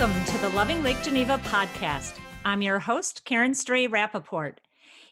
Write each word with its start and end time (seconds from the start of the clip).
Welcome 0.00 0.24
to 0.24 0.38
the 0.38 0.48
Loving 0.56 0.82
Lake 0.82 1.02
Geneva 1.02 1.36
podcast. 1.44 2.14
I'm 2.42 2.62
your 2.62 2.78
host, 2.78 3.22
Karen 3.26 3.52
Stray 3.52 3.86
Rappaport. 3.86 4.54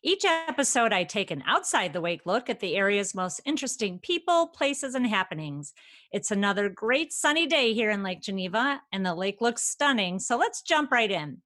Each 0.02 0.25
episode, 0.25 0.95
I 0.95 1.05
take 1.05 1.30
an 1.30 1.45
outside 1.46 1.93
the 1.93 2.00
wake 2.00 2.25
look 2.25 2.48
at 2.48 2.61
the 2.61 2.75
area's 2.75 3.14
most 3.14 3.43
interesting 3.45 3.98
people, 3.98 4.46
places, 4.46 4.95
and 4.95 5.06
happenings. 5.06 5.74
It's 6.11 6.30
another 6.30 6.70
great 6.70 7.12
sunny 7.12 7.46
day 7.46 7.74
here 7.74 7.91
in 7.91 8.02
Lake 8.02 8.23
Geneva, 8.23 8.80
and 8.91 9.05
the 9.05 9.14
lake 9.14 9.43
looks 9.43 9.62
stunning, 9.62 10.19
so 10.19 10.38
let's 10.38 10.62
jump 10.62 10.91
right 10.91 11.11
in. 11.11 11.43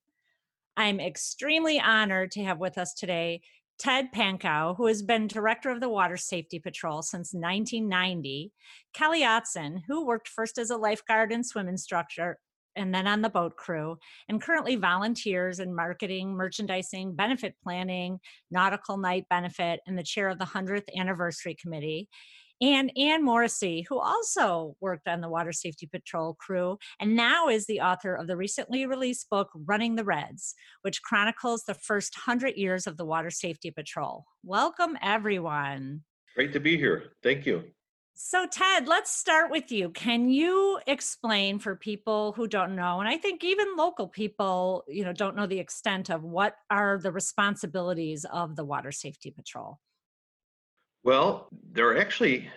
I'm 0.76 1.00
extremely 1.00 1.80
honored 1.80 2.30
to 2.32 2.44
have 2.44 2.60
with 2.60 2.78
us 2.78 2.94
today 2.94 3.40
Ted 3.76 4.12
Pankow, 4.14 4.76
who 4.76 4.86
has 4.86 5.02
been 5.02 5.26
director 5.26 5.70
of 5.70 5.80
the 5.80 5.88
Water 5.88 6.16
Safety 6.16 6.60
Patrol 6.60 7.02
since 7.02 7.34
1990, 7.34 8.52
Kelly 8.94 9.22
Otson, 9.22 9.82
who 9.88 10.06
worked 10.06 10.28
first 10.28 10.58
as 10.58 10.70
a 10.70 10.76
lifeguard 10.76 11.32
and 11.32 11.44
swim 11.44 11.66
instructor 11.66 12.38
and 12.76 12.94
then 12.94 13.06
on 13.06 13.22
the 13.22 13.30
boat 13.30 13.56
crew, 13.56 13.96
and 14.28 14.40
currently 14.40 14.76
volunteers 14.76 15.58
in 15.58 15.74
marketing, 15.74 16.34
merchandising, 16.34 17.14
benefit 17.14 17.54
planning, 17.62 18.18
nautical 18.50 18.96
night 18.96 19.26
benefit, 19.28 19.80
and 19.86 19.98
the 19.98 20.02
chair 20.02 20.28
of 20.28 20.38
the 20.38 20.44
100th 20.44 20.88
anniversary 20.96 21.56
committee. 21.60 22.08
And 22.60 22.92
Anne 22.96 23.24
Morrissey, 23.24 23.84
who 23.88 23.98
also 23.98 24.76
worked 24.80 25.08
on 25.08 25.20
the 25.20 25.28
Water 25.28 25.50
Safety 25.50 25.88
Patrol 25.92 26.34
crew 26.34 26.78
and 27.00 27.16
now 27.16 27.48
is 27.48 27.66
the 27.66 27.80
author 27.80 28.14
of 28.14 28.28
the 28.28 28.36
recently 28.36 28.86
released 28.86 29.28
book, 29.30 29.48
Running 29.52 29.96
the 29.96 30.04
Reds, 30.04 30.54
which 30.82 31.02
chronicles 31.02 31.64
the 31.64 31.74
first 31.74 32.16
100 32.16 32.54
years 32.54 32.86
of 32.86 32.96
the 32.96 33.04
Water 33.04 33.30
Safety 33.30 33.72
Patrol. 33.72 34.26
Welcome, 34.44 34.96
everyone. 35.02 36.02
Great 36.36 36.52
to 36.52 36.60
be 36.60 36.76
here. 36.76 37.14
Thank 37.24 37.46
you. 37.46 37.64
So, 38.14 38.46
Ted, 38.46 38.88
let's 38.88 39.10
start 39.10 39.50
with 39.50 39.72
you. 39.72 39.88
Can 39.90 40.28
you 40.28 40.78
explain 40.86 41.58
for 41.58 41.74
people 41.74 42.32
who 42.32 42.46
don't 42.46 42.76
know, 42.76 43.00
and 43.00 43.08
I 43.08 43.16
think 43.16 43.42
even 43.42 43.76
local 43.76 44.06
people, 44.06 44.84
you 44.86 45.04
know, 45.04 45.12
don't 45.12 45.34
know 45.34 45.46
the 45.46 45.58
extent 45.58 46.10
of 46.10 46.22
what 46.22 46.56
are 46.70 46.98
the 46.98 47.10
responsibilities 47.10 48.24
of 48.26 48.54
the 48.54 48.64
Water 48.64 48.92
Safety 48.92 49.30
Patrol? 49.30 49.80
Well, 51.04 51.48
there 51.72 51.88
are 51.88 51.98
actually 51.98 52.48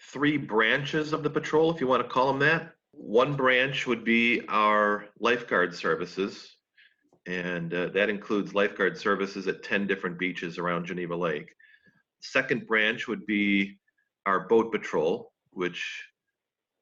three 0.00 0.36
branches 0.36 1.12
of 1.12 1.22
the 1.22 1.30
patrol, 1.30 1.70
if 1.72 1.80
you 1.80 1.86
want 1.86 2.02
to 2.02 2.08
call 2.08 2.26
them 2.26 2.40
that. 2.40 2.72
One 2.92 3.36
branch 3.36 3.86
would 3.86 4.04
be 4.04 4.42
our 4.48 5.06
lifeguard 5.20 5.74
services, 5.74 6.56
and 7.26 7.72
uh, 7.72 7.88
that 7.88 8.10
includes 8.10 8.54
lifeguard 8.54 8.98
services 8.98 9.46
at 9.46 9.62
10 9.62 9.86
different 9.86 10.18
beaches 10.18 10.58
around 10.58 10.86
Geneva 10.86 11.14
Lake. 11.14 11.52
Second 12.20 12.66
branch 12.66 13.08
would 13.08 13.24
be 13.26 13.78
our 14.26 14.40
boat 14.40 14.72
patrol, 14.72 15.32
which 15.50 16.04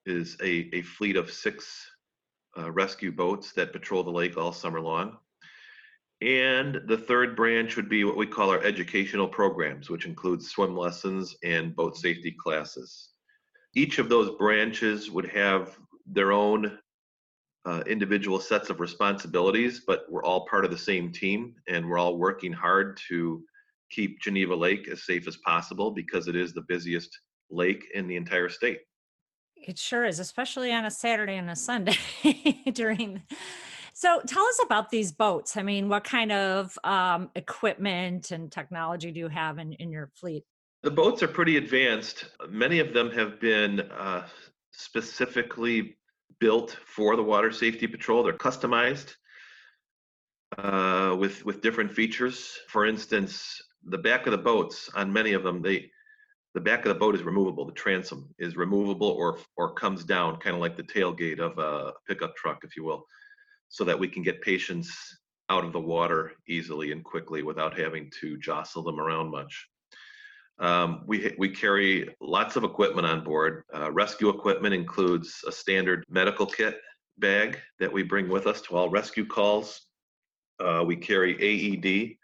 is 0.07 0.37
a, 0.43 0.69
a 0.75 0.83
fleet 0.83 1.17
of 1.17 1.31
six 1.31 1.87
uh, 2.59 2.71
rescue 2.71 3.13
boats 3.13 3.53
that 3.53 3.73
patrol 3.73 4.03
the 4.03 4.11
lake 4.11 4.37
all 4.37 4.53
summer 4.53 4.81
long. 4.81 5.17
And 6.23 6.83
the 6.87 6.99
third 6.99 7.35
branch 7.35 7.77
would 7.77 7.89
be 7.89 8.05
what 8.05 8.17
we 8.17 8.27
call 8.27 8.51
our 8.51 8.63
educational 8.63 9.29
programs, 9.29 9.89
which 9.89 10.05
includes 10.05 10.51
swim 10.51 10.77
lessons 10.77 11.35
and 11.43 11.75
boat 11.75 11.97
safety 11.97 12.37
classes. 12.39 13.11
Each 13.75 13.99
of 13.99 14.09
those 14.09 14.37
branches 14.37 15.11
would 15.11 15.29
have 15.29 15.79
their 16.07 16.33
own 16.33 16.79
uh, 17.65 17.83
individual 17.87 18.41
sets 18.41 18.69
of 18.69 18.81
responsibilities, 18.81 19.83
but 19.87 20.05
we're 20.11 20.25
all 20.25 20.47
part 20.47 20.65
of 20.65 20.71
the 20.71 20.79
same 20.79 21.13
team 21.13 21.55
and 21.69 21.89
we're 21.89 21.99
all 21.99 22.19
working 22.19 22.53
hard 22.53 22.99
to 23.09 23.43
keep 23.91 24.21
Geneva 24.21 24.55
Lake 24.55 24.89
as 24.89 25.05
safe 25.05 25.27
as 25.27 25.37
possible 25.39 25.91
because 25.91 26.29
it 26.29 26.37
is 26.37 26.53
the 26.53 26.63
busiest 26.63 27.19
lake 27.51 27.89
in 27.95 28.07
the 28.07 28.17
entire 28.17 28.49
state. 28.49 28.81
It 29.57 29.79
sure 29.79 30.05
is, 30.05 30.19
especially 30.19 30.73
on 30.73 30.87
a 30.87 30.91
Saturday 30.91 31.37
and 31.37 31.51
a 31.51 31.57
Sunday 31.57 31.97
during. 32.73 33.23
So 33.93 34.21
tell 34.27 34.45
us 34.45 34.61
about 34.65 34.91
these 34.91 35.13
boats. 35.13 35.57
I 35.57 35.63
mean, 35.63 35.89
what 35.89 36.05
kind 36.05 36.33
of 36.33 36.79
um, 36.85 37.31
equipment 37.35 38.31
and 38.31 38.51
technology 38.51 39.13
do 39.13 39.21
you 39.21 39.29
have 39.29 39.59
in, 39.59 39.75
in 39.75 39.91
your 39.91 40.11
fleet? 40.15 40.45
The 40.83 40.91
boats 40.91 41.23
are 41.23 41.29
pretty 41.29 41.59
advanced. 41.59 42.25
Many 42.49 42.79
of 42.79 42.95
them 42.95 43.11
have 43.11 43.39
been 43.39 43.81
uh, 43.81 44.27
specifically 44.73 45.99
built 46.39 46.79
for 46.87 47.17
the 47.17 47.23
Water 47.23 47.53
Safety 47.53 47.87
Patrol. 47.87 48.23
They're 48.23 48.33
customized 48.33 49.15
uh, 50.57 51.15
with 51.19 51.45
with 51.45 51.61
different 51.61 51.93
features. 51.93 52.59
For 52.69 52.87
instance, 52.87 53.61
the 53.85 53.99
back 53.99 54.27
of 54.27 54.33
the 54.33 54.39
boats 54.39 54.89
on 54.95 55.13
many 55.13 55.33
of 55.35 55.43
them, 55.43 55.61
they 55.61 55.91
the 56.55 56.61
back 56.61 56.85
of 56.85 56.89
the 56.89 56.99
boat 56.99 57.15
is 57.15 57.23
removable. 57.23 57.65
The 57.65 57.73
transom 57.73 58.29
is 58.39 58.57
removable 58.57 59.09
or 59.09 59.39
or 59.57 59.75
comes 59.75 60.05
down, 60.05 60.39
kind 60.39 60.55
of 60.55 60.61
like 60.61 60.77
the 60.77 60.83
tailgate 60.83 61.39
of 61.39 61.59
a 61.59 61.93
pickup 62.07 62.37
truck, 62.37 62.65
if 62.65 62.77
you 62.77 62.85
will, 62.85 63.05
so 63.69 63.85
that 63.85 63.99
we 63.99 64.09
can 64.09 64.23
get 64.23 64.43
patients 64.43 64.91
out 65.49 65.65
of 65.65 65.73
the 65.73 65.81
water 65.81 66.33
easily 66.49 66.93
and 66.93 67.05
quickly 67.05 67.43
without 67.43 67.79
having 67.79 68.11
to 68.21 68.39
jostle 68.39 68.83
them 68.83 69.01
around 69.01 69.31
much. 69.31 69.69
Um, 70.59 71.05
we 71.07 71.35
we 71.39 71.49
carry 71.49 72.15
lots 72.21 72.57
of 72.57 72.65
equipment 72.65 73.07
on 73.07 73.25
board. 73.25 73.63
Uh, 73.75 73.91
rescue 73.93 74.29
equipment 74.29 74.75
includes 74.75 75.43
a 75.47 75.53
standard 75.53 76.05
medical 76.09 76.47
kit 76.47 76.81
bag 77.19 77.59
that 77.79 77.93
we 77.93 78.03
bring 78.03 78.29
with 78.29 78.47
us 78.47 78.61
to 78.63 78.77
all 78.77 78.91
rescue 78.91 79.27
calls. 79.27 79.83
Uh, 80.59 80.83
we 80.87 80.97
carry 80.97 81.33
AED 81.35 82.17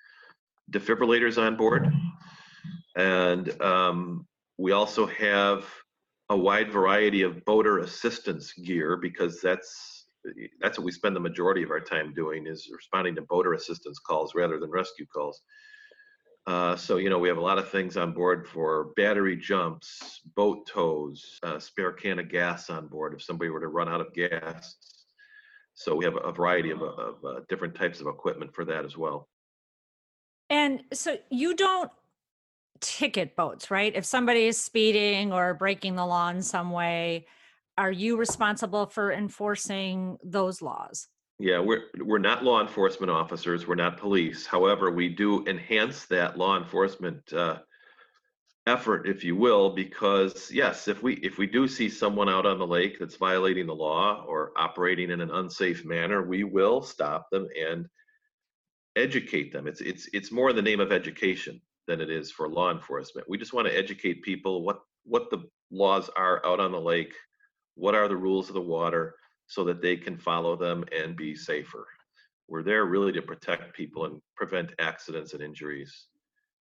defibrillators 0.70 1.41
on 1.41 1.56
board. 1.56 1.92
And 2.96 3.60
um, 3.60 4.26
we 4.58 4.72
also 4.72 5.06
have 5.06 5.66
a 6.30 6.36
wide 6.36 6.70
variety 6.72 7.22
of 7.22 7.44
boater 7.44 7.78
assistance 7.78 8.52
gear 8.52 8.96
because 8.96 9.40
that's 9.40 9.92
that's 10.60 10.76
what 10.76 10.84
we 10.84 10.90
spend 10.90 11.14
the 11.14 11.20
majority 11.20 11.62
of 11.62 11.70
our 11.70 11.78
time 11.78 12.12
doing 12.12 12.48
is 12.48 12.68
responding 12.74 13.14
to 13.14 13.22
boater 13.22 13.52
assistance 13.52 14.00
calls 14.00 14.34
rather 14.34 14.58
than 14.58 14.70
rescue 14.70 15.06
calls. 15.06 15.42
Uh, 16.48 16.74
so 16.74 16.96
you 16.96 17.10
know 17.10 17.18
we 17.18 17.28
have 17.28 17.38
a 17.38 17.40
lot 17.40 17.58
of 17.58 17.68
things 17.68 17.96
on 17.96 18.12
board 18.12 18.46
for 18.48 18.92
battery 18.96 19.36
jumps, 19.36 20.20
boat 20.34 20.66
tows, 20.66 21.38
uh, 21.42 21.58
spare 21.58 21.92
can 21.92 22.18
of 22.18 22.28
gas 22.28 22.70
on 22.70 22.88
board 22.88 23.14
if 23.14 23.22
somebody 23.22 23.50
were 23.50 23.60
to 23.60 23.68
run 23.68 23.88
out 23.88 24.00
of 24.00 24.12
gas. 24.14 24.76
So 25.74 25.94
we 25.94 26.04
have 26.04 26.16
a 26.24 26.32
variety 26.32 26.70
of, 26.70 26.82
of 26.82 27.24
uh, 27.24 27.40
different 27.48 27.74
types 27.74 28.00
of 28.00 28.06
equipment 28.06 28.54
for 28.54 28.64
that 28.64 28.84
as 28.84 28.96
well. 28.96 29.28
And 30.48 30.84
so 30.92 31.18
you 31.30 31.54
don't 31.54 31.90
ticket 32.81 33.37
boats, 33.37 33.70
right? 33.70 33.92
If 33.94 34.04
somebody 34.04 34.47
is 34.47 34.60
speeding 34.60 35.32
or 35.32 35.54
breaking 35.54 35.97
the 35.97 36.06
law 36.06 36.28
in 36.31 36.42
some 36.42 36.70
way, 36.70 37.26
are 37.78 37.92
you 37.92 38.16
responsible 38.16 38.87
for 38.87 39.12
enforcing 39.12 40.19
those 40.25 40.62
laws? 40.62 41.09
Yeah, 41.38 41.59
we're 41.60 41.82
we're 41.98 42.19
not 42.19 42.44
law 42.44 42.62
enforcement 42.62 43.10
officers. 43.10 43.66
We're 43.66 43.75
not 43.75 43.98
police. 43.98 44.47
However, 44.47 44.91
we 44.91 45.10
do 45.10 45.44
enhance 45.47 46.06
that 46.06 46.38
law 46.38 46.56
enforcement 46.56 47.31
uh, 47.34 47.59
effort, 48.66 49.06
if 49.06 49.22
you 49.22 49.36
will, 49.36 49.70
because 49.70 50.50
yes, 50.50 50.88
if 50.88 51.03
we 51.03 51.15
if 51.16 51.36
we 51.36 51.47
do 51.47 51.69
see 51.69 51.91
someone 51.91 52.31
out 52.31 52.47
on 52.47 52.59
the 52.59 52.66
lake 52.66 52.98
that's 52.98 53.16
violating 53.16 53.66
the 53.66 53.75
law 53.75 54.25
or 54.26 54.53
operating 54.56 55.10
in 55.10 55.20
an 55.20 55.31
unsafe 55.31 55.84
manner, 55.84 56.22
we 56.22 56.44
will 56.44 56.81
stop 56.81 57.28
them 57.31 57.47
and 57.59 57.86
educate 58.97 59.53
them. 59.53 59.66
It's 59.66 59.82
it's 59.82 60.09
it's 60.15 60.32
more 60.32 60.50
in 60.50 60.56
the 60.56 60.62
name 60.62 60.81
of 60.81 60.91
education 60.91 61.60
than 61.86 62.00
it 62.00 62.10
is 62.10 62.30
for 62.30 62.48
law 62.48 62.70
enforcement. 62.70 63.28
We 63.28 63.38
just 63.38 63.52
want 63.52 63.66
to 63.69 63.76
educate 63.76 64.22
people 64.22 64.62
what 64.62 64.80
what 65.04 65.30
the 65.30 65.44
laws 65.70 66.10
are 66.16 66.44
out 66.44 66.60
on 66.60 66.72
the 66.72 66.80
lake, 66.80 67.14
what 67.74 67.94
are 67.94 68.08
the 68.08 68.16
rules 68.16 68.48
of 68.48 68.54
the 68.54 68.60
water, 68.60 69.14
so 69.47 69.64
that 69.64 69.80
they 69.80 69.97
can 69.97 70.16
follow 70.16 70.56
them 70.56 70.84
and 70.97 71.16
be 71.16 71.34
safer. 71.34 71.86
We're 72.48 72.62
there 72.62 72.84
really 72.86 73.12
to 73.12 73.22
protect 73.22 73.74
people 73.74 74.04
and 74.04 74.20
prevent 74.36 74.72
accidents 74.78 75.32
and 75.32 75.42
injuries. 75.42 76.09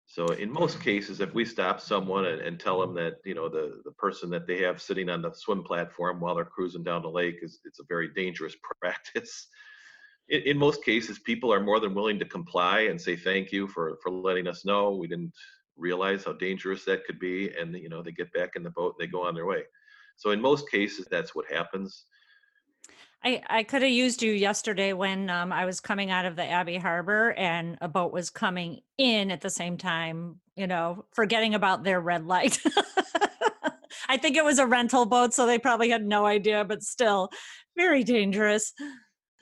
So 0.06 0.26
in 0.26 0.52
most 0.52 0.80
cases, 0.80 1.20
if 1.20 1.32
we 1.34 1.44
stop 1.44 1.80
someone 1.80 2.26
and, 2.26 2.40
and 2.40 2.60
tell 2.60 2.78
them 2.80 2.94
that 2.94 3.14
you 3.24 3.34
know 3.34 3.48
the 3.48 3.80
the 3.84 3.92
person 3.92 4.30
that 4.30 4.46
they 4.46 4.60
have 4.62 4.80
sitting 4.80 5.08
on 5.08 5.22
the 5.22 5.32
swim 5.32 5.62
platform 5.62 6.20
while 6.20 6.34
they're 6.34 6.44
cruising 6.44 6.84
down 6.84 7.02
the 7.02 7.08
lake 7.08 7.38
is 7.42 7.60
it's 7.64 7.80
a 7.80 7.84
very 7.88 8.08
dangerous 8.14 8.54
practice 8.80 9.48
in, 10.28 10.42
in, 10.42 10.58
most 10.58 10.84
cases, 10.84 11.18
people 11.18 11.52
are 11.52 11.60
more 11.60 11.80
than 11.80 11.94
willing 11.94 12.18
to 12.18 12.24
comply 12.24 12.80
and 12.80 13.00
say 13.00 13.16
thank 13.16 13.52
you 13.52 13.66
for 13.66 13.98
for 14.02 14.10
letting 14.10 14.46
us 14.46 14.64
know. 14.64 14.90
We 14.92 15.06
didn't 15.06 15.32
realize 15.76 16.24
how 16.24 16.32
dangerous 16.32 16.84
that 16.84 17.04
could 17.04 17.18
be, 17.18 17.50
and 17.58 17.74
you 17.74 17.88
know 17.88 18.02
they 18.02 18.12
get 18.12 18.32
back 18.32 18.50
in 18.56 18.62
the 18.62 18.70
boat 18.70 18.94
and 18.98 19.06
they 19.06 19.10
go 19.10 19.26
on 19.26 19.34
their 19.34 19.46
way. 19.46 19.62
So 20.16 20.30
in 20.30 20.40
most 20.40 20.70
cases, 20.70 21.06
that's 21.10 21.34
what 21.34 21.50
happens. 21.50 22.06
I, 23.24 23.42
I 23.48 23.62
could 23.62 23.80
have 23.80 23.90
used 23.90 24.22
you 24.22 24.32
yesterday 24.32 24.92
when 24.92 25.30
um, 25.30 25.50
I 25.50 25.64
was 25.64 25.80
coming 25.80 26.10
out 26.10 26.26
of 26.26 26.36
the 26.36 26.44
Abbey 26.44 26.76
Harbor 26.76 27.32
and 27.32 27.78
a 27.80 27.88
boat 27.88 28.12
was 28.12 28.28
coming 28.28 28.80
in 28.98 29.30
at 29.30 29.40
the 29.40 29.48
same 29.48 29.78
time, 29.78 30.40
you 30.56 30.66
know, 30.66 31.06
forgetting 31.14 31.54
about 31.54 31.84
their 31.84 32.02
red 32.02 32.26
light. 32.26 32.58
I 34.08 34.18
think 34.18 34.36
it 34.36 34.44
was 34.44 34.58
a 34.58 34.66
rental 34.66 35.06
boat, 35.06 35.32
so 35.32 35.46
they 35.46 35.58
probably 35.58 35.88
had 35.88 36.04
no 36.04 36.26
idea, 36.26 36.66
but 36.66 36.82
still 36.82 37.30
very 37.76 38.04
dangerous 38.04 38.74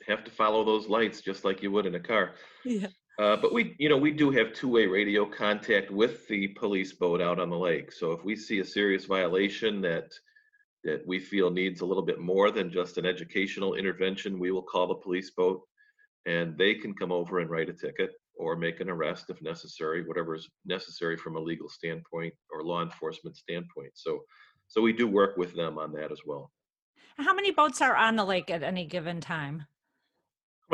have 0.07 0.23
to 0.23 0.31
follow 0.31 0.63
those 0.63 0.87
lights 0.87 1.21
just 1.21 1.45
like 1.45 1.61
you 1.61 1.71
would 1.71 1.85
in 1.85 1.95
a 1.95 1.99
car. 1.99 2.35
Yeah. 2.65 2.87
Uh, 3.19 3.35
but 3.35 3.53
we, 3.53 3.75
you 3.77 3.89
know, 3.89 3.97
we 3.97 4.11
do 4.11 4.31
have 4.31 4.53
two-way 4.53 4.87
radio 4.87 5.25
contact 5.25 5.91
with 5.91 6.27
the 6.27 6.47
police 6.49 6.93
boat 6.93 7.21
out 7.21 7.39
on 7.39 7.49
the 7.49 7.57
lake. 7.57 7.91
So 7.91 8.11
if 8.11 8.23
we 8.23 8.35
see 8.35 8.59
a 8.59 8.65
serious 8.65 9.05
violation 9.05 9.81
that 9.81 10.11
that 10.83 11.05
we 11.07 11.17
feel 11.17 11.49
needs 11.49 11.79
a 11.79 11.85
little 11.85 12.03
bit 12.03 12.19
more 12.19 12.51
than 12.51 12.69
just 12.69 12.97
an 12.97 13.05
educational 13.05 13.75
intervention, 13.75 14.37
we 14.37 14.51
will 14.51 14.63
call 14.63 14.87
the 14.87 14.95
police 14.95 15.31
boat 15.31 15.61
and 16.25 16.57
they 16.57 16.73
can 16.73 16.93
come 16.93 17.11
over 17.11 17.39
and 17.39 17.49
write 17.49 17.69
a 17.69 17.73
ticket 17.73 18.11
or 18.35 18.55
make 18.55 18.79
an 18.79 18.89
arrest 18.89 19.29
if 19.29 19.41
necessary, 19.41 20.05
whatever 20.05 20.35
is 20.35 20.49
necessary 20.65 21.15
from 21.15 21.35
a 21.35 21.39
legal 21.39 21.69
standpoint 21.69 22.33
or 22.51 22.63
law 22.63 22.81
enforcement 22.81 23.37
standpoint. 23.37 23.91
So, 23.93 24.19
so 24.67 24.81
we 24.81 24.91
do 24.91 25.07
work 25.07 25.37
with 25.37 25.55
them 25.55 25.77
on 25.77 25.93
that 25.93 26.11
as 26.11 26.19
well. 26.25 26.51
How 27.17 27.33
many 27.33 27.51
boats 27.51 27.81
are 27.81 27.95
on 27.95 28.15
the 28.15 28.25
lake 28.25 28.49
at 28.49 28.63
any 28.63 28.85
given 28.85 29.21
time? 29.21 29.65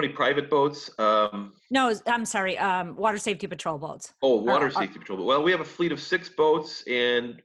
Many 0.01 0.13
private 0.13 0.49
boats? 0.49 0.89
Um, 0.97 1.51
No, 1.69 1.93
I'm 2.07 2.23
sorry, 2.23 2.57
um, 2.57 2.95
water 2.95 3.17
safety 3.17 3.47
patrol 3.47 3.77
boats. 3.77 4.13
oh, 4.21 4.37
water 4.37 4.67
uh, 4.67 4.71
safety 4.71 4.97
patrol. 4.97 5.25
Well, 5.25 5.43
we 5.43 5.51
have 5.51 5.59
a 5.59 5.65
fleet 5.65 5.91
of 5.91 5.99
six 5.99 6.29
boats 6.29 6.85
and 6.87 7.41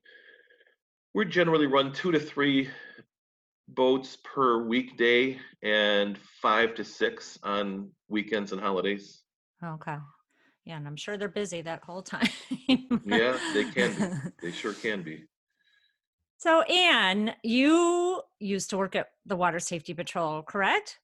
we 1.14 1.24
generally 1.24 1.66
run 1.66 1.92
two 1.92 2.12
to 2.12 2.20
three 2.20 2.70
boats 3.66 4.18
per 4.22 4.62
weekday 4.62 5.36
and 5.64 6.16
five 6.40 6.76
to 6.76 6.84
six 6.84 7.40
on 7.42 7.90
weekends 8.08 8.52
and 8.52 8.60
holidays. 8.60 9.22
Okay. 9.64 9.96
Yeah, 10.64 10.76
and 10.76 10.86
I'm 10.86 10.96
sure 10.96 11.16
they're 11.16 11.28
busy 11.28 11.60
that 11.62 11.82
whole 11.82 12.02
time. 12.02 12.28
Yeah, 13.04 13.36
they 13.52 13.64
can 13.64 13.94
be. 13.98 14.30
They 14.42 14.52
sure 14.52 14.74
can 14.74 15.02
be. 15.02 15.24
So, 16.38 16.62
Anne, 16.62 17.34
you 17.42 18.22
used 18.38 18.70
to 18.70 18.76
work 18.76 18.94
at 18.94 19.08
the 19.26 19.34
Water 19.36 19.58
Safety 19.58 19.92
Patrol, 19.92 20.42
correct? 20.42 21.00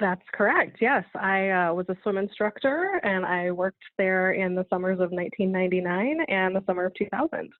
That's 0.00 0.22
correct. 0.32 0.78
Yes, 0.80 1.04
I 1.14 1.50
uh, 1.50 1.74
was 1.74 1.86
a 1.88 1.96
swim 2.02 2.18
instructor 2.18 3.00
and 3.02 3.26
I 3.26 3.50
worked 3.50 3.82
there 3.96 4.32
in 4.32 4.54
the 4.54 4.64
summers 4.70 5.00
of 5.00 5.10
1999 5.10 6.20
and 6.28 6.54
the 6.54 6.62
summer 6.66 6.84
of 6.84 6.94
2000. 6.94 7.52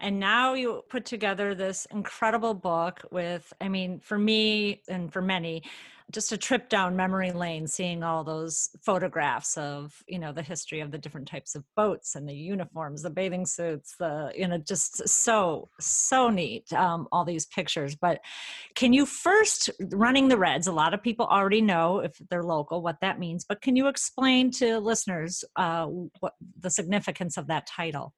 And 0.00 0.20
now 0.20 0.54
you 0.54 0.82
put 0.88 1.04
together 1.04 1.54
this 1.54 1.86
incredible 1.90 2.54
book 2.54 3.02
with, 3.10 3.52
I 3.60 3.68
mean, 3.68 4.00
for 4.00 4.16
me 4.18 4.82
and 4.88 5.12
for 5.12 5.20
many, 5.20 5.64
just 6.10 6.32
a 6.32 6.38
trip 6.38 6.70
down 6.70 6.96
memory 6.96 7.32
lane, 7.32 7.66
seeing 7.66 8.02
all 8.02 8.24
those 8.24 8.70
photographs 8.80 9.58
of, 9.58 10.02
you 10.06 10.18
know, 10.18 10.32
the 10.32 10.42
history 10.42 10.80
of 10.80 10.90
the 10.90 10.96
different 10.96 11.28
types 11.28 11.54
of 11.54 11.64
boats 11.76 12.14
and 12.14 12.26
the 12.26 12.34
uniforms, 12.34 13.02
the 13.02 13.10
bathing 13.10 13.44
suits, 13.44 13.94
the, 13.98 14.32
you 14.34 14.48
know, 14.48 14.56
just 14.56 15.06
so, 15.06 15.68
so 15.80 16.30
neat, 16.30 16.72
um, 16.72 17.08
all 17.12 17.24
these 17.24 17.44
pictures. 17.44 17.94
But 17.94 18.20
can 18.74 18.94
you 18.94 19.04
first, 19.04 19.68
running 19.92 20.28
the 20.28 20.38
Reds, 20.38 20.66
a 20.66 20.72
lot 20.72 20.94
of 20.94 21.02
people 21.02 21.26
already 21.26 21.60
know 21.60 21.98
if 21.98 22.12
they're 22.30 22.42
local 22.42 22.80
what 22.80 23.00
that 23.02 23.18
means, 23.18 23.44
but 23.44 23.60
can 23.60 23.76
you 23.76 23.88
explain 23.88 24.50
to 24.52 24.78
listeners 24.78 25.44
uh, 25.56 25.86
what 26.20 26.34
the 26.58 26.70
significance 26.70 27.36
of 27.36 27.48
that 27.48 27.66
title? 27.66 28.14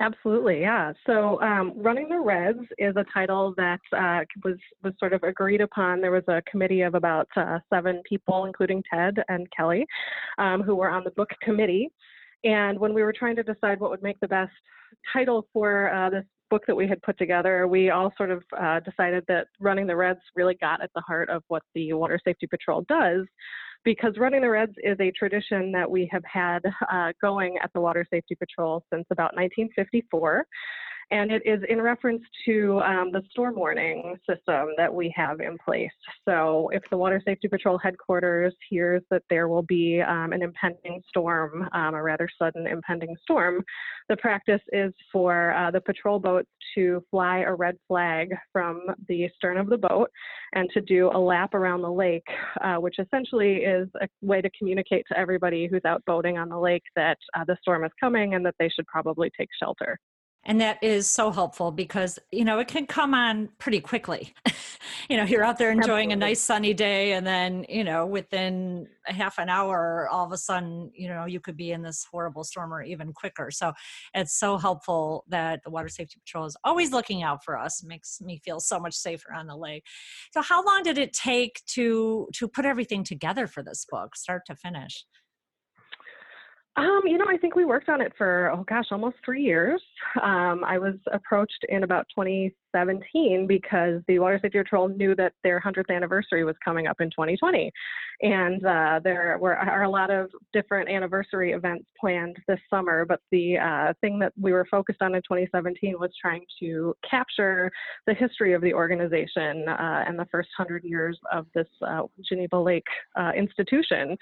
Absolutely, 0.00 0.60
yeah. 0.60 0.92
So, 1.06 1.40
um, 1.40 1.72
running 1.76 2.08
the 2.08 2.18
Reds 2.18 2.66
is 2.78 2.96
a 2.96 3.04
title 3.14 3.54
that 3.56 3.80
uh, 3.96 4.24
was 4.44 4.56
was 4.82 4.92
sort 4.98 5.12
of 5.12 5.22
agreed 5.22 5.60
upon. 5.60 6.00
There 6.00 6.10
was 6.10 6.24
a 6.26 6.42
committee 6.50 6.80
of 6.80 6.96
about 6.96 7.28
uh, 7.36 7.60
seven 7.72 8.02
people, 8.08 8.46
including 8.46 8.82
Ted 8.92 9.18
and 9.28 9.46
Kelly, 9.56 9.86
um, 10.38 10.62
who 10.62 10.74
were 10.74 10.90
on 10.90 11.04
the 11.04 11.12
book 11.12 11.30
committee. 11.40 11.90
And 12.42 12.78
when 12.78 12.92
we 12.92 13.04
were 13.04 13.12
trying 13.12 13.36
to 13.36 13.44
decide 13.44 13.78
what 13.78 13.90
would 13.90 14.02
make 14.02 14.18
the 14.18 14.28
best 14.28 14.52
title 15.12 15.46
for 15.52 15.92
uh, 15.94 16.10
this 16.10 16.24
book 16.50 16.62
that 16.66 16.74
we 16.74 16.88
had 16.88 17.00
put 17.02 17.16
together, 17.16 17.68
we 17.68 17.90
all 17.90 18.12
sort 18.16 18.30
of 18.30 18.42
uh, 18.60 18.80
decided 18.80 19.24
that 19.28 19.46
running 19.60 19.86
the 19.86 19.96
Reds 19.96 20.20
really 20.34 20.56
got 20.60 20.82
at 20.82 20.90
the 20.94 21.00
heart 21.02 21.30
of 21.30 21.42
what 21.48 21.62
the 21.74 21.92
Water 21.92 22.18
Safety 22.24 22.46
Patrol 22.48 22.84
does, 22.88 23.26
because 23.84 24.14
running 24.18 24.40
the 24.40 24.48
Reds 24.48 24.74
is 24.82 24.96
a 25.00 25.10
tradition 25.12 25.70
that 25.72 25.90
we 25.90 26.08
have 26.10 26.24
had 26.24 26.60
uh, 26.90 27.12
going 27.20 27.56
at 27.62 27.72
the 27.74 27.80
Water 27.80 28.06
Safety 28.10 28.34
Patrol 28.34 28.82
since 28.92 29.04
about 29.10 29.34
1954 29.36 30.46
and 31.10 31.30
it 31.30 31.42
is 31.44 31.60
in 31.68 31.80
reference 31.80 32.22
to 32.44 32.80
um, 32.80 33.10
the 33.12 33.22
storm 33.30 33.56
warning 33.56 34.16
system 34.28 34.68
that 34.76 34.92
we 34.92 35.12
have 35.16 35.40
in 35.40 35.56
place. 35.58 35.90
So, 36.26 36.70
if 36.72 36.82
the 36.90 36.96
Water 36.96 37.20
Safety 37.24 37.48
Patrol 37.48 37.78
headquarters 37.78 38.54
hears 38.68 39.02
that 39.10 39.22
there 39.30 39.48
will 39.48 39.62
be 39.62 40.00
um, 40.00 40.32
an 40.32 40.42
impending 40.42 41.02
storm, 41.08 41.68
um, 41.72 41.94
a 41.94 42.02
rather 42.02 42.28
sudden 42.38 42.66
impending 42.66 43.14
storm, 43.22 43.62
the 44.08 44.16
practice 44.16 44.60
is 44.72 44.92
for 45.12 45.54
uh, 45.54 45.70
the 45.70 45.80
patrol 45.80 46.18
boats 46.18 46.48
to 46.74 47.02
fly 47.10 47.38
a 47.40 47.54
red 47.54 47.76
flag 47.88 48.34
from 48.52 48.82
the 49.08 49.28
stern 49.36 49.56
of 49.56 49.68
the 49.68 49.78
boat 49.78 50.10
and 50.54 50.68
to 50.74 50.80
do 50.80 51.10
a 51.14 51.18
lap 51.18 51.54
around 51.54 51.82
the 51.82 51.90
lake, 51.90 52.26
uh, 52.62 52.76
which 52.76 52.98
essentially 52.98 53.56
is 53.56 53.88
a 54.00 54.08
way 54.22 54.40
to 54.40 54.50
communicate 54.58 55.04
to 55.08 55.18
everybody 55.18 55.66
who's 55.66 55.84
out 55.84 56.04
boating 56.06 56.38
on 56.38 56.48
the 56.48 56.58
lake 56.58 56.82
that 56.96 57.18
uh, 57.36 57.44
the 57.46 57.56
storm 57.60 57.84
is 57.84 57.92
coming 57.98 58.34
and 58.34 58.44
that 58.44 58.54
they 58.58 58.68
should 58.68 58.86
probably 58.86 59.30
take 59.38 59.48
shelter. 59.58 59.98
And 60.46 60.60
that 60.60 60.82
is 60.82 61.06
so 61.06 61.30
helpful 61.30 61.72
because, 61.72 62.18
you 62.30 62.44
know, 62.44 62.58
it 62.58 62.68
can 62.68 62.86
come 62.86 63.14
on 63.14 63.48
pretty 63.58 63.80
quickly. 63.80 64.34
you 65.08 65.16
know, 65.16 65.24
you're 65.24 65.44
out 65.44 65.58
there 65.58 65.70
enjoying 65.70 66.12
Absolutely. 66.12 66.12
a 66.12 66.16
nice 66.16 66.40
sunny 66.40 66.74
day, 66.74 67.12
and 67.12 67.26
then, 67.26 67.64
you 67.68 67.82
know, 67.82 68.04
within 68.04 68.86
a 69.08 69.12
half 69.12 69.38
an 69.38 69.48
hour, 69.48 70.08
all 70.10 70.26
of 70.26 70.32
a 70.32 70.36
sudden, 70.36 70.90
you 70.94 71.08
know, 71.08 71.24
you 71.24 71.40
could 71.40 71.56
be 71.56 71.72
in 71.72 71.82
this 71.82 72.06
horrible 72.10 72.44
storm 72.44 72.72
or 72.72 72.82
even 72.82 73.12
quicker. 73.12 73.50
So 73.50 73.72
it's 74.14 74.38
so 74.38 74.58
helpful 74.58 75.24
that 75.28 75.62
the 75.64 75.70
Water 75.70 75.88
Safety 75.88 76.20
Patrol 76.20 76.44
is 76.44 76.56
always 76.62 76.92
looking 76.92 77.22
out 77.22 77.42
for 77.42 77.58
us. 77.58 77.82
It 77.82 77.86
makes 77.86 78.20
me 78.20 78.38
feel 78.44 78.60
so 78.60 78.78
much 78.78 78.94
safer 78.94 79.32
on 79.32 79.46
the 79.46 79.56
lake. 79.56 79.84
So 80.32 80.42
how 80.42 80.64
long 80.64 80.82
did 80.82 80.98
it 80.98 81.12
take 81.12 81.62
to 81.68 82.28
to 82.34 82.48
put 82.48 82.66
everything 82.66 83.04
together 83.04 83.46
for 83.46 83.62
this 83.62 83.86
book, 83.90 84.16
start 84.16 84.42
to 84.46 84.56
finish? 84.56 85.04
Um, 86.76 87.02
you 87.04 87.18
know, 87.18 87.26
I 87.28 87.36
think 87.36 87.54
we 87.54 87.64
worked 87.64 87.88
on 87.88 88.00
it 88.00 88.12
for, 88.18 88.50
oh 88.52 88.64
gosh, 88.68 88.86
almost 88.90 89.16
three 89.24 89.42
years. 89.42 89.80
Um, 90.20 90.64
I 90.66 90.76
was 90.76 90.94
approached 91.12 91.64
in 91.68 91.84
about 91.84 92.06
2017 92.12 93.46
because 93.46 94.02
the 94.08 94.18
Water 94.18 94.40
Safety 94.42 94.58
Patrol 94.58 94.88
knew 94.88 95.14
that 95.14 95.34
their 95.44 95.60
100th 95.60 95.94
anniversary 95.94 96.42
was 96.42 96.56
coming 96.64 96.88
up 96.88 97.00
in 97.00 97.10
2020. 97.10 97.70
And 98.22 98.66
uh, 98.66 99.00
there 99.04 99.38
were 99.40 99.54
are 99.56 99.84
a 99.84 99.88
lot 99.88 100.10
of 100.10 100.30
different 100.52 100.88
anniversary 100.88 101.52
events 101.52 101.84
planned 101.98 102.38
this 102.48 102.58
summer. 102.68 103.04
But 103.04 103.20
the 103.30 103.56
uh, 103.58 103.92
thing 104.00 104.18
that 104.18 104.32
we 104.36 104.52
were 104.52 104.66
focused 104.68 105.00
on 105.00 105.14
in 105.14 105.22
2017 105.22 105.94
was 106.00 106.10
trying 106.20 106.44
to 106.58 106.92
capture 107.08 107.70
the 108.08 108.14
history 108.14 108.52
of 108.52 108.62
the 108.62 108.74
organization 108.74 109.68
uh, 109.68 110.04
and 110.08 110.18
the 110.18 110.26
first 110.32 110.48
100 110.56 110.82
years 110.82 111.16
of 111.32 111.46
this 111.54 111.68
uh, 111.86 112.02
Geneva 112.28 112.58
Lake 112.58 112.86
uh, 113.16 113.30
institution. 113.36 114.16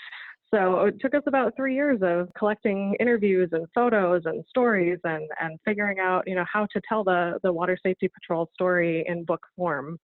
So 0.54 0.80
it 0.80 1.00
took 1.00 1.14
us 1.14 1.22
about 1.26 1.56
three 1.56 1.74
years 1.74 2.00
of 2.02 2.28
collecting 2.36 2.94
interviews 3.00 3.48
and 3.52 3.66
photos 3.74 4.22
and 4.26 4.44
stories 4.48 4.98
and, 5.04 5.26
and 5.40 5.58
figuring 5.64 5.98
out, 5.98 6.24
you 6.26 6.34
know, 6.34 6.44
how 6.52 6.66
to 6.72 6.80
tell 6.86 7.02
the, 7.02 7.38
the 7.42 7.50
Water 7.50 7.78
Safety 7.82 8.08
Patrol 8.08 8.50
story 8.52 9.02
in 9.08 9.24
book 9.24 9.40
form. 9.56 9.98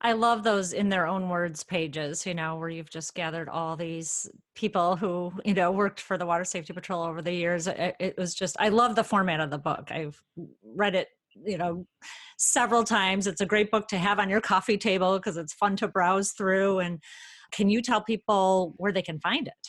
I 0.00 0.12
love 0.12 0.42
those 0.42 0.72
in 0.72 0.88
their 0.88 1.06
own 1.06 1.28
words 1.28 1.62
pages, 1.62 2.24
you 2.24 2.32
know, 2.32 2.56
where 2.56 2.70
you've 2.70 2.88
just 2.88 3.14
gathered 3.14 3.50
all 3.50 3.76
these 3.76 4.30
people 4.54 4.96
who, 4.96 5.34
you 5.44 5.52
know, 5.52 5.70
worked 5.70 6.00
for 6.00 6.16
the 6.16 6.24
Water 6.24 6.44
Safety 6.44 6.72
Patrol 6.72 7.02
over 7.02 7.20
the 7.20 7.34
years. 7.34 7.66
It, 7.66 7.96
it 8.00 8.16
was 8.16 8.34
just, 8.34 8.56
I 8.58 8.70
love 8.70 8.94
the 8.94 9.04
format 9.04 9.40
of 9.40 9.50
the 9.50 9.58
book. 9.58 9.90
I've 9.90 10.18
read 10.64 10.94
it, 10.94 11.08
you 11.44 11.58
know, 11.58 11.86
several 12.38 12.84
times. 12.84 13.26
It's 13.26 13.42
a 13.42 13.46
great 13.46 13.70
book 13.70 13.88
to 13.88 13.98
have 13.98 14.18
on 14.18 14.30
your 14.30 14.40
coffee 14.40 14.78
table 14.78 15.18
because 15.18 15.36
it's 15.36 15.52
fun 15.52 15.76
to 15.76 15.88
browse 15.88 16.32
through. 16.32 16.78
And 16.78 17.02
can 17.52 17.68
you 17.68 17.82
tell 17.82 18.00
people 18.00 18.72
where 18.78 18.92
they 18.92 19.02
can 19.02 19.20
find 19.20 19.46
it? 19.46 19.68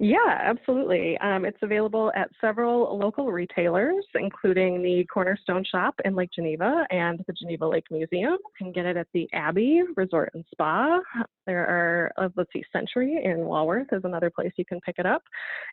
Yeah, 0.00 0.38
absolutely. 0.42 1.18
Um, 1.18 1.44
it's 1.44 1.58
available 1.60 2.12
at 2.14 2.30
several 2.40 2.96
local 2.96 3.32
retailers, 3.32 4.04
including 4.14 4.80
the 4.80 5.04
Cornerstone 5.12 5.64
Shop 5.64 5.92
in 6.04 6.14
Lake 6.14 6.30
Geneva 6.32 6.86
and 6.92 7.20
the 7.26 7.32
Geneva 7.32 7.66
Lake 7.66 7.86
Museum. 7.90 8.34
You 8.34 8.38
can 8.56 8.70
get 8.70 8.86
it 8.86 8.96
at 8.96 9.08
the 9.12 9.28
Abbey 9.32 9.82
Resort 9.96 10.30
and 10.34 10.44
Spa. 10.52 11.00
There 11.48 11.66
are, 11.66 12.12
uh, 12.16 12.28
let's 12.36 12.52
see, 12.52 12.62
Sentry 12.72 13.20
in 13.24 13.40
Walworth 13.40 13.88
is 13.90 14.02
another 14.04 14.30
place 14.30 14.52
you 14.56 14.64
can 14.64 14.80
pick 14.82 14.96
it 14.98 15.06
up. 15.06 15.22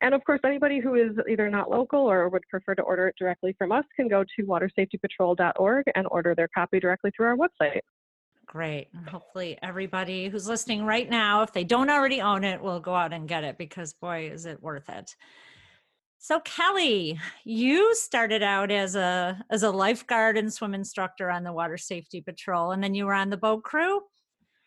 And 0.02 0.16
of 0.16 0.24
course, 0.24 0.40
anybody 0.44 0.80
who 0.80 0.96
is 0.96 1.12
either 1.30 1.48
not 1.48 1.70
local 1.70 2.00
or 2.00 2.28
would 2.30 2.48
prefer 2.50 2.74
to 2.76 2.82
order 2.82 3.08
it 3.10 3.16
directly 3.20 3.54
from 3.60 3.72
us 3.72 3.86
can 3.96 4.08
go 4.08 4.24
to 4.24 4.44
watersafetypatrol.org 4.44 5.86
and 5.94 6.08
order 6.10 6.34
their 6.34 6.48
copy 6.48 6.80
directly 6.80 7.12
through 7.16 7.28
our 7.28 7.38
website. 7.38 7.82
Great. 8.46 8.90
And 8.94 9.10
hopefully, 9.10 9.58
everybody 9.62 10.30
who's 10.30 10.48
listening 10.48 10.86
right 10.86 11.10
now, 11.10 11.42
if 11.42 11.52
they 11.52 11.64
don't 11.64 11.90
already 11.90 12.22
own 12.22 12.44
it, 12.44 12.62
will 12.62 12.80
go 12.80 12.94
out 12.94 13.14
and 13.14 13.28
get 13.28 13.44
it 13.44 13.58
because, 13.58 13.94
boy, 13.94 14.30
is 14.32 14.46
it 14.46 14.62
worth 14.62 14.88
it. 14.90 15.16
So, 16.18 16.40
Kelly, 16.40 17.20
you 17.44 17.94
started 17.96 18.42
out 18.42 18.72
as 18.72 18.96
a 18.96 19.44
as 19.50 19.64
a 19.64 19.72
lifeguard 19.72 20.38
and 20.38 20.52
swim 20.52 20.74
instructor 20.74 21.30
on 21.30 21.44
the 21.44 21.54
Water 21.54 21.78
Safety 21.78 22.22
Patrol, 22.22 22.72
and 22.72 22.84
then 22.84 22.96
you 22.96 23.06
were 23.06 23.14
on 23.14 23.30
the 23.30 23.38
boat 23.38 23.64
crew. 23.64 24.02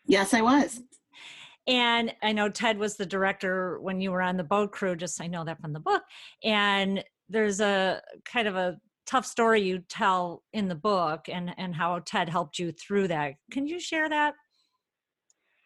Yes, 0.05 0.33
I 0.33 0.41
was. 0.41 0.81
And 1.67 2.13
I 2.23 2.31
know 2.31 2.49
Ted 2.49 2.77
was 2.77 2.95
the 2.95 3.05
director 3.05 3.79
when 3.79 4.01
you 4.01 4.11
were 4.11 4.21
on 4.21 4.37
the 4.37 4.43
boat 4.43 4.71
crew. 4.71 4.95
Just 4.95 5.21
I 5.21 5.27
know 5.27 5.45
that 5.45 5.61
from 5.61 5.73
the 5.73 5.79
book. 5.79 6.03
And 6.43 7.03
there's 7.29 7.59
a 7.59 8.01
kind 8.25 8.47
of 8.47 8.55
a 8.55 8.79
tough 9.09 9.25
story 9.25 9.61
you 9.61 9.79
tell 9.89 10.43
in 10.53 10.67
the 10.67 10.75
book 10.75 11.25
and 11.27 11.53
and 11.57 11.75
how 11.75 11.99
ted 12.05 12.29
helped 12.29 12.59
you 12.59 12.71
through 12.71 13.07
that 13.07 13.33
can 13.51 13.65
you 13.67 13.79
share 13.79 14.07
that 14.07 14.35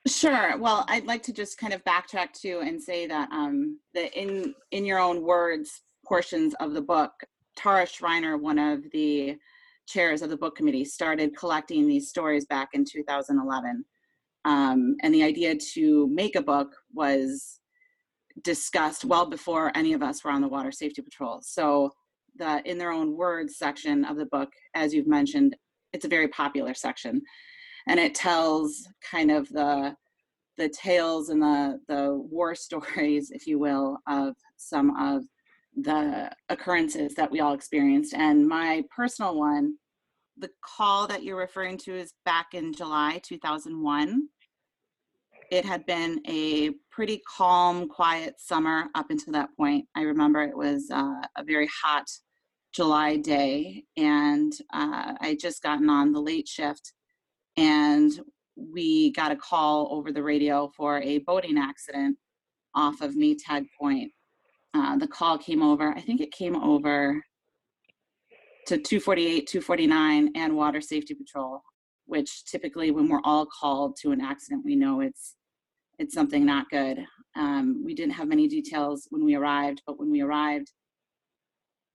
Sure. 0.05 0.57
Well, 0.57 0.85
I'd 0.89 1.05
like 1.05 1.23
to 1.23 1.33
just 1.33 1.57
kind 1.57 1.71
of 1.71 1.83
backtrack 1.85 2.33
too 2.33 2.61
and 2.61 2.81
say 2.81 3.07
that 3.07 3.31
um, 3.31 3.79
the 3.93 4.11
in 4.19 4.53
in 4.71 4.83
your 4.83 4.99
own 4.99 5.23
words 5.23 5.81
portions 6.05 6.53
of 6.59 6.73
the 6.73 6.81
book, 6.81 7.11
Tara 7.55 7.87
Schreiner, 7.87 8.37
one 8.37 8.59
of 8.59 8.83
the 8.91 9.37
chairs 9.87 10.21
of 10.21 10.29
the 10.29 10.37
book 10.37 10.57
committee 10.57 10.83
started 10.83 11.37
collecting 11.37 11.87
these 11.87 12.09
stories 12.09 12.45
back 12.45 12.69
in 12.73 12.83
2011. 12.83 13.85
Um, 14.45 14.97
and 15.01 15.13
the 15.13 15.23
idea 15.23 15.55
to 15.73 16.09
make 16.09 16.35
a 16.35 16.41
book 16.41 16.75
was 16.93 17.59
discussed 18.43 19.05
well 19.05 19.25
before 19.25 19.71
any 19.73 19.93
of 19.93 20.03
us 20.03 20.23
were 20.23 20.31
on 20.31 20.41
the 20.41 20.49
Water 20.49 20.71
Safety 20.71 21.01
Patrol. 21.01 21.39
So 21.41 21.91
the 22.37 22.61
in 22.69 22.77
their 22.77 22.91
own 22.91 23.15
words 23.15 23.57
section 23.57 24.05
of 24.05 24.17
the 24.17 24.25
book, 24.25 24.49
as 24.75 24.93
you've 24.93 25.07
mentioned, 25.07 25.55
it's 25.93 26.05
a 26.05 26.09
very 26.09 26.27
popular 26.27 26.73
section, 26.73 27.21
and 27.87 27.99
it 27.99 28.15
tells 28.15 28.87
kind 29.09 29.31
of 29.31 29.47
the 29.49 29.95
the 30.57 30.69
tales 30.69 31.29
and 31.29 31.41
the 31.41 31.79
the 31.87 32.15
war 32.15 32.55
stories, 32.67 33.31
if 33.31 33.47
you 33.47 33.59
will, 33.59 33.97
of 34.07 34.35
some 34.57 34.95
of 34.97 35.23
the 35.75 36.31
occurrences 36.49 37.15
that 37.15 37.31
we 37.31 37.39
all 37.39 37.53
experienced. 37.53 38.13
And 38.13 38.47
my 38.47 38.83
personal 38.95 39.35
one, 39.35 39.75
the 40.37 40.49
call 40.63 41.07
that 41.07 41.23
you're 41.23 41.37
referring 41.37 41.77
to 41.79 41.95
is 41.95 42.13
back 42.25 42.53
in 42.53 42.73
July 42.73 43.19
2001. 43.23 44.27
It 45.51 45.65
had 45.65 45.85
been 45.85 46.19
a 46.27 46.71
pretty 46.91 47.21
calm, 47.27 47.87
quiet 47.87 48.35
summer 48.39 48.85
up 48.95 49.07
until 49.09 49.33
that 49.33 49.49
point. 49.57 49.85
I 49.95 50.01
remember 50.01 50.41
it 50.41 50.57
was 50.57 50.89
uh, 50.91 51.21
a 51.37 51.43
very 51.43 51.69
hot 51.83 52.05
July 52.73 53.17
day, 53.17 53.83
and 53.97 54.51
uh, 54.73 55.13
I 55.21 55.37
just 55.39 55.61
gotten 55.61 55.89
on 55.89 56.11
the 56.11 56.19
late 56.19 56.47
shift, 56.47 56.93
and 57.55 58.11
we 58.55 59.11
got 59.11 59.31
a 59.31 59.35
call 59.35 59.89
over 59.91 60.11
the 60.11 60.23
radio 60.23 60.71
for 60.75 60.99
a 61.01 61.19
boating 61.19 61.57
accident 61.57 62.17
off 62.75 63.01
of 63.01 63.13
Maytag 63.13 63.65
Point. 63.79 64.11
Uh, 64.73 64.97
the 64.97 65.07
call 65.07 65.37
came 65.37 65.61
over, 65.61 65.93
I 65.95 66.01
think 66.01 66.19
it 66.19 66.31
came 66.31 66.55
over 66.55 67.21
to 68.67 68.77
248, 68.77 69.47
249, 69.47 70.31
and 70.35 70.55
Water 70.55 70.81
Safety 70.81 71.13
Patrol, 71.13 71.61
which 72.05 72.45
typically, 72.45 72.89
when 72.89 73.07
we're 73.07 73.21
all 73.23 73.45
called 73.45 73.97
to 74.01 74.11
an 74.11 74.21
accident, 74.21 74.63
we 74.65 74.75
know 74.75 75.01
it's 75.01 75.35
it's 75.99 76.15
something 76.15 76.43
not 76.43 76.69
good. 76.71 77.05
Um, 77.35 77.83
we 77.85 77.93
didn't 77.93 78.13
have 78.13 78.27
many 78.27 78.47
details 78.47 79.07
when 79.11 79.23
we 79.23 79.35
arrived, 79.35 79.83
but 79.85 79.99
when 79.99 80.09
we 80.09 80.21
arrived, 80.21 80.71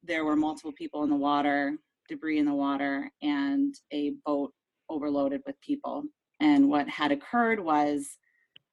there 0.02 0.24
were 0.24 0.36
multiple 0.36 0.72
people 0.72 1.04
in 1.04 1.10
the 1.10 1.16
water, 1.16 1.76
debris 2.08 2.38
in 2.38 2.46
the 2.46 2.54
water, 2.54 3.10
and 3.22 3.74
a 3.92 4.12
boat 4.24 4.52
overloaded 4.88 5.42
with 5.46 5.60
people. 5.60 6.04
And 6.40 6.68
what 6.68 6.88
had 6.88 7.12
occurred 7.12 7.60
was 7.60 8.18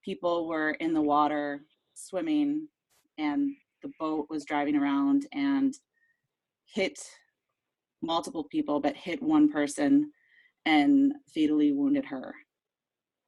people 0.04 0.48
were 0.48 0.72
in 0.72 0.94
the 0.94 1.02
water 1.02 1.62
swimming, 1.96 2.68
and 3.18 3.52
the 3.82 3.92
boat 4.00 4.28
was 4.30 4.46
driving 4.46 4.76
around 4.76 5.26
and 5.34 5.74
hit 6.66 7.00
multiple 8.02 8.46
people, 8.46 8.80
but 8.80 8.96
hit 8.96 9.22
one 9.22 9.52
person 9.52 10.12
and 10.66 11.14
fatally 11.34 11.72
wounded 11.72 12.06
her. 12.06 12.34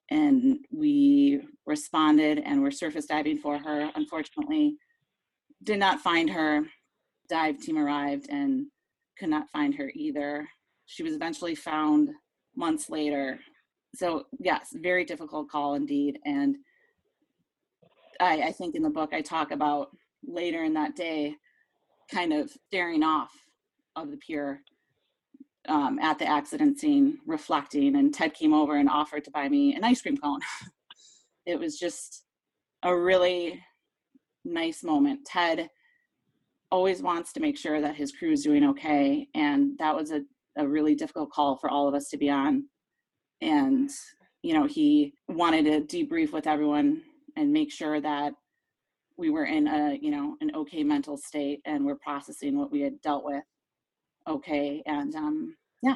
And 0.09 0.59
we 0.71 1.41
responded 1.65 2.39
and 2.45 2.61
were 2.61 2.71
surface 2.71 3.05
diving 3.05 3.39
for 3.39 3.57
her. 3.57 3.91
Unfortunately, 3.95 4.77
did 5.63 5.79
not 5.79 5.99
find 5.99 6.29
her. 6.29 6.63
Dive 7.29 7.59
team 7.59 7.77
arrived 7.77 8.27
and 8.29 8.67
could 9.17 9.29
not 9.29 9.49
find 9.49 9.73
her 9.75 9.91
either. 9.95 10.47
She 10.85 11.03
was 11.03 11.13
eventually 11.13 11.55
found 11.55 12.09
months 12.55 12.89
later. 12.89 13.39
So, 13.95 14.25
yes, 14.39 14.69
very 14.73 15.05
difficult 15.05 15.49
call 15.49 15.75
indeed. 15.75 16.19
And 16.25 16.57
I, 18.19 18.43
I 18.43 18.51
think 18.51 18.75
in 18.75 18.83
the 18.83 18.89
book 18.89 19.13
I 19.13 19.21
talk 19.21 19.51
about 19.51 19.89
later 20.25 20.63
in 20.63 20.73
that 20.73 20.95
day 20.95 21.35
kind 22.11 22.33
of 22.33 22.51
staring 22.67 23.03
off 23.03 23.31
of 23.95 24.11
the 24.11 24.17
pier 24.17 24.61
um, 25.67 25.99
at 25.99 26.17
the 26.17 26.25
accident 26.25 26.79
scene, 26.79 27.17
reflecting. 27.25 27.95
And 27.95 28.13
Ted 28.13 28.33
came 28.33 28.53
over 28.53 28.77
and 28.77 28.89
offered 28.89 29.23
to 29.25 29.31
buy 29.31 29.49
me 29.49 29.75
an 29.75 29.83
ice 29.83 30.01
cream 30.01 30.17
cone. 30.17 30.39
it 31.45 31.59
was 31.59 31.77
just 31.77 32.23
a 32.83 32.95
really 32.95 33.61
nice 34.45 34.83
moment. 34.83 35.25
Ted 35.25 35.69
always 36.71 37.01
wants 37.01 37.31
to 37.33 37.39
make 37.39 37.57
sure 37.57 37.81
that 37.81 37.95
his 37.95 38.11
crew 38.11 38.31
is 38.31 38.43
doing 38.43 38.63
okay. 38.65 39.27
And 39.33 39.77
that 39.79 39.95
was 39.95 40.11
a, 40.11 40.21
a 40.57 40.67
really 40.67 40.95
difficult 40.95 41.31
call 41.31 41.57
for 41.57 41.69
all 41.69 41.87
of 41.87 41.93
us 41.93 42.09
to 42.09 42.17
be 42.17 42.29
on. 42.29 42.65
And, 43.41 43.89
you 44.41 44.53
know, 44.53 44.65
he 44.65 45.13
wanted 45.27 45.65
to 45.65 46.05
debrief 46.05 46.33
with 46.33 46.47
everyone 46.47 47.01
and 47.35 47.53
make 47.53 47.71
sure 47.71 48.01
that 48.01 48.33
we 49.17 49.29
were 49.29 49.45
in 49.45 49.67
a, 49.67 49.97
you 50.01 50.11
know, 50.11 50.35
an 50.41 50.51
okay 50.55 50.83
mental 50.83 51.17
state 51.17 51.61
and 51.65 51.85
we're 51.85 51.95
processing 51.95 52.57
what 52.57 52.71
we 52.71 52.81
had 52.81 53.01
dealt 53.01 53.23
with 53.23 53.43
okay. 54.27 54.81
And 54.85 55.15
um, 55.15 55.55
yeah. 55.81 55.95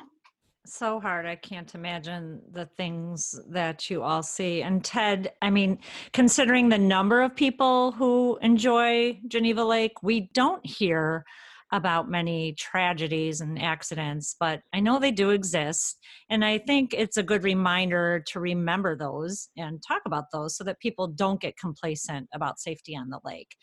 So 0.65 1.00
hard. 1.00 1.25
I 1.25 1.36
can't 1.36 1.74
imagine 1.74 2.39
the 2.51 2.68
things 2.77 3.39
that 3.50 3.89
you 3.89 4.03
all 4.03 4.22
see. 4.22 4.62
And 4.62 4.84
Ted, 4.84 5.34
I 5.41 5.50
mean, 5.50 5.80
considering 6.13 6.70
the 6.70 6.77
number 6.77 7.22
of 7.22 7.36
people 7.36 7.94
who 7.94 8.38
enjoy 8.44 9.20
Geneva 9.27 9.63
Lake, 9.63 10.03
we 10.03 10.30
don't 10.34 10.63
hear 10.63 11.25
about 11.72 12.10
many 12.10 12.53
tragedies 12.53 13.41
and 13.41 13.60
accidents, 13.60 14.36
but 14.39 14.62
I 14.74 14.82
know 14.82 15.00
they 15.00 15.12
do 15.12 15.32
exist. 15.32 15.98
And 16.30 16.44
I 16.44 16.58
think 16.58 16.94
it's 16.94 17.18
a 17.18 17.24
good 17.24 17.44
reminder 17.44 18.24
to 18.27 18.39
remember 18.39 18.96
those 18.96 19.50
and 19.58 19.82
talk 19.88 20.01
about 20.06 20.25
those 20.32 20.56
so 20.56 20.63
that 20.65 20.80
people 20.80 21.08
don't 21.08 21.41
get 21.41 21.58
complacent 21.58 22.27
about 22.34 22.60
safety 22.60 22.96
on 22.96 23.10
the 23.10 23.22
lake. 23.24 23.56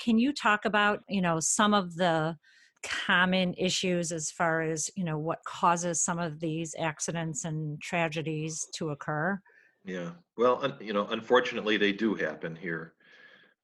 Can 0.00 0.18
you 0.18 0.32
talk 0.32 0.64
about, 0.64 1.00
you 1.08 1.20
know, 1.20 1.40
some 1.40 1.74
of 1.74 1.96
the 1.96 2.36
common 2.82 3.54
issues 3.54 4.12
as 4.12 4.30
far 4.30 4.62
as, 4.62 4.90
you 4.96 5.04
know, 5.04 5.18
what 5.18 5.44
causes 5.44 6.02
some 6.02 6.18
of 6.18 6.40
these 6.40 6.74
accidents 6.78 7.44
and 7.44 7.80
tragedies 7.80 8.66
to 8.74 8.90
occur? 8.90 9.40
Yeah. 9.84 10.10
Well, 10.36 10.60
un- 10.62 10.76
you 10.80 10.92
know, 10.92 11.06
unfortunately, 11.06 11.76
they 11.76 11.92
do 11.92 12.14
happen 12.14 12.54
here 12.54 12.94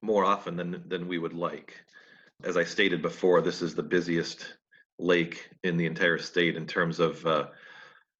more 0.02 0.24
often 0.24 0.56
than 0.56 0.82
than 0.88 1.08
we 1.08 1.18
would 1.18 1.34
like. 1.34 1.74
As 2.42 2.56
I 2.56 2.64
stated 2.64 3.02
before, 3.02 3.40
this 3.40 3.62
is 3.62 3.74
the 3.74 3.82
busiest 3.82 4.56
lake 4.98 5.48
in 5.62 5.76
the 5.76 5.86
entire 5.86 6.18
state 6.18 6.56
in 6.56 6.66
terms 6.66 7.00
of 7.00 7.24
uh, 7.26 7.48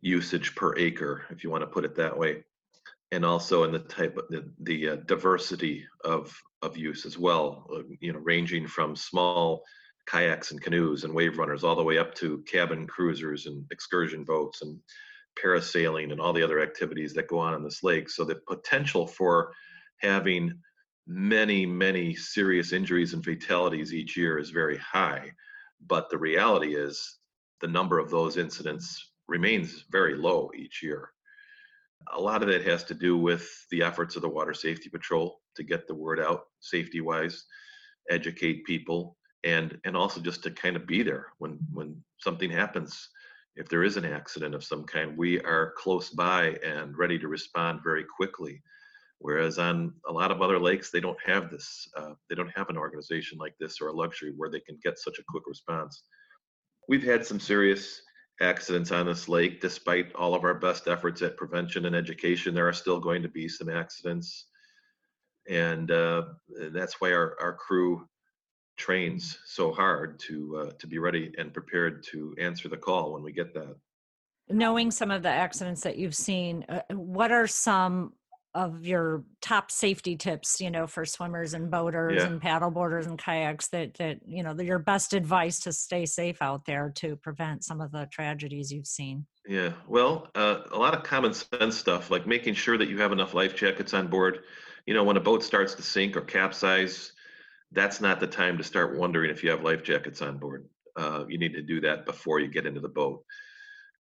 usage 0.01 0.55
per 0.55 0.77
acre, 0.77 1.25
if 1.31 1.43
you 1.43 1.51
want 1.51 1.63
to 1.63 1.67
put 1.69 1.85
it 1.85 1.95
that 1.97 2.17
way, 2.17 2.45
and 3.13 3.25
also 3.25 3.65
in 3.65 3.73
the 3.73 3.79
type 3.79 4.17
of 4.17 4.29
the, 4.29 4.51
the 4.61 4.91
uh, 4.91 4.97
diversity 5.07 5.87
of 6.05 6.37
of 6.63 6.77
use 6.77 7.07
as 7.07 7.19
well. 7.19 7.67
Uh, 7.75 7.83
you 8.01 8.13
know, 8.13 8.19
ranging 8.21 8.67
from 8.67 8.97
small 8.97 9.63
kayaks 10.07 10.51
and 10.51 10.61
canoes 10.61 11.05
and 11.05 11.15
wave 11.15 11.39
runners 11.39 11.65
all 11.65 11.77
the 11.77 11.83
way 11.83 11.99
up 11.99 12.15
to 12.15 12.43
cabin 12.47 12.87
cruisers 12.87 13.47
and 13.47 13.65
excursion 13.71 14.25
boats 14.25 14.63
and 14.63 14.79
parasailing 15.43 16.13
and 16.13 16.21
all 16.21 16.33
the 16.33 16.43
other 16.43 16.61
activities 16.61 17.13
that 17.15 17.29
go 17.29 17.39
on 17.39 17.55
in 17.55 17.63
this 17.63 17.83
lake. 17.83 18.09
So 18.09 18.25
the 18.25 18.37
potential 18.47 19.07
for 19.07 19.53
having 19.99 20.53
many, 21.07 21.67
many 21.67 22.15
serious 22.15 22.73
injuries 22.73 23.15
and 23.15 23.25
fatalities 23.25 23.93
each 23.93 24.17
year 24.17 24.39
is 24.39 24.51
very 24.51 24.79
high. 24.79 25.33
But 25.87 26.09
the 26.09 26.19
reality 26.19 26.75
is 26.77 27.19
the 27.61 27.69
number 27.69 27.99
of 27.99 28.11
those 28.11 28.37
incidents 28.37 29.13
remains 29.29 29.85
very 29.91 30.15
low 30.15 30.51
each 30.57 30.83
year. 30.83 31.11
A 32.13 32.21
lot 32.21 32.43
of 32.43 32.49
that 32.49 32.65
has 32.67 32.85
to 32.85 32.95
do 32.95 33.17
with 33.17 33.49
the 33.71 33.83
efforts 33.83 34.17
of 34.17 34.23
the 34.23 34.29
Water 34.29 34.55
Safety 34.55 34.91
Patrol 34.91 35.41
to 35.57 35.63
get 35.63 35.87
the 35.87 35.95
word 35.95 36.21
out 36.21 36.45
safety 36.61 37.01
wise, 37.01 37.45
educate 38.11 38.65
people, 38.65 39.17
and 39.45 39.79
and 39.85 39.97
also 39.97 40.21
just 40.21 40.43
to 40.43 40.51
kind 40.51 40.77
of 40.77 40.87
be 40.87 41.03
there 41.03 41.27
when 41.39 41.59
when 41.73 42.03
something 42.19 42.51
happens 42.51 43.09
if 43.57 43.69
there 43.69 43.85
is 43.85 43.97
an 43.97 44.05
accident 44.05 44.55
of 44.55 44.65
some 44.65 44.85
kind 44.85 45.17
we 45.17 45.41
are 45.41 45.75
close 45.77 46.11
by 46.11 46.57
and 46.65 46.97
ready 46.99 47.19
to 47.19 47.29
respond 47.29 47.81
very 47.85 48.05
quickly 48.05 48.63
Whereas 49.25 49.59
on 49.59 49.95
a 50.07 50.13
lot 50.13 50.31
of 50.31 50.43
other 50.43 50.59
lakes, 50.59 50.91
they 50.91 51.01
don't 51.01 51.19
have 51.25 51.51
this. 51.51 51.89
Uh, 51.97 52.13
they 52.29 52.35
don't 52.35 52.55
have 52.55 52.69
an 52.69 52.77
organization 52.77 53.39
like 53.39 53.55
this 53.59 53.81
or 53.81 53.89
a 53.89 53.93
luxury 53.93 54.35
where 54.37 54.51
they 54.51 54.61
can 54.61 54.79
get 54.83 54.99
such 54.99 55.19
a 55.19 55.25
quick 55.27 55.45
response. 55.47 56.03
We've 56.89 57.03
had 57.03 57.25
some 57.25 57.41
serious 57.41 58.03
accidents 58.43 58.93
on 58.93 59.07
this 59.07 59.27
lake. 59.27 59.63
Despite 59.63 60.15
all 60.15 60.35
of 60.35 60.45
our 60.45 60.53
best 60.53 60.89
efforts 60.89 61.23
at 61.23 61.39
prevention 61.39 61.87
and 61.87 61.97
education, 61.97 62.55
there 62.55 62.69
are 62.69 62.75
still 62.75 63.01
going 63.01 63.23
to 63.23 63.29
be 63.31 63.49
some 63.49 63.71
accidents. 63.71 64.49
And 65.49 65.91
uh, 65.91 66.25
that's 66.73 67.01
why 67.01 67.13
our, 67.13 67.35
our 67.41 67.55
crew 67.55 68.07
trains 68.77 69.39
so 69.47 69.73
hard 69.73 70.19
to 70.21 70.57
uh, 70.57 70.71
to 70.79 70.87
be 70.87 70.99
ready 70.99 71.33
and 71.39 71.53
prepared 71.53 72.05
to 72.11 72.35
answer 72.39 72.69
the 72.69 72.77
call 72.77 73.13
when 73.13 73.23
we 73.23 73.33
get 73.33 73.55
that. 73.55 73.77
Knowing 74.49 74.91
some 74.91 75.11
of 75.11 75.23
the 75.23 75.29
accidents 75.29 75.81
that 75.83 75.97
you've 75.97 76.15
seen, 76.15 76.65
uh, 76.69 76.81
what 76.91 77.33
are 77.33 77.47
some 77.47 78.13
of 78.55 78.87
your 78.87 79.25
top 79.41 79.71
safety 79.71 80.17
tips 80.17 80.61
you 80.61 80.71
know 80.71 80.87
for 80.87 81.05
swimmers 81.05 81.55
and 81.55 81.71
boaters 81.71 82.15
yeah. 82.17 82.27
and 82.27 82.41
paddleboarders 82.41 83.07
and 83.07 83.19
kayaks 83.19 83.67
that 83.69 83.95
that 83.95 84.19
you 84.27 84.43
know 84.43 84.55
your 84.61 84.79
best 84.79 85.13
advice 85.13 85.59
to 85.59 85.73
stay 85.73 86.07
safe 86.07 86.41
out 86.41 86.65
there 86.65 86.93
to 86.95 87.17
prevent 87.17 87.65
some 87.65 87.81
of 87.81 87.91
the 87.91 88.07
tragedies 88.13 88.73
you've 88.73 88.87
seen 88.87 89.27
yeah 89.49 89.73
well 89.89 90.29
uh, 90.37 90.59
a 90.71 90.79
lot 90.79 90.95
of 90.95 91.03
common 91.03 91.35
sense 91.35 91.77
stuff 91.77 92.11
like 92.11 92.27
making 92.27 92.55
sure 92.55 92.79
that 92.79 92.89
you 92.89 92.99
have 92.99 93.13
enough 93.13 93.35
life 93.35 93.57
jackets 93.57 93.93
on 93.93 94.07
board 94.07 94.45
you 94.87 94.95
know 94.95 95.03
when 95.03 95.17
a 95.17 95.21
boat 95.21 95.43
starts 95.43 95.75
to 95.75 95.83
sink 95.83 96.17
or 96.17 96.21
capsize 96.21 97.13
that's 97.75 98.01
not 98.01 98.21
the 98.21 98.27
time 98.27 98.57
to 98.57 98.65
start 98.65 98.97
wondering 98.97 99.31
if 99.31 99.45
you 99.45 99.51
have 99.51 99.63
life 99.63 99.83
jackets 99.83 100.23
on 100.23 100.39
board 100.39 100.69
uh, 100.97 101.25
you 101.29 101.39
need 101.39 101.53
to 101.53 101.63
do 101.63 101.81
that 101.81 102.07
before 102.07 102.41
you 102.41 102.49
get 102.49 102.67
into 102.67 102.81
the 102.81 102.89
boat 102.89 103.25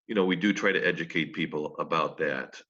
you 0.06 0.14
know, 0.14 0.24
we 0.24 0.36
do 0.36 0.52
try 0.52 0.72
to 0.72 0.86
educate 0.86 1.32
people 1.32 1.76
about 1.78 2.18
that. 2.18 2.60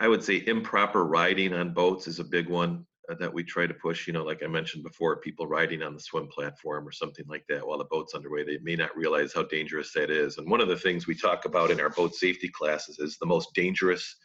I 0.00 0.08
would 0.08 0.24
say 0.24 0.42
improper 0.46 1.04
riding 1.04 1.52
on 1.52 1.74
boats 1.74 2.08
is 2.08 2.18
a 2.18 2.24
big 2.24 2.48
one 2.48 2.84
uh, 3.10 3.14
that 3.20 3.32
we 3.32 3.44
try 3.44 3.66
to 3.66 3.74
push. 3.74 4.06
You 4.06 4.12
know, 4.12 4.24
like 4.24 4.42
I 4.42 4.48
mentioned 4.48 4.82
before, 4.82 5.20
people 5.20 5.46
riding 5.46 5.82
on 5.82 5.94
the 5.94 6.00
swim 6.00 6.28
platform 6.28 6.86
or 6.86 6.92
something 6.92 7.24
like 7.28 7.44
that 7.48 7.66
while 7.66 7.78
the 7.78 7.84
boat's 7.84 8.14
underway, 8.14 8.44
they 8.44 8.58
may 8.62 8.74
not 8.74 8.96
realize 8.96 9.32
how 9.32 9.44
dangerous 9.44 9.92
that 9.92 10.10
is. 10.10 10.38
And 10.38 10.50
one 10.50 10.60
of 10.60 10.68
the 10.68 10.76
things 10.76 11.06
we 11.06 11.14
talk 11.14 11.44
about 11.44 11.70
in 11.70 11.80
our 11.80 11.90
boat 11.90 12.14
safety 12.14 12.48
classes 12.48 12.98
is 12.98 13.16
the 13.18 13.26
most 13.26 13.54
dangerous 13.54 14.16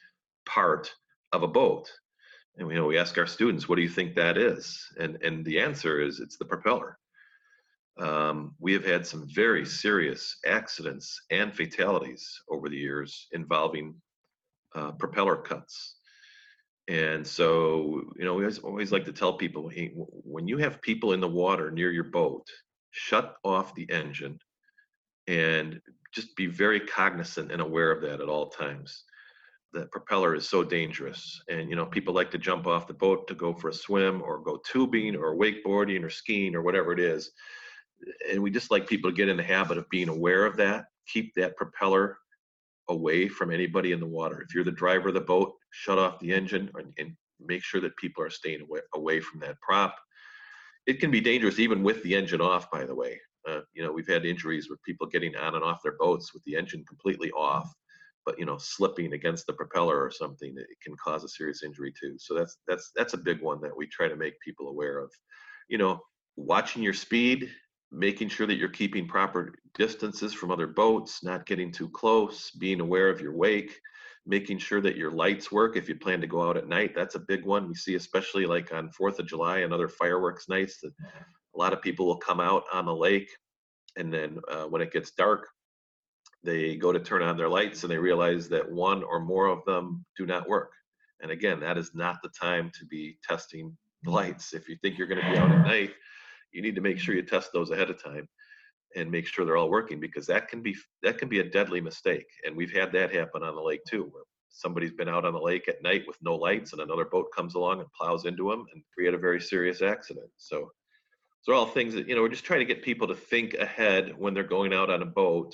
part 0.48 0.92
of 1.32 1.44
a 1.44 1.48
boat. 1.48 1.92
And 2.58 2.70
you 2.70 2.76
know, 2.76 2.86
we 2.88 2.98
ask 2.98 3.18
our 3.18 3.28
students, 3.28 3.70
"What 3.70 3.76
do 3.76 3.82
you 3.82 3.90
think 3.90 4.16
that 4.16 4.38
is?" 4.38 4.86
And 5.00 5.22
and 5.24 5.46
the 5.46 5.60
answer 5.60 6.02
is, 6.02 6.20
it's 6.20 6.38
the 6.38 6.46
propeller. 6.46 6.98
Um, 8.00 8.56
we 8.60 8.74
have 8.74 8.86
had 8.86 9.06
some 9.08 9.28
very 9.28 9.66
serious 9.66 10.38
accidents 10.46 11.20
and 11.32 11.56
fatalities 11.56 12.42
over 12.50 12.70
the 12.70 12.78
years 12.78 13.28
involving 13.32 13.96
uh, 14.76 14.92
propeller 14.94 15.36
cuts. 15.36 15.96
And 16.88 17.26
so, 17.26 18.04
you 18.16 18.24
know, 18.24 18.36
we 18.36 18.44
always, 18.44 18.60
always 18.60 18.92
like 18.92 19.06
to 19.06 19.12
tell 19.12 19.34
people 19.34 19.68
hey, 19.68 19.92
when 19.96 20.48
you 20.48 20.58
have 20.58 20.82
people 20.82 21.14
in 21.14 21.20
the 21.20 21.28
water 21.28 21.72
near 21.72 21.92
your 21.92 22.06
boat, 22.06 22.48
shut 22.92 23.36
off 23.44 23.76
the 23.76 23.90
engine 23.92 24.40
and 25.28 25.82
just 26.14 26.36
be 26.36 26.48
very 26.48 26.80
cognizant 26.80 27.52
and 27.52 27.62
aware 27.62 27.92
of 27.92 28.02
that 28.02 28.22
at 28.22 28.30
all 28.30 28.50
times. 28.50 29.04
That 29.74 29.92
propeller 29.92 30.34
is 30.36 30.50
so 30.50 30.64
dangerous. 30.64 31.42
And, 31.50 31.70
you 31.70 31.76
know, 31.76 31.86
people 31.86 32.14
like 32.14 32.32
to 32.32 32.38
jump 32.38 32.68
off 32.68 32.88
the 32.88 32.94
boat 32.94 33.28
to 33.28 33.36
go 33.36 33.54
for 33.54 33.70
a 33.70 33.74
swim 33.74 34.22
or 34.22 34.40
go 34.40 34.60
tubing 34.70 35.16
or 35.16 35.36
wakeboarding 35.36 36.04
or 36.04 36.10
skiing 36.10 36.56
or 36.56 36.62
whatever 36.62 36.94
it 36.94 37.00
is. 37.00 37.32
And 38.32 38.42
we 38.42 38.50
just 38.50 38.72
like 38.72 38.88
people 38.88 39.12
to 39.12 39.16
get 39.16 39.30
in 39.30 39.38
the 39.38 39.44
habit 39.44 39.78
of 39.78 39.90
being 39.90 40.10
aware 40.10 40.46
of 40.46 40.56
that 40.58 40.86
keep 41.08 41.34
that 41.36 41.56
propeller 41.58 42.18
away 42.90 43.28
from 43.28 43.52
anybody 43.52 43.92
in 43.92 44.00
the 44.00 44.06
water. 44.06 44.42
If 44.42 44.54
you're 44.54 44.64
the 44.64 44.72
driver 44.72 45.10
of 45.10 45.14
the 45.14 45.22
boat 45.22 45.54
shut 45.72 45.98
off 45.98 46.20
the 46.20 46.34
engine 46.34 46.70
and, 46.76 46.94
and 46.98 47.16
make 47.40 47.64
sure 47.64 47.82
that 47.82 47.98
people 47.98 48.24
are 48.24 48.30
staying 48.30 48.62
away, 48.62 48.82
away 48.96 49.20
from 49.20 49.40
that 49.42 49.60
prop. 49.62 49.96
It 50.86 51.00
can 51.00 51.12
be 51.12 51.22
dangerous 51.22 51.60
even 51.60 51.84
with 51.84 52.02
the 52.04 52.16
engine 52.16 52.42
off 52.42 52.70
by 52.72 52.86
the 52.86 52.96
way. 52.96 53.20
Uh, 53.48 53.62
you 53.74 53.84
know 53.84 53.92
we've 53.92 54.08
had 54.08 54.26
injuries 54.26 54.70
with 54.70 54.82
people 54.84 55.08
getting 55.08 55.36
on 55.36 55.56
and 55.56 55.64
off 55.64 55.82
their 55.84 55.96
boats 55.98 56.34
with 56.34 56.44
the 56.44 56.56
engine 56.56 56.84
completely 56.88 57.32
off 57.32 57.72
but 58.28 58.38
you 58.38 58.46
know 58.46 58.58
slipping 58.60 59.14
against 59.14 59.48
the 59.48 59.54
propeller 59.54 60.00
or 60.00 60.12
something 60.12 60.54
it 60.58 60.78
can 60.84 60.96
cause 61.04 61.24
a 61.24 61.30
serious 61.30 61.64
injury 61.64 61.92
too 62.00 62.16
so 62.20 62.36
that's 62.36 62.58
that's 62.68 62.92
that's 62.96 63.16
a 63.16 63.18
big 63.18 63.42
one 63.42 63.60
that 63.62 63.76
we 63.76 63.88
try 63.88 64.08
to 64.08 64.16
make 64.16 64.40
people 64.42 64.68
aware 64.68 65.00
of 65.00 65.10
you 65.70 65.80
know 65.80 66.00
watching 66.36 66.84
your 66.84 66.94
speed 66.94 67.50
making 67.92 68.30
sure 68.30 68.48
that 68.48 68.58
you're 68.58 68.70
keeping 68.70 69.08
proper 69.08 69.54
distances 69.76 70.34
from 70.34 70.52
other 70.52 70.68
boats, 70.68 71.24
not 71.24 71.46
getting 71.46 71.72
too 71.72 71.90
close, 71.90 72.52
being 72.52 72.82
aware 72.82 73.10
of 73.10 73.22
your 73.22 73.36
wake, 73.36 73.80
making 74.26 74.58
sure 74.58 74.82
that 74.82 74.98
your 74.98 75.12
lights 75.12 75.52
work 75.52 75.78
if 75.78 75.88
you 75.88 75.96
plan 75.96 76.20
to 76.20 76.28
go 76.28 76.48
out 76.48 76.58
at 76.58 76.68
night. 76.68 76.92
That's 76.94 77.16
a 77.16 77.20
big 77.20 77.46
one. 77.46 77.68
We 77.68 77.76
see, 77.76 77.96
especially 77.96 78.46
like 78.46 78.74
on 78.74 78.90
4th 78.90 79.20
of 79.20 79.28
July 79.28 79.60
and 79.60 79.74
other 79.74 79.88
fireworks 79.88 80.50
nights, 80.50 80.80
that 80.82 80.92
a 81.02 81.58
lot 81.58 81.74
of 81.74 81.82
people 81.82 82.06
will 82.06 82.18
come 82.18 82.42
out 82.42 82.64
on 82.74 82.86
the 82.86 82.96
lake. 82.96 83.30
And 83.96 84.14
then 84.14 84.40
uh, 84.52 84.66
when 84.66 84.82
it 84.82 84.92
gets 84.92 85.12
dark, 85.12 85.48
they 86.48 86.78
go 86.78 86.94
to 86.94 87.00
turn 87.00 87.22
on 87.22 87.36
their 87.36 87.50
lights 87.50 87.84
and 87.84 87.92
they 87.92 87.98
realize 87.98 88.48
that 88.48 88.72
one 88.72 89.04
or 89.04 89.20
more 89.20 89.48
of 89.48 89.66
them 89.66 90.06
do 90.18 90.26
not 90.26 90.48
work. 90.48 90.72
And 91.20 91.30
again, 91.30 91.60
that 91.60 91.78
is 91.78 91.92
not 91.94 92.22
the 92.24 92.30
time 92.30 92.72
to 92.80 92.86
be 92.86 93.18
testing 93.22 93.76
the 94.04 94.12
lights. 94.12 94.54
If 94.54 94.70
you 94.70 94.78
think 94.82 94.98
you're 94.98 95.08
going 95.08 95.22
to 95.22 95.30
be 95.30 95.38
out 95.38 95.52
at 95.52 95.66
night, 95.66 95.92
you 96.54 96.62
need 96.62 96.76
to 96.76 96.82
make 96.82 97.00
sure 97.00 97.16
you 97.16 97.22
test 97.22 97.52
those 97.52 97.72
ahead 97.72 97.90
of 97.90 98.02
time 98.02 98.30
and 98.96 99.12
make 99.12 99.28
sure 99.28 99.44
they're 99.44 99.58
all 99.58 99.70
working 99.70 100.00
because 100.00 100.26
that 100.28 100.48
can 100.48 100.62
be 100.62 100.74
that 101.04 101.18
can 101.18 101.28
be 101.28 101.40
a 101.40 101.44
deadly 101.44 101.82
mistake 101.82 102.26
and 102.46 102.56
we've 102.56 102.72
had 102.72 102.94
that 102.94 103.14
happen 103.14 103.44
on 103.44 103.54
the 103.54 103.62
lake 103.62 103.82
too 103.86 104.04
where 104.12 104.24
somebody's 104.50 104.94
been 104.94 105.10
out 105.10 105.26
on 105.26 105.34
the 105.34 105.40
lake 105.40 105.68
at 105.68 105.84
night 105.84 106.06
with 106.08 106.16
no 106.22 106.36
lights 106.36 106.72
and 106.72 106.82
another 106.82 107.04
boat 107.04 107.28
comes 107.36 107.56
along 107.56 107.82
and 107.82 107.92
plows 107.92 108.24
into 108.24 108.50
them 108.50 108.66
and 108.74 108.82
create 108.94 109.14
a 109.14 109.18
very 109.18 109.42
serious 109.42 109.82
accident 109.82 110.30
so 110.38 110.72
those 111.46 111.54
are 111.54 111.58
all 111.58 111.66
things 111.66 111.94
that 111.94 112.08
you 112.08 112.16
know 112.16 112.22
we're 112.22 112.30
just 112.30 112.46
trying 112.46 112.62
to 112.62 112.74
get 112.74 112.82
people 112.82 113.08
to 113.08 113.14
think 113.14 113.56
ahead 113.56 114.14
when 114.18 114.34
they're 114.34 114.44
going 114.44 114.74
out 114.74 114.90
on 114.90 115.02
a 115.02 115.06
boat 115.06 115.54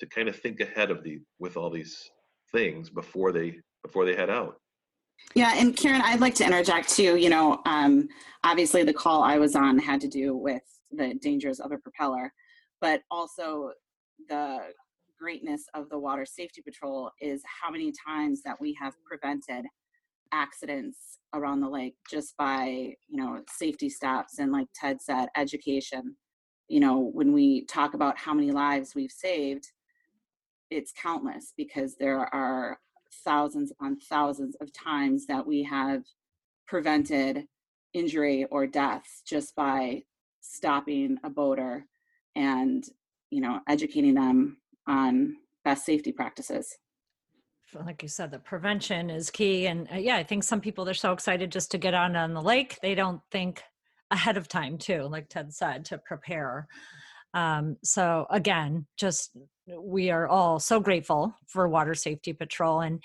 to 0.00 0.06
kind 0.06 0.28
of 0.28 0.36
think 0.36 0.60
ahead 0.60 0.90
of 0.90 1.02
the 1.02 1.20
with 1.38 1.56
all 1.56 1.70
these 1.70 2.10
things 2.52 2.90
before 2.90 3.32
they 3.32 3.56
before 3.82 4.04
they 4.04 4.14
head 4.14 4.30
out 4.30 4.56
yeah, 5.34 5.54
and 5.56 5.76
Karen, 5.76 6.00
I'd 6.02 6.20
like 6.20 6.34
to 6.36 6.44
interject 6.44 6.88
too. 6.88 7.16
You 7.16 7.30
know, 7.30 7.60
um, 7.66 8.08
obviously 8.44 8.82
the 8.82 8.92
call 8.92 9.22
I 9.22 9.38
was 9.38 9.56
on 9.56 9.78
had 9.78 10.00
to 10.02 10.08
do 10.08 10.36
with 10.36 10.62
the 10.92 11.14
dangers 11.14 11.60
of 11.60 11.72
a 11.72 11.78
propeller, 11.78 12.32
but 12.80 13.02
also 13.10 13.72
the 14.28 14.58
greatness 15.18 15.64
of 15.74 15.88
the 15.88 15.98
Water 15.98 16.24
Safety 16.24 16.62
Patrol 16.62 17.10
is 17.20 17.42
how 17.62 17.70
many 17.70 17.92
times 18.06 18.42
that 18.42 18.60
we 18.60 18.76
have 18.80 18.94
prevented 19.04 19.64
accidents 20.32 21.18
around 21.34 21.60
the 21.60 21.68
lake 21.68 21.96
just 22.10 22.36
by, 22.36 22.94
you 23.08 23.16
know, 23.16 23.40
safety 23.48 23.88
stops 23.88 24.38
and 24.38 24.52
like 24.52 24.66
Ted 24.74 25.00
said, 25.00 25.28
education. 25.36 26.16
You 26.68 26.80
know, 26.80 27.10
when 27.12 27.32
we 27.32 27.64
talk 27.66 27.94
about 27.94 28.18
how 28.18 28.34
many 28.34 28.50
lives 28.50 28.94
we've 28.94 29.12
saved, 29.12 29.70
it's 30.70 30.92
countless 30.92 31.52
because 31.56 31.96
there 31.96 32.34
are 32.34 32.78
thousands 33.24 33.70
upon 33.70 33.96
thousands 33.96 34.56
of 34.60 34.72
times 34.72 35.26
that 35.26 35.46
we 35.46 35.62
have 35.62 36.02
prevented 36.66 37.44
injury 37.92 38.44
or 38.50 38.66
deaths 38.66 39.22
just 39.26 39.54
by 39.54 40.02
stopping 40.40 41.16
a 41.24 41.30
boater 41.30 41.86
and 42.34 42.84
you 43.30 43.40
know 43.40 43.60
educating 43.68 44.14
them 44.14 44.58
on 44.86 45.36
best 45.64 45.84
safety 45.86 46.12
practices. 46.12 46.76
Like 47.74 48.02
you 48.02 48.08
said 48.08 48.30
the 48.30 48.38
prevention 48.38 49.10
is 49.10 49.30
key 49.30 49.66
and 49.66 49.88
uh, 49.92 49.96
yeah 49.96 50.14
i 50.16 50.22
think 50.22 50.44
some 50.44 50.60
people 50.60 50.84
they're 50.84 50.94
so 50.94 51.12
excited 51.12 51.50
just 51.50 51.72
to 51.72 51.78
get 51.78 51.92
on 51.92 52.14
on 52.14 52.32
the 52.32 52.40
lake 52.40 52.78
they 52.82 52.94
don't 52.94 53.20
think 53.32 53.64
ahead 54.12 54.36
of 54.36 54.46
time 54.46 54.78
too 54.78 55.08
like 55.10 55.28
ted 55.28 55.52
said 55.52 55.84
to 55.86 55.98
prepare. 55.98 56.68
Um, 57.34 57.76
so 57.82 58.26
again, 58.30 58.86
just 58.96 59.36
we 59.66 60.10
are 60.10 60.28
all 60.28 60.58
so 60.60 60.80
grateful 60.80 61.34
for 61.46 61.68
Water 61.68 61.94
Safety 61.94 62.32
Patrol 62.32 62.80
and 62.80 63.02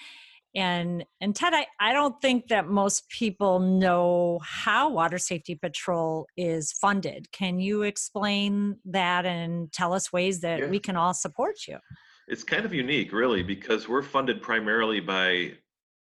and 0.55 1.05
and 1.21 1.35
Ted, 1.35 1.53
I, 1.53 1.67
I 1.79 1.93
don't 1.93 2.19
think 2.21 2.47
that 2.47 2.67
most 2.67 3.07
people 3.09 3.59
know 3.59 4.39
how 4.43 4.89
Water 4.89 5.19
Safety 5.19 5.53
Patrol 5.53 6.25
is 6.35 6.71
funded. 6.71 7.31
Can 7.31 7.59
you 7.59 7.83
explain 7.83 8.77
that 8.85 9.27
and 9.27 9.71
tell 9.71 9.93
us 9.93 10.11
ways 10.11 10.41
that 10.41 10.59
yeah. 10.59 10.67
we 10.67 10.79
can 10.79 10.95
all 10.95 11.13
support 11.13 11.67
you? 11.67 11.77
It's 12.27 12.43
kind 12.43 12.65
of 12.65 12.73
unique, 12.73 13.13
really, 13.13 13.43
because 13.43 13.87
we're 13.87 14.01
funded 14.01 14.41
primarily 14.41 14.99
by 14.99 15.53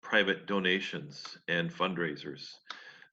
private 0.01 0.45
donations 0.45 1.37
and 1.49 1.69
fundraisers. 1.69 2.47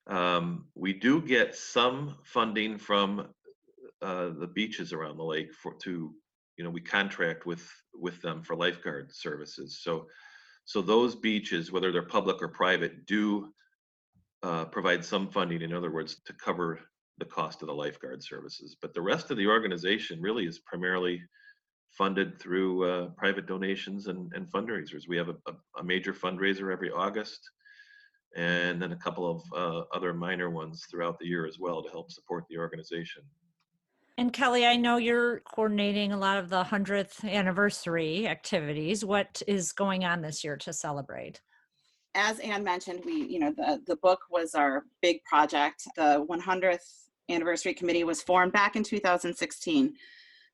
Um, 0.07 0.67
we 0.77 0.93
do 0.93 1.21
get 1.21 1.57
some 1.57 2.17
funding 2.25 2.79
from 2.79 3.29
uh, 4.03 4.31
the 4.39 4.51
beaches 4.55 4.93
around 4.93 5.17
the 5.17 5.25
lake 5.25 5.53
for 5.53 5.75
to 5.83 6.15
you 6.57 6.65
know 6.65 6.71
we 6.71 6.81
contract 6.81 7.47
with 7.47 7.69
with 7.95 8.21
them 8.23 8.43
for 8.43 8.57
lifeguard 8.57 9.15
services. 9.15 9.81
So 9.83 10.07
so 10.65 10.81
those 10.81 11.15
beaches 11.15 11.73
whether 11.73 11.93
they're 11.93 12.03
public 12.03 12.43
or 12.43 12.49
private 12.49 13.07
do 13.07 13.53
uh, 14.43 14.67
provide 14.67 15.05
some 15.05 15.29
funding 15.29 15.63
in 15.63 15.73
other 15.73 15.91
words 15.91 16.21
to 16.27 16.33
cover 16.35 16.81
the 17.19 17.25
cost 17.25 17.63
of 17.63 17.69
the 17.69 17.75
lifeguard 17.75 18.23
services. 18.23 18.77
But 18.81 18.93
the 18.93 19.03
rest 19.03 19.31
of 19.31 19.37
the 19.37 19.47
organization 19.47 20.21
really 20.21 20.47
is 20.47 20.59
primarily 20.59 21.23
funded 21.91 22.41
through 22.41 22.91
uh, 22.91 23.07
private 23.17 23.47
donations 23.47 24.09
and, 24.09 24.33
and 24.35 24.51
fundraisers. 24.51 25.09
We 25.09 25.17
have 25.17 25.29
a, 25.29 25.37
a, 25.79 25.85
major 25.85 26.13
fundraiser 26.13 26.73
every 26.73 26.91
august 26.91 27.49
and 28.37 28.83
then 28.83 28.91
a 28.91 28.97
couple 28.97 29.31
of 29.31 29.43
uh, 29.57 29.85
other 29.95 30.13
minor 30.13 30.51
ones 30.51 30.87
throughout 30.91 31.21
the 31.21 31.27
year 31.27 31.47
as 31.47 31.59
well 31.61 31.85
to 31.85 31.91
help 31.91 32.11
support 32.11 32.45
the 32.51 32.59
organization 32.59 33.23
and 34.17 34.33
Kelly, 34.33 34.65
I 34.67 34.77
know 34.77 34.97
you're 34.97 35.41
coordinating 35.41 36.13
a 36.13 36.19
lot 36.19 36.39
of 36.39 36.49
the 36.49 36.63
100th 36.63 37.29
anniversary 37.29 38.29
activities. 38.29 39.05
What 39.05 39.43
is 39.49 39.73
going 39.73 40.05
on 40.05 40.23
this 40.23 40.45
year 40.45 40.57
to 40.59 40.73
celebrate? 40.73 41.41
As 42.15 42.39
Anne 42.39 42.63
mentioned, 42.63 43.03
we, 43.05 43.27
you 43.27 43.41
know, 43.41 43.53
the, 43.57 43.81
the 43.87 43.97
book 43.97 44.21
was 44.31 44.55
our 44.55 44.85
big 45.03 45.23
project. 45.25 45.83
The 45.97 46.25
100th 46.31 46.79
anniversary 47.29 47.75
committee 47.75 48.05
was 48.05 48.23
formed 48.23 48.53
back 48.53 48.77
in 48.77 48.85
2016. 48.85 49.95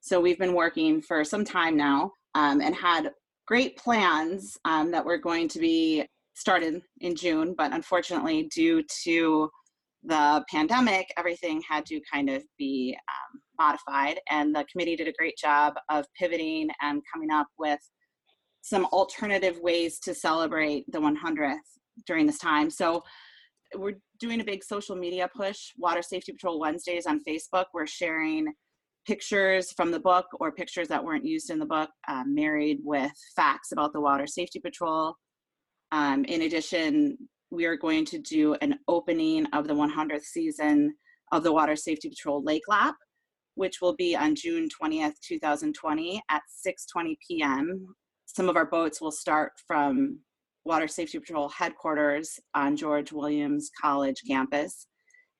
So 0.01 0.20
we've 0.20 0.38
been 0.38 0.55
working 0.55 1.03
for 1.03 1.23
some 1.23 1.44
time 1.44 1.77
now 1.77 2.12
um, 2.35 2.62
and 2.62 2.75
had 2.75 3.11
great 3.46 3.77
plans 3.77 4.57
um, 4.64 4.90
that 4.92 5.05
were 5.05 5.18
going 5.18 5.49
to 5.49 5.59
be 5.59 6.07
started 6.35 6.81
in 7.01 7.14
June, 7.14 7.55
but 7.59 7.73
unfortunately, 7.75 8.49
due 8.55 8.83
to 9.05 9.51
the 10.03 10.42
pandemic, 10.51 11.12
everything 11.18 11.62
had 11.68 11.85
to 11.87 12.01
kind 12.11 12.31
of 12.31 12.42
be 12.57 12.96
um, 13.09 13.40
modified, 13.61 14.18
and 14.31 14.55
the 14.55 14.64
committee 14.70 14.96
did 14.96 15.09
a 15.09 15.12
great 15.12 15.37
job 15.37 15.75
of 15.90 16.07
pivoting 16.18 16.70
and 16.81 17.03
coming 17.12 17.31
up 17.31 17.46
with 17.59 17.81
some 18.62 18.87
alternative 18.87 19.59
ways 19.61 19.99
to 20.01 20.14
celebrate 20.14 20.85
the 20.90 20.99
100th 20.99 21.57
during 22.07 22.27
this 22.27 22.38
time. 22.38 22.70
So 22.70 23.03
we're 23.77 23.99
doing 24.18 24.40
a 24.40 24.44
big 24.44 24.64
social 24.64 24.96
media 24.96 25.29
push. 25.35 25.59
Water 25.79 26.03
Safety 26.03 26.33
Patrol 26.33 26.59
Wednesdays 26.59 27.07
on 27.07 27.20
Facebook. 27.27 27.66
We're 27.73 27.87
sharing 27.87 28.53
pictures 29.07 29.73
from 29.73 29.90
the 29.90 30.01
book 30.01 30.27
or 30.40 30.53
pictures 30.53 30.88
that 30.88 31.03
weren't 31.03 31.25
used 31.25 31.51
in 31.51 31.59
the 31.59 31.66
book, 31.66 31.90
uh, 32.09 32.25
married 32.27 32.79
with 32.83 33.12
facts 33.37 33.73
about 33.73 33.92
the 33.92 34.01
Water 34.01 34.27
Safety 34.27 34.61
Patrol. 34.61 35.14
Um, 35.92 36.25
in 36.25 36.42
addition, 36.42 37.16
we 37.51 37.64
are 37.64 37.77
going 37.77 38.05
to 38.07 38.18
do 38.18 38.55
an 38.61 38.79
opening 38.88 39.46
of 39.46 39.66
the 39.66 39.75
100th 39.75 40.25
season 40.25 40.94
of 41.33 41.42
the 41.42 41.53
Water 41.53 41.77
Safety 41.77 42.09
Patrol 42.09 42.42
Lake 42.42 42.62
Lap, 42.68 42.94
which 43.54 43.80
will 43.80 43.94
be 43.94 44.16
on 44.16 44.34
June 44.34 44.68
20th, 44.68 45.14
2020 45.26 46.22
at 46.30 46.42
6:20 46.66 47.16
p.m. 47.26 47.94
Some 48.26 48.48
of 48.48 48.56
our 48.56 48.66
boats 48.66 49.00
will 49.00 49.10
start 49.10 49.52
from 49.66 50.20
Water 50.64 50.88
Safety 50.88 51.18
Patrol 51.18 51.48
headquarters 51.48 52.38
on 52.54 52.76
George 52.76 53.12
Williams 53.12 53.70
College 53.80 54.22
campus 54.26 54.86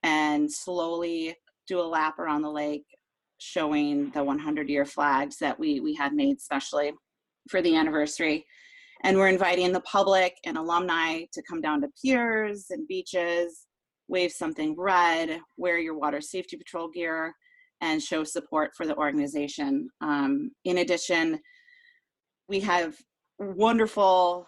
and 0.03 0.51
slowly 0.51 1.37
do 1.69 1.81
a 1.81 1.83
lap 1.83 2.19
around 2.19 2.43
the 2.43 2.51
lake 2.51 2.85
showing 3.39 4.11
the 4.11 4.23
100 4.23 4.69
year 4.69 4.85
flags 4.85 5.37
that 5.39 5.59
we, 5.59 5.81
we 5.81 5.95
had 5.95 6.13
made 6.13 6.41
specially 6.41 6.93
for 7.49 7.63
the 7.63 7.77
anniversary. 7.77 8.45
And 9.03 9.17
we're 9.17 9.29
inviting 9.29 9.73
the 9.73 9.81
public 9.81 10.35
and 10.45 10.59
alumni 10.59 11.23
to 11.33 11.43
come 11.49 11.61
down 11.61 11.81
to 11.81 11.89
piers 12.03 12.67
and 12.71 12.87
beaches, 12.87 13.67
wave 14.09 14.31
something 14.31 14.75
red, 14.77 15.41
wear 15.57 15.79
your 15.79 15.97
water 15.97 16.21
safety 16.21 16.57
patrol 16.57 16.89
gear, 16.89 17.35
and 17.81 18.03
show 18.03 18.25
support 18.25 18.73
for 18.77 18.87
the 18.87 18.97
organization. 18.97 19.89
Um, 20.01 20.51
in 20.65 20.79
addition, 20.79 21.41
we 22.49 22.61
have 22.61 22.97
wonderful 23.39 24.47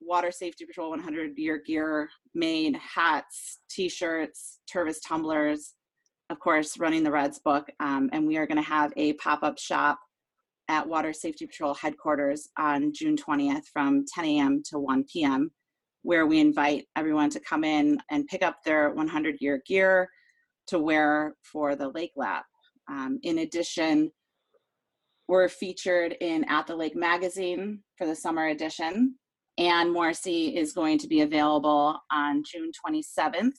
Water 0.00 0.30
Safety 0.30 0.66
Patrol 0.66 0.90
100 0.90 1.38
year 1.38 1.62
gear 1.64 2.08
made 2.34 2.76
hats, 2.76 3.60
t 3.70 3.88
shirts, 3.88 4.60
Tervis 4.70 4.96
tumblers, 5.06 5.74
of 6.30 6.38
course, 6.40 6.78
running 6.78 7.02
the 7.02 7.10
Reds 7.10 7.38
book. 7.38 7.66
Um, 7.80 8.10
and 8.12 8.26
we 8.26 8.36
are 8.36 8.46
going 8.46 8.62
to 8.62 8.68
have 8.68 8.92
a 8.96 9.14
pop 9.14 9.42
up 9.42 9.58
shop 9.58 9.98
at 10.68 10.86
Water 10.86 11.12
Safety 11.12 11.46
Patrol 11.46 11.74
headquarters 11.74 12.48
on 12.58 12.92
June 12.94 13.16
20th 13.16 13.64
from 13.72 14.04
10 14.14 14.24
a.m. 14.24 14.62
to 14.70 14.78
1 14.78 15.04
p.m., 15.12 15.50
where 16.02 16.26
we 16.26 16.40
invite 16.40 16.86
everyone 16.96 17.30
to 17.30 17.40
come 17.40 17.64
in 17.64 17.98
and 18.10 18.26
pick 18.26 18.42
up 18.42 18.56
their 18.64 18.90
100 18.90 19.36
year 19.40 19.62
gear 19.66 20.08
to 20.66 20.78
wear 20.78 21.34
for 21.42 21.76
the 21.76 21.88
Lake 21.90 22.12
Lap. 22.16 22.44
Um, 22.88 23.18
in 23.22 23.38
addition, 23.38 24.10
we're 25.28 25.48
featured 25.48 26.16
in 26.20 26.44
At 26.44 26.66
the 26.66 26.76
Lake 26.76 26.96
magazine 26.96 27.80
for 27.96 28.06
the 28.06 28.14
summer 28.14 28.48
edition. 28.48 29.14
Anne 29.56 29.92
Morrissey 29.92 30.56
is 30.56 30.72
going 30.72 30.98
to 30.98 31.08
be 31.08 31.20
available 31.20 31.98
on 32.10 32.42
June 32.44 32.70
27th 32.86 33.52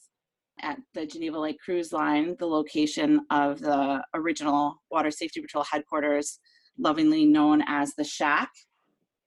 at 0.61 0.77
the 0.93 1.05
Geneva 1.05 1.39
Lake 1.39 1.59
Cruise 1.63 1.91
Line, 1.91 2.35
the 2.39 2.45
location 2.45 3.21
of 3.29 3.59
the 3.59 4.03
original 4.13 4.81
Water 4.91 5.11
Safety 5.11 5.41
Patrol 5.41 5.63
headquarters, 5.63 6.39
lovingly 6.77 7.25
known 7.25 7.63
as 7.67 7.93
the 7.95 8.03
Shack. 8.03 8.49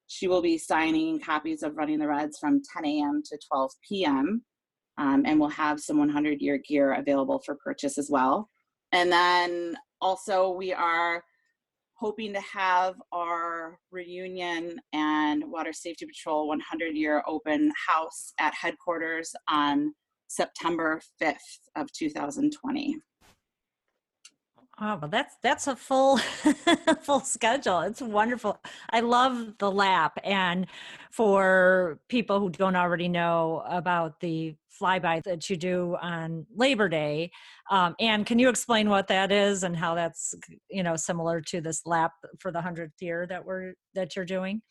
She 0.06 0.28
will 0.28 0.42
be 0.42 0.58
signing 0.58 1.20
copies 1.20 1.62
of 1.62 1.76
Running 1.76 1.98
the 1.98 2.08
Reds 2.08 2.38
from 2.38 2.62
10 2.74 2.84
a.m. 2.84 3.22
to 3.26 3.38
12 3.50 3.70
p.m. 3.86 4.42
Um, 4.96 5.24
and 5.26 5.38
we'll 5.38 5.50
have 5.50 5.80
some 5.80 5.98
100 5.98 6.40
year 6.40 6.58
gear 6.66 6.94
available 6.94 7.42
for 7.44 7.56
purchase 7.56 7.98
as 7.98 8.08
well. 8.10 8.48
And 8.92 9.12
then 9.12 9.76
also, 10.00 10.50
we 10.50 10.72
are 10.72 11.22
hoping 11.94 12.32
to 12.32 12.40
have 12.40 12.94
our 13.12 13.78
reunion 13.90 14.80
and 14.92 15.42
Water 15.50 15.72
Safety 15.72 16.06
Patrol 16.06 16.46
100 16.48 16.96
year 16.96 17.22
open 17.26 17.72
house 17.88 18.32
at 18.38 18.54
headquarters 18.54 19.34
on 19.48 19.92
September 20.28 21.00
5th 21.20 21.36
of 21.76 21.90
2020. 21.92 22.96
Oh, 24.80 24.96
well, 25.00 25.10
that's 25.10 25.34
that's 25.42 25.66
a 25.66 25.74
full 25.74 26.18
full 27.02 27.20
schedule. 27.20 27.80
It's 27.80 28.00
wonderful. 28.00 28.58
I 28.90 29.00
love 29.00 29.54
the 29.58 29.70
lap, 29.70 30.18
and 30.22 30.66
for 31.10 31.98
people 32.08 32.38
who 32.38 32.50
don't 32.50 32.76
already 32.76 33.08
know 33.08 33.64
about 33.68 34.20
the 34.20 34.54
flyby 34.80 35.20
that 35.24 35.50
you 35.50 35.56
do 35.56 35.96
on 36.00 36.46
Labor 36.54 36.88
Day, 36.88 37.32
um, 37.72 37.96
and 37.98 38.24
can 38.24 38.38
you 38.38 38.48
explain 38.48 38.88
what 38.88 39.08
that 39.08 39.32
is 39.32 39.64
and 39.64 39.76
how 39.76 39.96
that's 39.96 40.34
you 40.70 40.84
know 40.84 40.94
similar 40.94 41.40
to 41.40 41.60
this 41.60 41.82
lap 41.84 42.12
for 42.38 42.52
the 42.52 42.60
hundredth 42.62 43.02
year 43.02 43.26
that 43.26 43.44
we're 43.44 43.74
that 43.94 44.14
you're 44.14 44.24
doing? 44.24 44.62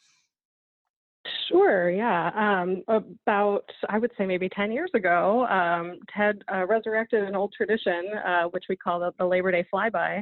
Sure, 1.47 1.89
yeah. 1.89 2.31
Um, 2.35 2.83
about, 2.87 3.69
I 3.89 3.97
would 3.97 4.11
say 4.17 4.25
maybe 4.25 4.49
10 4.49 4.71
years 4.71 4.91
ago, 4.93 5.45
um, 5.47 5.99
Ted 6.15 6.43
uh, 6.53 6.65
resurrected 6.65 7.23
an 7.23 7.35
old 7.35 7.53
tradition, 7.53 8.11
uh, 8.25 8.43
which 8.45 8.65
we 8.69 8.75
call 8.75 8.99
the, 8.99 9.13
the 9.17 9.25
Labor 9.25 9.51
Day 9.51 9.65
flyby. 9.73 10.21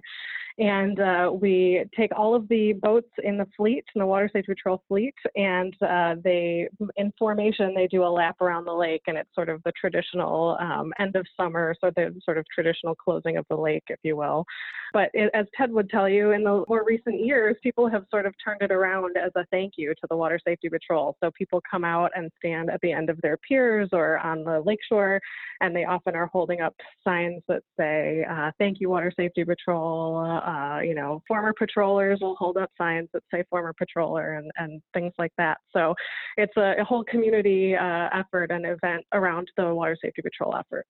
And 0.58 1.02
uh, 1.02 1.32
we 1.34 1.84
take 1.98 2.18
all 2.18 2.34
of 2.34 2.48
the 2.48 2.74
boats 2.74 3.10
in 3.24 3.38
the 3.38 3.48
fleet, 3.58 3.84
in 3.94 4.00
the 4.00 4.06
Water 4.06 4.30
Safety 4.32 4.54
Patrol 4.54 4.82
fleet, 4.88 5.14
and 5.36 5.76
uh, 5.82 6.16
they, 6.24 6.70
in 6.96 7.12
formation, 7.20 7.74
they 7.76 7.88
do 7.88 8.06
a 8.06 8.08
lap 8.08 8.40
around 8.40 8.64
the 8.64 8.74
lake, 8.74 9.02
and 9.08 9.18
it's 9.18 9.34
sort 9.36 9.50
of 9.50 9.62
the 9.64 9.74
traditional 9.80 10.58
um, 10.62 10.94
end 10.98 11.18
of 11.18 11.26
summer, 11.36 11.76
so 11.82 11.92
the 11.98 12.16
sort 12.24 12.38
of 12.38 12.46
traditional 12.54 12.96
closing 12.96 13.36
of 13.36 13.46
the 13.50 13.56
lake, 13.56 13.84
if 13.90 14.00
you 14.04 14.16
will. 14.16 14.46
But 14.94 15.10
it, 15.14 15.30
as 15.34 15.46
Ted 15.58 15.72
would 15.74 15.90
tell 15.90 16.08
you, 16.08 16.32
in 16.32 16.46
the 16.46 16.64
more 16.70 16.86
recent 16.86 17.20
years, 17.20 17.58
people 17.62 17.90
have 17.90 18.06
sort 18.10 18.26
of 18.26 18.34
turned 18.42 18.62
it 18.62 18.72
around 18.72 19.18
as 19.18 19.32
a 19.36 19.46
thank 19.52 19.74
you 19.76 19.90
to 19.90 20.08
the 20.10 20.16
Water 20.16 20.40
Safety 20.48 20.70
Patrol. 20.70 21.18
So 21.22 21.32
people 21.38 21.62
come 21.70 21.84
out 21.84 22.12
and 22.16 22.32
stand 22.38 22.70
at 22.70 22.80
the 22.80 22.94
end 22.94 23.10
of 23.10 23.20
their 23.22 23.38
piers 23.46 23.90
or 23.92 24.20
on 24.20 24.46
the 24.46 24.62
lakeshore, 24.62 25.20
and 25.60 25.76
they 25.76 25.84
often 25.84 26.16
are 26.16 26.28
holding 26.28 26.62
up 26.62 26.74
signs 27.04 27.42
that 27.50 27.64
say, 27.78 28.26
uh, 28.30 28.52
"Thank 28.58 28.80
you, 28.80 28.90
Water 28.90 29.12
Safety 29.18 29.44
Patrol." 29.44 30.16
Uh, 30.46 30.80
you 30.84 30.94
know, 30.94 31.22
former 31.28 31.54
patrollers 31.58 32.20
will 32.22 32.36
hold 32.36 32.58
up 32.58 32.70
signs 32.78 33.10
that 33.14 33.24
say 33.34 33.44
"Former 33.50 33.74
Patroller" 33.74 34.38
and 34.38 34.52
and 34.58 34.82
things 34.94 35.14
like 35.18 35.32
that. 35.38 35.58
So 35.76 35.96
it's 36.38 36.56
a, 36.56 36.76
a 36.80 36.84
whole 36.84 37.04
community 37.04 37.76
uh, 37.76 38.10
effort 38.14 38.52
and 38.52 38.66
event 38.66 39.04
around 39.14 39.50
the 39.58 39.74
Water 39.74 39.98
Safety 40.00 40.22
Patrol 40.22 40.56
efforts. 40.56 40.90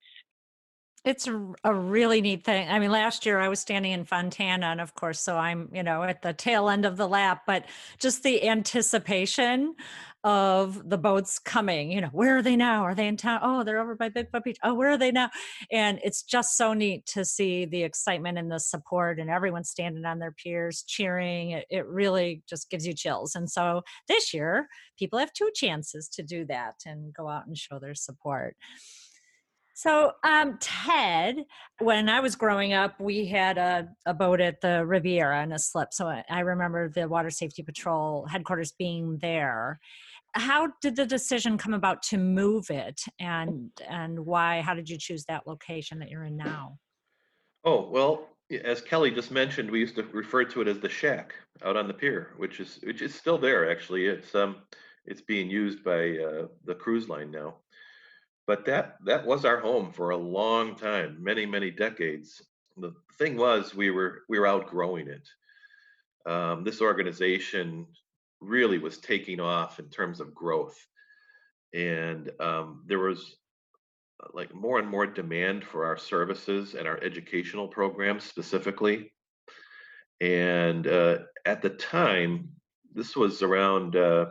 It's 1.05 1.27
a 1.63 1.73
really 1.73 2.19
neat 2.19 2.43
thing. 2.43 2.67
I 2.67 2.79
mean, 2.79 2.89
last 2.89 3.27
year 3.27 3.39
I 3.39 3.47
was 3.47 3.59
standing 3.59 3.91
in 3.91 4.05
Fontana, 4.05 4.65
and 4.65 4.81
of 4.81 4.95
course, 4.95 5.19
so 5.19 5.37
I'm, 5.37 5.69
you 5.71 5.83
know, 5.83 6.01
at 6.01 6.23
the 6.23 6.33
tail 6.33 6.67
end 6.67 6.83
of 6.83 6.97
the 6.97 7.07
lap, 7.07 7.43
but 7.45 7.65
just 7.99 8.23
the 8.23 8.47
anticipation 8.49 9.75
of 10.23 10.89
the 10.89 10.97
boats 10.97 11.37
coming, 11.37 11.91
you 11.91 12.01
know, 12.01 12.07
where 12.07 12.37
are 12.37 12.41
they 12.41 12.55
now? 12.55 12.81
Are 12.81 12.95
they 12.95 13.07
in 13.07 13.17
town? 13.17 13.39
Oh, 13.43 13.63
they're 13.63 13.79
over 13.79 13.93
by 13.93 14.09
Big 14.09 14.29
Beach. 14.43 14.57
Oh, 14.63 14.73
where 14.73 14.89
are 14.89 14.97
they 14.97 15.11
now? 15.11 15.29
And 15.71 15.99
it's 16.03 16.23
just 16.23 16.57
so 16.57 16.73
neat 16.73 17.05
to 17.13 17.23
see 17.23 17.65
the 17.65 17.83
excitement 17.83 18.39
and 18.39 18.51
the 18.51 18.59
support 18.59 19.19
and 19.19 19.29
everyone 19.29 19.63
standing 19.63 20.05
on 20.05 20.17
their 20.17 20.31
piers 20.31 20.83
cheering. 20.87 21.51
It, 21.51 21.67
it 21.69 21.85
really 21.85 22.41
just 22.49 22.71
gives 22.71 22.87
you 22.87 22.93
chills. 22.95 23.35
And 23.35 23.47
so 23.47 23.83
this 24.07 24.33
year, 24.33 24.67
people 24.97 25.19
have 25.19 25.33
two 25.33 25.51
chances 25.53 26.09
to 26.13 26.23
do 26.23 26.45
that 26.45 26.77
and 26.83 27.13
go 27.13 27.29
out 27.29 27.45
and 27.45 27.55
show 27.55 27.77
their 27.77 27.93
support. 27.93 28.55
So, 29.77 30.13
um, 30.23 30.57
Ted, 30.61 31.43
when 31.79 32.07
I 32.07 32.21
was 32.21 32.37
growing 32.37 32.71
up, 32.71 32.97
we 32.97 33.25
had 33.25 33.57
a, 33.57 33.89
a 34.05 34.13
boat 34.13 34.39
at 34.39 34.61
the 34.61 34.85
Riviera 34.85 35.41
and 35.41 35.53
a 35.53 35.59
slip. 35.59 35.89
So 35.91 36.07
I, 36.07 36.23
I 36.29 36.39
remember 36.39 36.87
the 36.87 37.09
Water 37.09 37.29
Safety 37.29 37.61
Patrol 37.61 38.25
headquarters 38.25 38.71
being 38.71 39.17
there. 39.17 39.81
How 40.31 40.69
did 40.81 40.95
the 40.95 41.05
decision 41.05 41.57
come 41.57 41.73
about 41.73 42.03
to 42.03 42.17
move 42.17 42.69
it, 42.69 43.01
and 43.19 43.69
and 43.87 44.25
why? 44.25 44.61
How 44.61 44.73
did 44.73 44.89
you 44.89 44.97
choose 44.97 45.25
that 45.25 45.45
location 45.45 45.99
that 45.99 46.09
you're 46.09 46.23
in 46.23 46.37
now? 46.37 46.77
Oh 47.65 47.89
well, 47.89 48.29
as 48.63 48.81
Kelly 48.81 49.11
just 49.11 49.31
mentioned, 49.31 49.69
we 49.69 49.79
used 49.79 49.95
to 49.95 50.03
refer 50.03 50.45
to 50.45 50.61
it 50.61 50.69
as 50.69 50.79
the 50.79 50.89
shack 50.89 51.35
out 51.63 51.75
on 51.75 51.87
the 51.87 51.93
pier, 51.93 52.33
which 52.37 52.61
is 52.61 52.79
which 52.83 53.01
is 53.01 53.13
still 53.13 53.37
there. 53.37 53.69
Actually, 53.69 54.07
it's 54.07 54.33
um 54.35 54.57
it's 55.05 55.21
being 55.21 55.49
used 55.49 55.83
by 55.83 56.17
uh, 56.17 56.47
the 56.65 56.75
cruise 56.75 57.09
line 57.09 57.29
now 57.29 57.55
but 58.47 58.65
that 58.65 58.97
that 59.05 59.25
was 59.25 59.45
our 59.45 59.59
home 59.59 59.91
for 59.91 60.11
a 60.11 60.17
long 60.17 60.75
time 60.75 61.17
many 61.19 61.45
many 61.45 61.71
decades. 61.71 62.41
The 62.77 62.93
thing 63.17 63.37
was 63.37 63.73
we 63.73 63.89
were 63.89 64.23
we 64.29 64.39
were 64.39 64.47
outgrowing 64.47 65.07
it. 65.07 65.27
Um, 66.29 66.63
this 66.63 66.81
organization 66.81 67.87
really 68.41 68.77
was 68.77 68.97
taking 68.97 69.39
off 69.39 69.79
in 69.79 69.89
terms 69.89 70.19
of 70.19 70.35
growth. 70.35 70.77
And 71.73 72.31
um, 72.39 72.83
there 72.85 72.99
was 72.99 73.35
uh, 74.23 74.27
like 74.33 74.53
more 74.53 74.79
and 74.79 74.87
more 74.87 75.05
demand 75.05 75.63
for 75.63 75.85
our 75.85 75.97
services 75.97 76.73
and 76.73 76.87
our 76.87 77.01
educational 77.03 77.67
programs 77.67 78.23
specifically. 78.23 79.11
And 80.21 80.87
uh, 80.87 81.19
at 81.45 81.61
the 81.61 81.69
time 81.69 82.49
this 82.93 83.15
was 83.15 83.41
around 83.41 83.95
uh, 83.95 84.27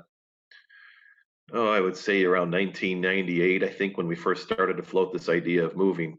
oh, 1.53 1.69
I 1.69 1.81
would 1.81 1.97
say 1.97 2.25
around 2.25 2.51
1998, 2.51 3.63
I 3.63 3.69
think, 3.69 3.97
when 3.97 4.07
we 4.07 4.17
first 4.17 4.45
started 4.45 4.77
to 4.77 4.83
float 4.83 5.13
this 5.13 5.29
idea 5.29 5.65
of 5.65 5.77
moving. 5.77 6.19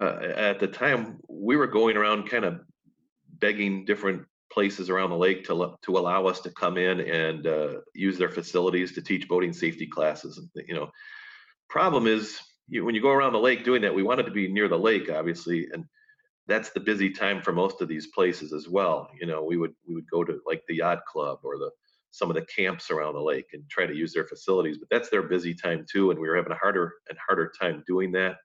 Uh, 0.00 0.18
at 0.36 0.58
the 0.58 0.66
time, 0.66 1.20
we 1.28 1.56
were 1.56 1.66
going 1.66 1.96
around 1.96 2.28
kind 2.28 2.44
of 2.44 2.60
begging 3.38 3.84
different 3.84 4.24
places 4.52 4.90
around 4.90 5.10
the 5.10 5.16
lake 5.16 5.44
to 5.44 5.76
to 5.82 5.98
allow 5.98 6.26
us 6.26 6.40
to 6.40 6.50
come 6.50 6.76
in 6.76 7.00
and 7.00 7.46
uh, 7.46 7.74
use 7.94 8.18
their 8.18 8.30
facilities 8.30 8.92
to 8.92 9.02
teach 9.02 9.28
boating 9.28 9.52
safety 9.52 9.86
classes. 9.86 10.40
You 10.54 10.74
know, 10.74 10.90
problem 11.68 12.06
is 12.06 12.38
you, 12.68 12.84
when 12.84 12.94
you 12.94 13.02
go 13.02 13.10
around 13.10 13.32
the 13.32 13.38
lake 13.38 13.64
doing 13.64 13.82
that, 13.82 13.94
we 13.94 14.02
wanted 14.02 14.26
to 14.26 14.32
be 14.32 14.48
near 14.48 14.68
the 14.68 14.78
lake, 14.78 15.10
obviously, 15.10 15.68
and 15.72 15.84
that's 16.46 16.70
the 16.70 16.80
busy 16.80 17.10
time 17.10 17.42
for 17.42 17.52
most 17.52 17.80
of 17.80 17.88
these 17.88 18.08
places 18.08 18.52
as 18.52 18.68
well. 18.68 19.08
You 19.20 19.26
know, 19.26 19.42
we 19.42 19.56
would 19.56 19.74
we 19.86 19.94
would 19.94 20.10
go 20.10 20.24
to 20.24 20.40
like 20.46 20.62
the 20.68 20.76
yacht 20.76 21.04
club 21.06 21.40
or 21.42 21.58
the 21.58 21.70
some 22.14 22.30
of 22.30 22.36
the 22.36 22.46
camps 22.46 22.92
around 22.92 23.14
the 23.14 23.20
lake 23.20 23.48
and 23.54 23.68
try 23.68 23.86
to 23.86 23.94
use 23.94 24.14
their 24.14 24.26
facilities, 24.26 24.78
but 24.78 24.88
that's 24.88 25.10
their 25.10 25.22
busy 25.22 25.52
time 25.52 25.84
too, 25.90 26.12
and 26.12 26.20
we 26.20 26.28
were 26.28 26.36
having 26.36 26.52
a 26.52 26.56
harder 26.56 26.94
and 27.08 27.18
harder 27.18 27.52
time 27.60 27.82
doing 27.88 28.12
that. 28.12 28.36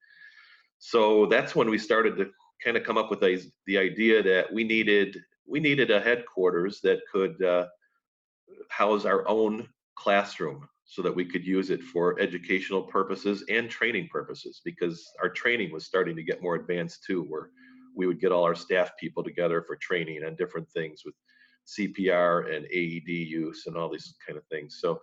So 0.79 1.27
that's 1.27 1.55
when 1.55 1.69
we 1.69 1.77
started 1.77 2.17
to 2.17 2.31
kind 2.63 2.77
of 2.77 2.83
come 2.83 2.97
up 2.97 3.11
with 3.11 3.21
a, 3.23 3.39
the 3.67 3.77
idea 3.77 4.23
that 4.23 4.51
we 4.51 4.63
needed 4.63 5.17
we 5.47 5.59
needed 5.59 5.91
a 5.91 5.99
headquarters 5.99 6.79
that 6.81 6.99
could 7.11 7.43
uh, 7.43 7.65
house 8.69 9.05
our 9.05 9.27
own 9.27 9.67
classroom 9.95 10.67
so 10.85 11.01
that 11.01 11.15
we 11.15 11.25
could 11.25 11.45
use 11.45 11.69
it 11.69 11.83
for 11.83 12.19
educational 12.19 12.83
purposes 12.83 13.43
and 13.49 13.69
training 13.69 14.07
purposes 14.11 14.61
because 14.63 15.03
our 15.21 15.29
training 15.29 15.71
was 15.71 15.85
starting 15.85 16.15
to 16.15 16.23
get 16.23 16.41
more 16.41 16.55
advanced 16.55 17.03
too 17.03 17.23
where 17.23 17.49
we 17.95 18.07
would 18.07 18.19
get 18.19 18.31
all 18.31 18.43
our 18.43 18.55
staff 18.55 18.91
people 18.99 19.23
together 19.23 19.63
for 19.63 19.75
training 19.75 20.23
on 20.23 20.35
different 20.35 20.69
things 20.69 21.01
with 21.03 21.15
CPR 21.77 22.55
and 22.55 22.65
AED 22.65 23.07
use 23.07 23.63
and 23.67 23.75
all 23.75 23.89
these 23.89 24.15
kind 24.25 24.37
of 24.37 24.45
things. 24.47 24.77
So 24.79 25.01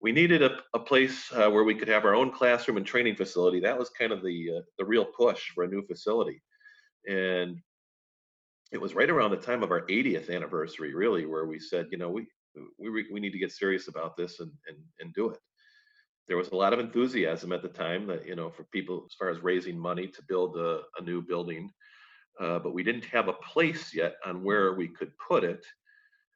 we 0.00 0.12
needed 0.12 0.42
a, 0.42 0.58
a 0.74 0.78
place 0.78 1.32
uh, 1.32 1.50
where 1.50 1.64
we 1.64 1.74
could 1.74 1.88
have 1.88 2.04
our 2.04 2.14
own 2.14 2.30
classroom 2.30 2.76
and 2.76 2.86
training 2.86 3.16
facility. 3.16 3.60
That 3.60 3.78
was 3.78 3.90
kind 3.90 4.12
of 4.12 4.22
the 4.22 4.58
uh, 4.58 4.60
the 4.78 4.84
real 4.84 5.04
push 5.04 5.50
for 5.54 5.64
a 5.64 5.68
new 5.68 5.82
facility, 5.86 6.42
and 7.08 7.58
it 8.72 8.80
was 8.80 8.94
right 8.94 9.08
around 9.08 9.30
the 9.30 9.36
time 9.36 9.62
of 9.62 9.70
our 9.70 9.86
80th 9.86 10.34
anniversary, 10.34 10.94
really, 10.94 11.26
where 11.26 11.46
we 11.46 11.58
said, 11.58 11.86
you 11.90 11.98
know, 11.98 12.10
we 12.10 12.26
we 12.78 13.06
we 13.10 13.20
need 13.20 13.32
to 13.32 13.38
get 13.38 13.52
serious 13.52 13.88
about 13.88 14.16
this 14.16 14.40
and 14.40 14.50
and 14.68 14.76
and 15.00 15.14
do 15.14 15.30
it. 15.30 15.38
There 16.28 16.36
was 16.36 16.48
a 16.48 16.56
lot 16.56 16.72
of 16.72 16.80
enthusiasm 16.80 17.52
at 17.52 17.62
the 17.62 17.68
time 17.68 18.06
that 18.08 18.26
you 18.26 18.34
know 18.34 18.50
for 18.50 18.64
people 18.64 19.04
as 19.06 19.14
far 19.18 19.30
as 19.30 19.42
raising 19.42 19.78
money 19.78 20.06
to 20.08 20.22
build 20.28 20.56
a, 20.56 20.82
a 20.98 21.02
new 21.02 21.22
building, 21.22 21.70
uh, 22.40 22.58
but 22.58 22.74
we 22.74 22.82
didn't 22.82 23.04
have 23.06 23.28
a 23.28 23.40
place 23.52 23.94
yet 23.94 24.16
on 24.26 24.42
where 24.42 24.74
we 24.74 24.88
could 24.88 25.12
put 25.18 25.44
it. 25.44 25.64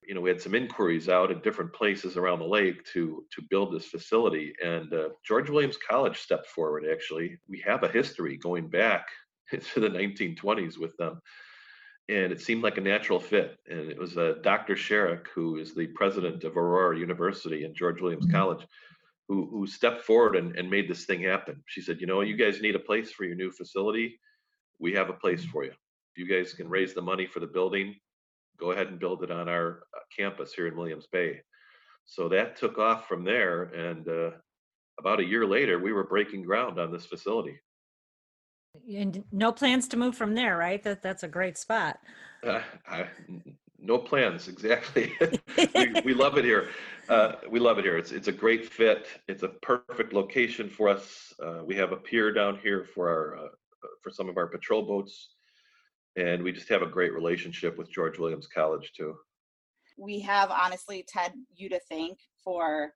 You 0.08 0.14
know, 0.14 0.22
we 0.22 0.30
had 0.30 0.40
some 0.40 0.54
inquiries 0.54 1.10
out 1.10 1.30
at 1.30 1.42
different 1.42 1.70
places 1.74 2.16
around 2.16 2.38
the 2.38 2.46
lake 2.46 2.82
to 2.94 3.26
to 3.30 3.42
build 3.50 3.74
this 3.74 3.84
facility, 3.84 4.54
and 4.64 4.90
uh, 4.94 5.10
George 5.22 5.50
Williams 5.50 5.76
College 5.76 6.18
stepped 6.18 6.46
forward. 6.46 6.86
Actually, 6.90 7.38
we 7.46 7.62
have 7.66 7.82
a 7.82 7.88
history 7.88 8.38
going 8.38 8.68
back 8.70 9.06
to 9.50 9.80
the 9.80 9.90
1920s 9.90 10.78
with 10.78 10.96
them, 10.96 11.20
and 12.08 12.32
it 12.32 12.40
seemed 12.40 12.62
like 12.62 12.78
a 12.78 12.80
natural 12.80 13.20
fit. 13.20 13.58
And 13.68 13.90
it 13.90 13.98
was 13.98 14.16
uh, 14.16 14.36
Dr. 14.42 14.76
Sherrick, 14.76 15.26
who 15.34 15.58
is 15.58 15.74
the 15.74 15.88
president 15.88 16.42
of 16.42 16.56
Aurora 16.56 16.98
University 16.98 17.64
and 17.64 17.76
George 17.76 18.00
Williams 18.00 18.26
mm-hmm. 18.26 18.36
College, 18.36 18.66
who 19.28 19.46
who 19.50 19.66
stepped 19.66 20.06
forward 20.06 20.36
and, 20.36 20.56
and 20.56 20.70
made 20.70 20.88
this 20.88 21.04
thing 21.04 21.20
happen. 21.20 21.62
She 21.66 21.82
said, 21.82 22.00
"You 22.00 22.06
know, 22.06 22.22
you 22.22 22.36
guys 22.38 22.62
need 22.62 22.76
a 22.76 22.90
place 22.90 23.12
for 23.12 23.24
your 23.24 23.36
new 23.36 23.50
facility. 23.50 24.18
We 24.78 24.94
have 24.94 25.10
a 25.10 25.20
place 25.24 25.44
for 25.44 25.64
you." 25.64 25.72
If 25.72 26.16
you 26.16 26.26
guys 26.26 26.54
can 26.54 26.70
raise 26.70 26.94
the 26.94 27.02
money 27.02 27.26
for 27.26 27.40
the 27.40 27.46
building, 27.46 27.94
go 28.58 28.72
ahead 28.72 28.88
and 28.88 28.98
build 28.98 29.22
it 29.22 29.30
on 29.30 29.48
our 29.48 29.82
uh, 29.94 30.00
campus 30.16 30.52
here 30.52 30.66
in 30.66 30.76
Williams 30.76 31.06
Bay. 31.10 31.40
So 32.06 32.28
that 32.30 32.56
took 32.56 32.78
off 32.78 33.06
from 33.06 33.24
there, 33.24 33.64
and 33.64 34.08
uh, 34.08 34.30
about 34.98 35.20
a 35.20 35.24
year 35.24 35.46
later, 35.46 35.78
we 35.78 35.92
were 35.92 36.04
breaking 36.04 36.42
ground 36.42 36.78
on 36.78 36.90
this 36.90 37.06
facility. 37.06 37.58
And 38.92 39.24
no 39.32 39.52
plans 39.52 39.88
to 39.88 39.96
move 39.96 40.16
from 40.16 40.34
there, 40.34 40.56
right? 40.56 40.82
That 40.82 41.02
that's 41.02 41.22
a 41.22 41.28
great 41.28 41.58
spot. 41.58 41.98
Uh, 42.46 42.62
I, 42.88 43.08
no 43.78 43.98
plans, 43.98 44.48
exactly. 44.48 45.12
we, 45.74 46.00
we, 46.04 46.14
love 46.14 46.38
it 46.38 46.44
here. 46.44 46.68
Uh, 47.08 47.32
we 47.48 47.58
love 47.60 47.78
it 47.78 47.84
here. 47.84 47.98
It's 47.98 48.12
it's 48.12 48.28
a 48.28 48.32
great 48.32 48.66
fit. 48.66 49.06
It's 49.26 49.42
a 49.42 49.48
perfect 49.48 50.12
location 50.12 50.68
for 50.68 50.88
us. 50.88 51.32
Uh, 51.42 51.60
we 51.64 51.74
have 51.76 51.92
a 51.92 51.96
pier 51.96 52.32
down 52.32 52.58
here 52.62 52.86
for 52.94 53.08
our 53.08 53.46
uh, 53.46 53.48
for 54.02 54.10
some 54.10 54.28
of 54.28 54.36
our 54.36 54.46
patrol 54.46 54.82
boats 54.82 55.30
and 56.18 56.42
we 56.42 56.52
just 56.52 56.68
have 56.68 56.82
a 56.82 56.86
great 56.86 57.14
relationship 57.14 57.78
with 57.78 57.92
George 57.92 58.18
Williams 58.18 58.48
College 58.48 58.92
too. 58.96 59.14
We 59.96 60.20
have 60.20 60.50
honestly, 60.50 61.04
Ted, 61.08 61.32
you 61.54 61.68
to 61.68 61.80
thank 61.88 62.18
for 62.42 62.92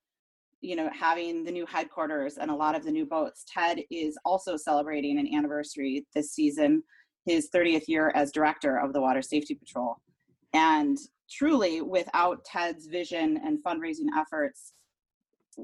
you 0.60 0.76
know 0.76 0.90
having 0.92 1.44
the 1.44 1.50
new 1.50 1.66
headquarters 1.66 2.38
and 2.38 2.50
a 2.50 2.54
lot 2.54 2.74
of 2.74 2.84
the 2.84 2.90
new 2.90 3.06
boats. 3.06 3.44
Ted 3.52 3.80
is 3.90 4.18
also 4.24 4.56
celebrating 4.56 5.18
an 5.18 5.32
anniversary 5.34 6.06
this 6.14 6.32
season, 6.32 6.82
his 7.24 7.48
30th 7.54 7.84
year 7.88 8.12
as 8.14 8.32
director 8.32 8.78
of 8.78 8.92
the 8.92 9.00
Water 9.00 9.22
Safety 9.22 9.54
Patrol, 9.54 9.96
and 10.52 10.98
truly, 11.30 11.80
without 11.80 12.44
Ted's 12.44 12.86
vision 12.86 13.40
and 13.44 13.62
fundraising 13.64 14.08
efforts, 14.16 14.74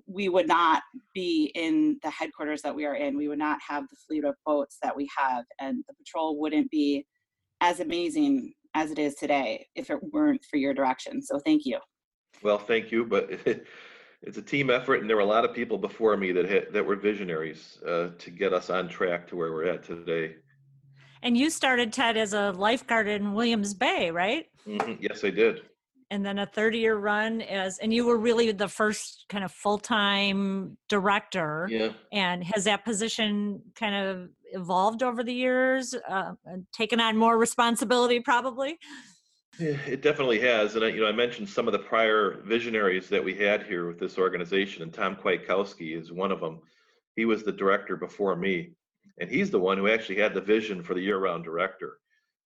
we 0.07 0.29
would 0.29 0.47
not 0.47 0.83
be 1.15 1.51
in 1.55 1.99
the 2.03 2.11
headquarters 2.11 2.63
that 2.63 2.75
we 2.75 2.85
are 2.85 2.95
in. 2.95 3.17
We 3.17 3.29
would 3.29 3.39
not 3.39 3.59
have 3.67 3.85
the 3.89 3.97
fleet 4.07 4.25
of 4.25 4.35
boats 4.47 4.79
that 4.83 4.95
we 4.95 5.09
have, 5.17 5.45
and 5.61 5.83
the 5.89 5.95
patrol 5.95 6.39
wouldn't 6.39 6.71
be 6.71 7.05
as 7.61 7.81
amazing 7.81 8.53
as 8.75 8.91
it 8.91 8.99
is 8.99 9.15
today 9.15 9.67
if 9.75 9.91
it 9.91 9.99
weren't 10.13 10.45
for 10.45 10.57
your 10.57 10.75
direction. 10.75 11.23
So 11.23 11.39
thank 11.39 11.65
you. 11.65 11.79
Well, 12.43 12.59
thank 12.59 12.93
you, 12.93 13.05
but 13.05 13.31
it's 14.23 14.39
a 14.39 14.43
team 14.43 14.71
effort, 14.71 15.01
and 15.01 15.09
there 15.09 15.17
were 15.17 15.23
a 15.23 15.27
lot 15.27 15.45
of 15.45 15.55
people 15.55 15.79
before 15.79 16.17
me 16.17 16.33
that 16.33 16.49
had, 16.49 16.73
that 16.73 16.85
were 16.85 16.97
visionaries 16.97 17.79
uh, 17.87 18.11
to 18.19 18.31
get 18.31 18.53
us 18.53 18.71
on 18.71 18.89
track 18.89 19.27
to 19.29 19.37
where 19.37 19.53
we're 19.53 19.67
at 19.67 19.83
today. 19.83 20.37
And 21.23 21.37
you 21.37 21.51
started 21.51 21.93
Ted 21.93 22.17
as 22.17 22.33
a 22.33 22.53
lifeguard 22.53 23.09
in 23.09 23.33
Williams 23.33 23.75
Bay, 23.75 24.11
right? 24.13 24.47
Mm-hmm. 24.67 25.03
Yes, 25.03 25.25
I 25.25 25.31
did 25.31 25.63
and 26.11 26.25
then 26.25 26.39
a 26.39 26.47
30 26.47 26.79
year 26.79 26.97
run 26.97 27.41
as 27.43 27.79
and 27.79 27.93
you 27.93 28.07
were 28.07 28.19
really 28.19 28.53
the 28.53 28.69
first 28.69 29.27
kind 29.29 29.45
of 29.45 29.53
full-time 29.53 30.77
director 30.89 31.69
yeah 31.71 31.89
and 32.13 32.45
has 32.45 32.65
that 32.65 32.85
position 32.85 33.61
kind 33.75 33.95
of 33.95 34.29
evolved 34.53 35.03
over 35.03 35.23
the 35.23 35.33
years 35.33 35.95
uh, 36.09 36.33
and 36.45 36.67
taken 36.73 37.01
on 37.01 37.17
more 37.17 37.39
responsibility 37.39 38.21
probably? 38.21 38.79
It 39.59 40.03
definitely 40.03 40.41
has 40.41 40.77
and 40.77 40.85
I, 40.85 40.89
you 40.89 41.01
know 41.01 41.09
i 41.09 41.13
mentioned 41.13 41.49
some 41.49 41.67
of 41.67 41.73
the 41.73 41.81
prior 41.81 42.43
visionaries 42.45 43.09
that 43.09 43.25
we 43.25 43.35
had 43.35 43.65
here 43.65 43.89
with 43.89 43.99
this 43.99 44.17
organization 44.17 44.85
and 44.85 44.95
tom 44.95 45.17
kwiatkowski 45.17 46.01
is 46.01 46.13
one 46.13 46.31
of 46.31 46.39
them 46.39 46.61
he 47.17 47.25
was 47.25 47.43
the 47.43 47.51
director 47.51 47.97
before 47.97 48.37
me 48.37 48.77
and 49.21 49.31
he's 49.31 49.51
the 49.51 49.59
one 49.59 49.79
who 49.79 49.89
actually 49.89 50.19
had 50.19 50.35
the 50.35 50.41
vision 50.41 50.83
for 50.83 50.95
the 50.95 51.01
year-round 51.01 51.45
director. 51.45 51.99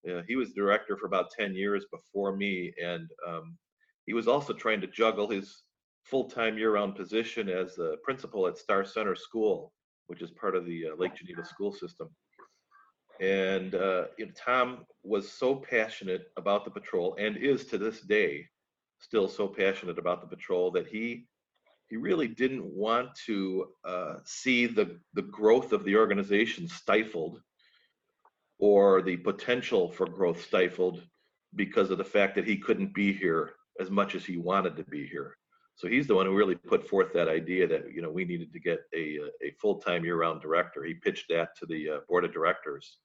Uh, 0.09 0.23
he 0.27 0.37
was 0.37 0.53
director 0.53 0.97
for 0.97 1.07
about 1.07 1.31
10 1.31 1.55
years 1.55 1.85
before 1.91 2.37
me, 2.37 2.73
and 2.83 3.09
um, 3.29 3.57
he 4.07 4.15
was 4.15 4.27
also 4.27 4.53
trying 4.53 4.81
to 4.81 4.87
juggle 4.87 5.29
his 5.29 5.63
full-time 6.05 6.59
year-round 6.59 6.97
position 6.97 7.49
as 7.49 7.75
the 7.75 7.97
principal 8.03 8.47
at 8.47 8.59
Star 8.59 8.85
Center 8.85 9.15
School, 9.15 9.73
which 10.07 10.23
is 10.23 10.31
part 10.31 10.57
of 10.57 10.67
the 10.67 10.89
uh, 10.89 10.97
Lake 10.97 11.15
Geneva 11.15 11.45
school 11.45 11.73
system. 11.73 12.09
And 13.21 13.75
uh, 13.75 14.07
you 14.19 14.27
know, 14.27 14.33
Tom 14.37 14.87
was 15.05 15.31
so 15.31 15.55
passionate 15.55 16.27
about 16.37 16.65
the 16.65 16.71
patrol, 16.71 17.17
and 17.19 17.37
is 17.37 17.67
to 17.67 17.79
this 17.79 18.01
day 18.01 18.47
still 18.99 19.29
so 19.29 19.49
passionate 19.49 19.99
about 19.99 20.21
the 20.21 20.37
patrol 20.37 20.71
that 20.73 20.87
he 20.87 21.27
he 21.89 21.97
really 21.97 22.27
didn't 22.29 22.65
want 22.65 23.15
to 23.27 23.67
uh, 23.85 24.15
see 24.25 24.67
the 24.67 24.99
the 25.15 25.23
growth 25.23 25.73
of 25.73 25.85
the 25.85 25.97
organization 25.97 26.67
stifled 26.67 27.41
or 28.59 29.03
the 29.03 29.17
potential 29.19 29.91
for 29.91 30.07
growth 30.07 30.43
stifled 30.43 31.03
because 31.55 31.91
of 31.91 31.99
the 31.99 32.05
fact 32.05 32.35
that 32.35 32.47
he 32.47 32.57
couldn't 32.57 32.95
be 32.95 33.13
here 33.13 33.55
as 33.81 33.91
much 33.91 34.15
as 34.15 34.25
he 34.25 34.37
wanted 34.37 34.77
to 34.77 34.85
be 34.85 35.07
here. 35.07 35.37
So 35.75 35.89
he's 35.89 36.07
the 36.07 36.15
one 36.15 36.27
who 36.27 36.35
really 36.35 36.55
put 36.55 36.89
forth 36.89 37.13
that 37.15 37.29
idea 37.29 37.67
that 37.67 37.93
you 37.93 38.03
know 38.03 38.11
we 38.11 38.25
needed 38.25 38.53
to 38.53 38.61
get 38.61 38.81
a 38.95 39.19
a 39.45 39.53
full-time 39.61 40.05
year-round 40.05 40.41
director. 40.41 40.85
He 40.85 40.95
pitched 40.95 41.29
that 41.31 41.57
to 41.59 41.67
the 41.67 41.91
uh, 41.91 41.99
board 42.09 42.25
of 42.25 42.33
directors, 42.33 42.99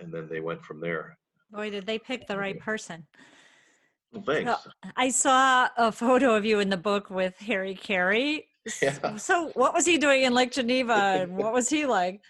and 0.00 0.12
then 0.12 0.28
they 0.28 0.40
went 0.40 0.62
from 0.64 0.80
there. 0.80 1.16
Boy, 1.50 1.70
did 1.70 1.86
they 1.86 1.98
pick 1.98 2.26
the 2.26 2.36
right 2.36 2.58
person! 2.58 3.06
Well, 4.12 4.22
thanks. 4.22 4.62
So 4.62 4.70
I 4.96 5.08
saw 5.08 5.68
a 5.76 5.90
photo 5.90 6.34
of 6.34 6.44
you 6.44 6.60
in 6.60 6.68
the 6.68 6.76
book 6.76 7.10
with 7.10 7.36
Harry 7.38 7.74
Caray. 7.74 8.46
Yeah. 8.80 9.16
So, 9.16 9.50
what 9.54 9.74
was 9.74 9.84
he 9.84 9.98
doing 9.98 10.22
in 10.22 10.34
Lake 10.34 10.52
Geneva, 10.52 10.94
and 11.20 11.36
what 11.36 11.52
was 11.52 11.68
he 11.68 11.86
like? 11.86 12.20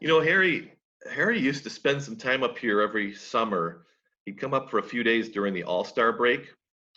You 0.00 0.08
know, 0.08 0.20
Harry 0.20 0.72
Harry 1.12 1.38
used 1.38 1.64
to 1.64 1.70
spend 1.70 2.02
some 2.02 2.16
time 2.16 2.42
up 2.42 2.58
here 2.58 2.80
every 2.80 3.14
summer. 3.14 3.86
He'd 4.24 4.38
come 4.38 4.52
up 4.52 4.70
for 4.70 4.78
a 4.78 4.82
few 4.82 5.02
days 5.02 5.28
during 5.28 5.54
the 5.54 5.64
All 5.64 5.84
Star 5.84 6.12
break 6.12 6.52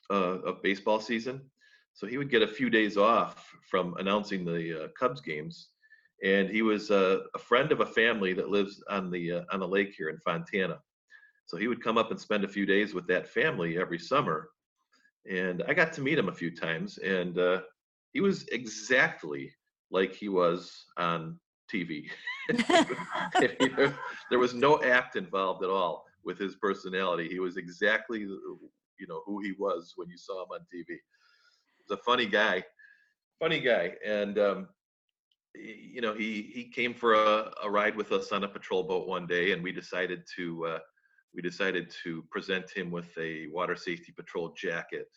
uh, 0.09 0.39
of 0.41 0.61
baseball 0.61 0.99
season, 0.99 1.41
so 1.93 2.07
he 2.07 2.17
would 2.17 2.29
get 2.29 2.41
a 2.41 2.47
few 2.47 2.69
days 2.69 2.97
off 2.97 3.51
from 3.69 3.95
announcing 3.99 4.45
the 4.45 4.85
uh, 4.85 4.87
Cubs 4.99 5.21
games. 5.21 5.69
And 6.23 6.49
he 6.49 6.61
was 6.61 6.91
uh, 6.91 7.19
a 7.35 7.39
friend 7.39 7.71
of 7.71 7.79
a 7.79 7.85
family 7.85 8.33
that 8.33 8.49
lives 8.49 8.83
on 8.89 9.09
the 9.09 9.31
uh, 9.31 9.41
on 9.51 9.59
the 9.59 9.67
lake 9.67 9.93
here 9.97 10.09
in 10.09 10.19
Fontana, 10.19 10.79
so 11.47 11.57
he 11.57 11.67
would 11.67 11.83
come 11.83 11.97
up 11.97 12.11
and 12.11 12.19
spend 12.19 12.43
a 12.43 12.47
few 12.47 12.65
days 12.65 12.93
with 12.93 13.07
that 13.07 13.27
family 13.27 13.79
every 13.79 13.97
summer. 13.97 14.49
And 15.29 15.63
I 15.67 15.73
got 15.73 15.93
to 15.93 16.01
meet 16.01 16.19
him 16.19 16.29
a 16.29 16.33
few 16.33 16.55
times, 16.55 16.99
and 16.99 17.39
uh, 17.39 17.61
he 18.13 18.21
was 18.21 18.47
exactly 18.49 19.51
like 19.89 20.13
he 20.13 20.29
was 20.29 20.85
on 20.97 21.39
TV. 21.73 22.09
there 24.29 24.39
was 24.39 24.53
no 24.53 24.81
act 24.83 25.15
involved 25.15 25.63
at 25.63 25.69
all 25.69 26.05
with 26.23 26.37
his 26.37 26.55
personality. 26.55 27.27
He 27.27 27.39
was 27.39 27.57
exactly, 27.57 28.19
you 28.19 29.07
know, 29.07 29.21
who 29.25 29.41
he 29.41 29.53
was 29.57 29.93
when 29.95 30.09
you 30.09 30.17
saw 30.17 30.43
him 30.43 30.49
on 30.53 30.59
TV. 30.73 30.97
A 31.91 31.97
funny 31.97 32.25
guy, 32.25 32.63
funny 33.39 33.59
guy, 33.59 33.93
and 34.05 34.39
um, 34.39 34.67
you 35.53 36.01
know, 36.01 36.13
he 36.13 36.49
he 36.53 36.65
came 36.65 36.93
for 36.93 37.13
a, 37.13 37.51
a 37.63 37.69
ride 37.69 37.95
with 37.95 38.11
us 38.11 38.31
on 38.31 38.43
a 38.43 38.47
patrol 38.47 38.83
boat 38.83 39.07
one 39.07 39.27
day, 39.27 39.51
and 39.51 39.61
we 39.61 39.71
decided 39.71 40.23
to 40.37 40.65
uh, 40.65 40.79
we 41.33 41.41
decided 41.41 41.93
to 42.03 42.23
present 42.29 42.69
him 42.69 42.91
with 42.91 43.09
a 43.17 43.47
water 43.47 43.75
safety 43.75 44.13
patrol 44.15 44.53
jacket, 44.55 45.09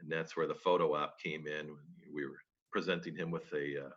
and 0.00 0.10
that's 0.10 0.36
where 0.36 0.46
the 0.46 0.54
photo 0.54 0.94
op 0.94 1.16
came 1.22 1.46
in. 1.46 1.76
We 2.12 2.26
were 2.26 2.38
presenting 2.72 3.16
him 3.16 3.30
with 3.30 3.52
a 3.52 3.86
uh, 3.86 3.90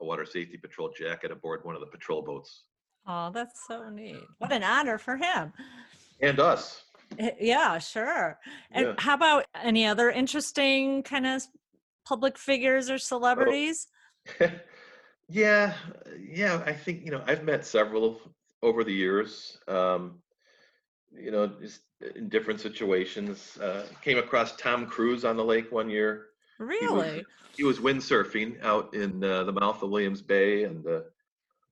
a 0.00 0.04
water 0.04 0.24
safety 0.24 0.56
patrol 0.56 0.90
jacket 0.96 1.30
aboard 1.30 1.64
one 1.64 1.74
of 1.74 1.80
the 1.80 1.86
patrol 1.86 2.22
boats. 2.22 2.64
Oh, 3.06 3.30
that's 3.32 3.66
so 3.66 3.88
neat. 3.88 4.22
What 4.38 4.52
an 4.52 4.62
honor 4.62 4.98
for 4.98 5.16
him. 5.16 5.52
And 6.20 6.38
us. 6.38 6.84
Eh, 7.18 7.30
Yeah, 7.40 7.78
sure. 7.78 8.38
And 8.70 8.86
Yeah. 8.86 8.94
how 8.98 9.14
about 9.14 9.46
any 9.54 9.86
other 9.86 10.10
interesting 10.10 11.02
kind 11.02 11.26
of 11.26 11.42
public 12.04 12.38
figures 12.38 12.90
or 12.90 12.98
celebrities? 12.98 13.88
yeah, 15.28 15.74
yeah. 16.18 16.62
I 16.66 16.72
think 16.72 17.04
you 17.04 17.10
know 17.10 17.22
I've 17.26 17.44
met 17.44 17.64
several 17.66 18.20
over 18.62 18.84
the 18.84 18.92
years. 18.92 19.58
Um, 19.68 20.22
you 21.12 21.30
know, 21.30 21.46
just 21.48 21.82
in 22.14 22.28
different 22.28 22.60
situations. 22.60 23.58
Uh, 23.58 23.86
came 24.00 24.18
across 24.18 24.54
Tom 24.56 24.86
Cruise 24.86 25.24
on 25.24 25.36
the 25.36 25.44
lake 25.44 25.72
one 25.72 25.90
year. 25.90 26.28
He 26.78 26.86
was, 26.86 27.04
Really? 27.04 27.24
he 27.56 27.64
was 27.64 27.80
windsurfing 27.80 28.62
out 28.62 28.94
in 28.94 29.24
uh, 29.24 29.42
the 29.44 29.52
mouth 29.52 29.82
of 29.82 29.90
Williams 29.90 30.22
Bay 30.22 30.64
and 30.64 30.86
uh, 30.86 31.00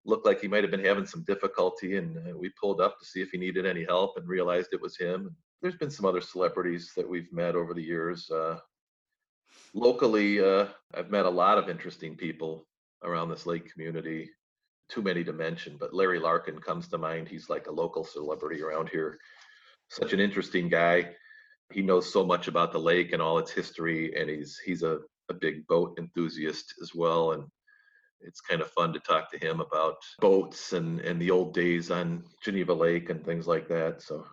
looked 0.09 0.27
like 0.27 0.41
he 0.41 0.49
might 0.49 0.65
have 0.65 0.71
been 0.71 0.85
having 0.85 1.07
some 1.07 1.25
difficulty. 1.25 1.97
And 1.97 2.17
uh, 2.19 2.37
we 2.37 2.51
pulled 2.61 2.81
up 2.81 2.99
to 2.99 3.07
see 3.07 3.21
if 3.21 3.31
he 3.31 3.39
needed 3.39 3.67
any 3.67 3.85
help 3.85 4.17
and 4.17 4.27
realized 4.27 4.71
it 4.73 4.81
was 4.81 4.97
him. 4.97 5.35
There's 5.63 5.77
been 5.77 5.91
some 5.91 6.07
other 6.07 6.21
celebrities 6.21 6.93
that 6.97 7.09
we've 7.09 7.33
met 7.33 7.55
over 7.55 7.75
the 7.75 7.83
years. 7.83 8.31
Uh, 8.31 8.59
locally, 9.75 10.41
uh, 10.41 10.67
I've 10.95 11.11
met 11.11 11.27
a 11.27 11.31
lot 11.31 11.59
of 11.59 11.69
interesting 11.69 12.17
people 12.17 12.67
around 13.05 13.29
this 13.29 13.47
lake 13.47 13.73
community. 13.73 14.31
Too 14.89 15.03
many 15.03 15.23
to 15.25 15.33
mention, 15.33 15.77
but 15.79 15.95
Larry 15.95 16.19
Larkin 16.19 16.59
comes 16.61 16.89
to 16.89 16.99
mind. 16.99 17.29
He's 17.29 17.51
like 17.51 17.67
a 17.67 17.73
local 17.73 18.05
celebrity 18.05 18.63
around 18.63 18.89
here. 18.89 19.19
Such 19.89 20.13
an 20.13 20.21
interesting 20.21 20.69
guy 20.69 21.11
he 21.73 21.83
knows 21.83 22.11
so 22.11 22.25
much 22.25 22.49
about 22.49 22.73
the 22.73 22.79
lake 22.79 23.13
and 23.13 23.21
all 23.21 23.39
its 23.39 23.51
history 23.51 24.15
and 24.19 24.29
he's 24.31 24.59
he's 24.65 24.83
a, 24.83 24.99
a 25.29 25.35
big 25.35 25.67
boat 25.67 25.99
enthusiast 25.99 26.75
as 26.83 26.95
well 26.95 27.33
and 27.33 27.45
it's 28.21 28.41
kind 28.41 28.61
of 28.61 28.71
fun 28.71 28.93
to 28.93 29.01
talk 29.01 29.31
to 29.31 29.39
him 29.39 29.61
about 29.61 29.97
boats 30.21 30.73
and 30.73 31.01
and 31.01 31.21
the 31.21 31.31
old 31.31 31.55
days 31.55 31.91
on 31.91 32.23
geneva 32.43 32.73
lake 32.75 33.11
and 33.11 33.25
things 33.25 33.47
like 33.47 33.69
that 33.69 34.03
so 34.03 34.25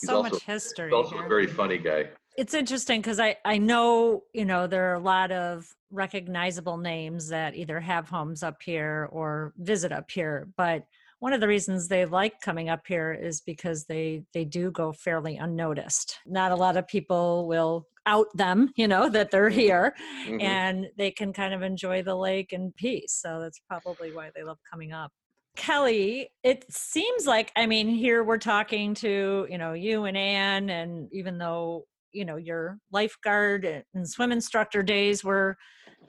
He's 0.00 0.08
So 0.08 0.16
also- 0.18 0.34
much 0.36 0.42
history. 0.44 0.86
he's 0.86 0.94
also 0.94 1.16
here. 1.16 1.26
a 1.26 1.28
very 1.28 1.46
funny 1.46 1.78
guy 1.78 2.10
it's 2.36 2.54
interesting 2.54 3.00
because 3.00 3.18
I, 3.20 3.36
I 3.44 3.58
know 3.58 4.22
you 4.32 4.44
know 4.44 4.66
there 4.66 4.90
are 4.90 4.94
a 4.94 5.00
lot 5.00 5.30
of 5.32 5.66
recognizable 5.90 6.76
names 6.78 7.28
that 7.28 7.56
either 7.56 7.80
have 7.80 8.08
homes 8.08 8.42
up 8.42 8.62
here 8.62 9.08
or 9.10 9.52
visit 9.58 9.90
up 9.92 10.10
here 10.10 10.48
but 10.56 10.84
one 11.20 11.32
of 11.32 11.40
the 11.40 11.48
reasons 11.48 11.86
they 11.88 12.04
like 12.04 12.40
coming 12.40 12.68
up 12.68 12.86
here 12.86 13.12
is 13.12 13.40
because 13.42 13.84
they 13.84 14.24
they 14.34 14.44
do 14.44 14.70
go 14.70 14.92
fairly 14.92 15.36
unnoticed. 15.36 16.18
Not 16.26 16.50
a 16.52 16.56
lot 16.56 16.76
of 16.76 16.88
people 16.88 17.46
will 17.46 17.86
out 18.06 18.26
them 18.34 18.70
you 18.76 18.88
know 18.88 19.10
that 19.10 19.30
they're 19.30 19.50
here 19.50 19.94
Mhm. 20.26 20.42
and 20.42 20.86
they 20.96 21.10
can 21.10 21.34
kind 21.34 21.52
of 21.52 21.60
enjoy 21.62 22.02
the 22.02 22.14
lake 22.14 22.50
in 22.54 22.72
peace 22.72 23.12
so 23.12 23.38
that's 23.40 23.60
probably 23.68 24.10
why 24.10 24.30
they 24.34 24.42
love 24.42 24.58
coming 24.68 24.90
up. 24.92 25.12
Kelly, 25.54 26.30
it 26.42 26.64
seems 26.72 27.26
like 27.26 27.52
I 27.56 27.66
mean 27.66 27.88
here 27.88 28.24
we're 28.24 28.38
talking 28.38 28.94
to, 28.94 29.46
you 29.50 29.58
know, 29.58 29.74
you 29.74 30.04
and 30.04 30.16
Anne 30.16 30.70
and 30.70 31.08
even 31.12 31.36
though, 31.36 31.84
you 32.12 32.24
know, 32.24 32.36
your 32.36 32.78
lifeguard 32.90 33.84
and 33.94 34.08
swim 34.08 34.32
instructor 34.32 34.82
days 34.82 35.22
were 35.22 35.56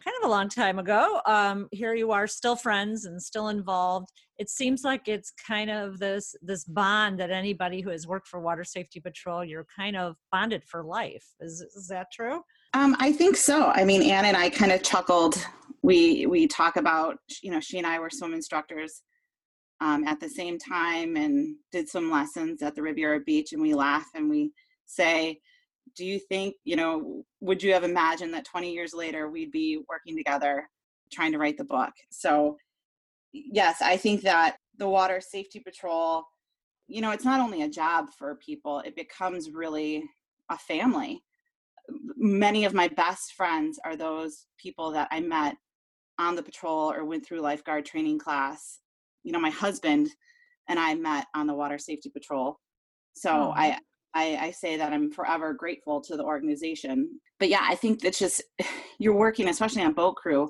kind 0.04 0.16
of 0.22 0.28
a 0.28 0.32
long 0.32 0.50
time 0.50 0.80
ago, 0.80 1.22
um 1.26 1.68
here 1.72 1.94
you 1.94 2.12
are 2.12 2.28
still 2.28 2.56
friends 2.56 3.06
and 3.06 3.22
still 3.22 3.50
involved. 3.50 4.10
It 4.38 4.50
seems 4.50 4.84
like 4.84 5.08
it's 5.08 5.32
kind 5.48 5.70
of 5.70 6.00
this 6.00 6.36
this 6.42 6.64
bond 6.66 7.20
that 7.20 7.32
anybody 7.32 7.82
who 7.82 7.90
has 7.92 8.08
worked 8.08 8.28
for 8.28 8.40
Water 8.40 8.64
Safety 8.64 9.00
Patrol, 9.00 9.46
you're 9.46 9.68
kind 9.76 9.96
of 9.96 10.16
bonded 10.32 10.64
for 10.64 10.84
life. 10.84 11.26
Is 11.40 11.62
is 11.76 11.88
that 11.90 12.08
true? 12.12 12.42
Um, 12.74 12.96
I 13.00 13.12
think 13.12 13.36
so. 13.36 13.72
I 13.76 13.84
mean, 13.84 14.02
Anne 14.02 14.26
and 14.26 14.38
I 14.38 14.50
kind 14.50 14.72
of 14.72 14.82
chuckled. 14.82 15.36
We 15.84 16.26
we 16.26 16.48
talk 16.48 16.78
about, 16.78 17.18
you 17.44 17.52
know, 17.52 17.60
she 17.60 17.78
and 17.78 17.88
I 17.88 18.00
were 18.00 18.10
swim 18.10 18.34
instructors 18.34 19.02
um, 19.82 20.06
at 20.08 20.20
the 20.20 20.30
same 20.30 20.58
time 20.58 21.18
and 21.18 21.56
did 21.72 21.90
some 21.90 22.10
lessons 22.10 22.62
at 22.62 22.76
the 22.76 22.82
Riviera 22.82 23.20
Beach, 23.20 23.52
and 23.52 23.62
we 23.62 23.74
laugh 23.74 24.06
and 24.16 24.30
we 24.30 24.52
say, 24.86 25.40
"Do 25.96 26.06
you 26.06 26.20
think, 26.20 26.56
you 26.64 26.76
know, 26.76 27.24
would 27.42 27.64
you 27.64 27.74
have 27.74 27.84
imagined 27.84 28.34
that 28.34 28.46
20 28.46 28.72
years 28.74 28.94
later 28.94 29.30
we'd 29.30 29.52
be 29.52 29.84
working 29.90 30.16
together, 30.18 30.70
trying 31.12 31.32
to 31.34 31.38
write 31.38 31.58
the 31.58 31.64
book?" 31.64 31.94
So, 32.12 32.58
yes, 33.34 33.82
I 33.82 33.98
think 33.98 34.22
that 34.22 34.58
the 34.78 34.90
Water 34.90 35.22
Safety 35.22 35.60
Patrol, 35.60 36.24
you 36.88 37.02
know, 37.02 37.12
it's 37.12 37.26
not 37.26 37.40
only 37.42 37.62
a 37.64 37.70
job 37.70 38.08
for 38.18 38.36
people; 38.36 38.80
it 38.80 38.96
becomes 38.96 39.52
really 39.52 40.04
a 40.50 40.58
family 40.58 41.24
many 42.18 42.66
of 42.66 42.74
my 42.74 42.88
best 42.88 43.34
friends 43.34 43.80
are 43.84 43.96
those 43.96 44.46
people 44.58 44.92
that 44.92 45.08
I 45.12 45.20
met 45.20 45.56
on 46.20 46.36
the 46.36 46.44
patrol 46.44 46.92
or 46.92 47.06
went 47.06 47.26
through 47.26 47.42
lifeguard 47.42 47.86
training 47.86 48.20
class. 48.20 48.80
You 49.24 49.32
know, 49.32 49.40
my 49.40 49.50
husband 49.50 50.10
and 50.70 50.80
I 50.80 50.94
met 50.96 51.28
on 51.36 51.48
the 51.48 51.54
water 51.54 51.78
safety 51.78 52.10
patrol. 52.10 52.60
So 53.14 53.32
Oh. 53.32 53.54
I, 53.56 53.80
I 54.14 54.38
I 54.38 54.52
say 54.52 54.78
that 54.78 54.94
I'm 54.94 55.12
forever 55.12 55.54
grateful 55.54 56.02
to 56.02 56.18
the 56.18 56.24
organization. 56.24 57.20
But 57.40 57.50
yeah, 57.50 57.66
I 57.68 57.76
think 57.76 58.02
that's 58.02 58.20
just 58.20 58.42
you're 59.00 59.16
working, 59.16 59.48
especially 59.48 59.84
on 59.84 59.94
boat 59.94 60.16
crew, 60.16 60.50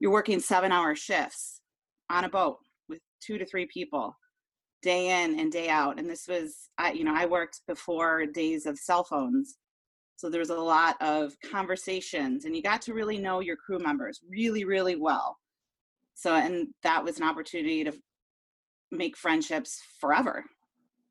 you're 0.00 0.12
working 0.12 0.40
seven 0.40 0.72
hour 0.72 0.94
shifts 0.94 1.60
on 2.10 2.24
a 2.24 2.28
boat 2.28 2.58
with 2.88 3.00
two 3.20 3.38
to 3.38 3.46
three 3.46 3.66
people 3.66 4.16
day 4.82 5.22
in 5.22 5.40
and 5.40 5.50
day 5.50 5.68
out. 5.68 5.98
And 5.98 6.08
this 6.08 6.26
was 6.28 6.68
I 6.78 6.92
you 6.92 7.04
know, 7.04 7.14
I 7.14 7.26
worked 7.26 7.60
before 7.66 8.26
days 8.26 8.66
of 8.66 8.78
cell 8.78 9.04
phones. 9.04 9.56
So 10.16 10.30
there 10.30 10.40
was 10.40 10.50
a 10.50 10.54
lot 10.54 10.96
of 11.02 11.34
conversations, 11.50 12.44
and 12.44 12.54
you 12.54 12.62
got 12.62 12.80
to 12.82 12.94
really 12.94 13.18
know 13.18 13.40
your 13.40 13.56
crew 13.56 13.80
members 13.80 14.20
really, 14.30 14.64
really 14.64 14.94
well. 14.96 15.36
So, 16.14 16.34
and 16.34 16.68
that 16.84 17.02
was 17.02 17.18
an 17.18 17.24
opportunity 17.24 17.82
to 17.84 17.92
make 18.92 19.16
friendships 19.16 19.80
forever. 20.00 20.44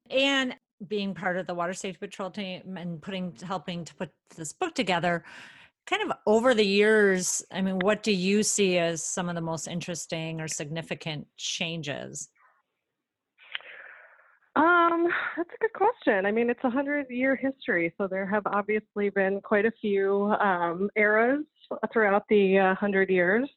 and 0.09 0.55
being 0.87 1.13
part 1.13 1.37
of 1.37 1.47
the 1.47 1.53
water 1.53 1.73
safety 1.73 1.97
patrol 1.99 2.29
team 2.29 2.77
and 2.77 3.01
putting 3.01 3.35
helping 3.43 3.85
to 3.85 3.95
put 3.95 4.11
this 4.35 4.53
book 4.53 4.73
together 4.75 5.23
kind 5.85 6.01
of 6.01 6.17
over 6.25 6.53
the 6.53 6.65
years 6.65 7.43
i 7.51 7.61
mean 7.61 7.79
what 7.79 8.03
do 8.03 8.11
you 8.11 8.43
see 8.43 8.77
as 8.77 9.03
some 9.03 9.29
of 9.29 9.35
the 9.35 9.41
most 9.41 9.67
interesting 9.67 10.39
or 10.39 10.47
significant 10.47 11.27
changes 11.37 12.29
Um, 14.55 15.07
that's 15.35 15.49
a 15.49 15.57
good 15.61 15.73
question. 15.73 16.27
I 16.27 16.31
mean, 16.31 16.49
it's 16.49 16.63
a 16.63 16.69
hundred 16.69 17.09
year 17.09 17.35
history, 17.35 17.91
so 17.97 18.07
there 18.07 18.27
have 18.27 18.43
obviously 18.45 19.09
been 19.09 19.41
quite 19.41 19.65
a 19.65 19.71
few 19.81 20.25
um, 20.39 20.89
eras 20.95 21.43
throughout 21.91 22.23
the 22.29 22.59
uh, 22.59 22.75
hundred 22.75 23.09
years. 23.09 23.49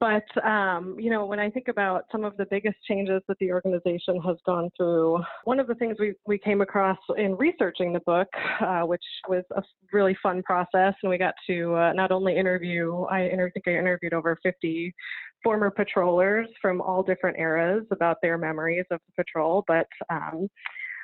But 0.00 0.24
um, 0.46 0.96
you 0.98 1.10
know, 1.10 1.26
when 1.26 1.40
I 1.40 1.50
think 1.50 1.66
about 1.66 2.04
some 2.12 2.24
of 2.24 2.36
the 2.36 2.46
biggest 2.46 2.76
changes 2.86 3.20
that 3.26 3.38
the 3.40 3.50
organization 3.50 4.20
has 4.24 4.36
gone 4.46 4.70
through, 4.76 5.20
one 5.44 5.58
of 5.58 5.66
the 5.66 5.74
things 5.74 5.96
we 5.98 6.14
we 6.26 6.38
came 6.38 6.60
across 6.60 6.98
in 7.16 7.36
researching 7.36 7.92
the 7.92 8.00
book, 8.00 8.28
uh, 8.60 8.82
which 8.82 9.02
was 9.28 9.42
a 9.56 9.62
really 9.92 10.16
fun 10.22 10.42
process, 10.44 10.94
and 11.02 11.10
we 11.10 11.18
got 11.18 11.34
to 11.48 11.74
uh, 11.74 11.92
not 11.94 12.12
only 12.12 12.36
interview, 12.36 13.02
I 13.04 13.22
inter- 13.22 13.50
think 13.50 13.66
I 13.66 13.72
interviewed 13.72 14.14
over 14.14 14.38
50 14.42 14.94
former 15.42 15.70
patrollers 15.70 16.48
from 16.60 16.80
all 16.80 17.02
different 17.02 17.38
eras 17.38 17.84
about 17.90 18.18
their 18.22 18.38
memories 18.38 18.84
of 18.90 19.00
the 19.06 19.24
patrol, 19.24 19.64
but 19.66 19.86
um, 20.10 20.48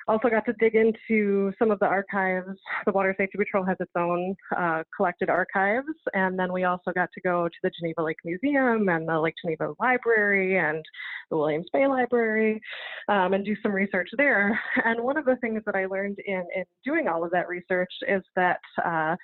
also 0.09 0.29
got 0.29 0.45
to 0.47 0.53
dig 0.59 0.75
into 0.75 1.53
some 1.59 1.71
of 1.71 1.79
the 1.79 1.87
archives. 1.87 2.59
The 2.87 2.93
Water 2.93 3.15
Safety 3.17 3.39
Patrol 3.39 3.65
has 3.65 3.77
its 3.81 3.93
own 3.97 4.35
uh, 4.57 4.83
collected 4.97 5.31
archives, 5.31 5.87
and 6.13 6.39
then 6.39 6.53
we 6.53 6.65
also 6.65 6.93
got 6.93 7.09
to 7.15 7.21
go 7.21 7.49
to 7.49 7.57
the 7.63 7.71
Geneva 7.71 8.03
Lake 8.03 8.19
Museum 8.25 8.89
and 8.89 9.09
the 9.09 9.19
Lake 9.19 9.35
Geneva 9.43 9.75
Library 9.81 10.59
and 10.59 10.85
the 11.31 11.37
Williams 11.37 11.67
Bay 11.73 11.87
Library 11.87 12.61
um, 13.09 13.33
and 13.33 13.45
do 13.45 13.57
some 13.63 13.73
research 13.73 14.09
there. 14.17 14.59
And 14.85 15.03
one 15.03 15.17
of 15.17 15.25
the 15.25 15.37
things 15.37 15.63
that 15.67 15.75
I 15.75 15.87
learned 15.87 16.19
in, 16.27 16.45
in 16.55 16.65
doing 16.85 17.09
all 17.09 17.25
of 17.25 17.31
that 17.31 17.49
research 17.49 17.93
is 18.07 18.23
that 18.37 18.61
uh, 18.85 19.17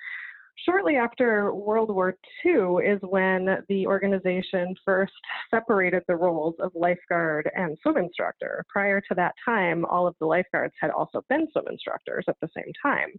Shortly 0.65 0.95
after 0.95 1.53
World 1.53 1.89
War 1.89 2.15
II 2.45 2.85
is 2.85 2.99
when 3.01 3.63
the 3.67 3.87
organization 3.87 4.75
first 4.85 5.13
separated 5.49 6.03
the 6.07 6.15
roles 6.15 6.55
of 6.59 6.71
lifeguard 6.75 7.49
and 7.55 7.77
swim 7.81 7.97
instructor. 7.97 8.63
Prior 8.69 9.01
to 9.01 9.15
that 9.15 9.33
time, 9.43 9.85
all 9.85 10.07
of 10.07 10.15
the 10.19 10.25
lifeguards 10.25 10.73
had 10.79 10.91
also 10.91 11.23
been 11.29 11.47
swim 11.51 11.65
instructors 11.69 12.25
at 12.27 12.37
the 12.41 12.49
same 12.55 12.71
time. 12.81 13.09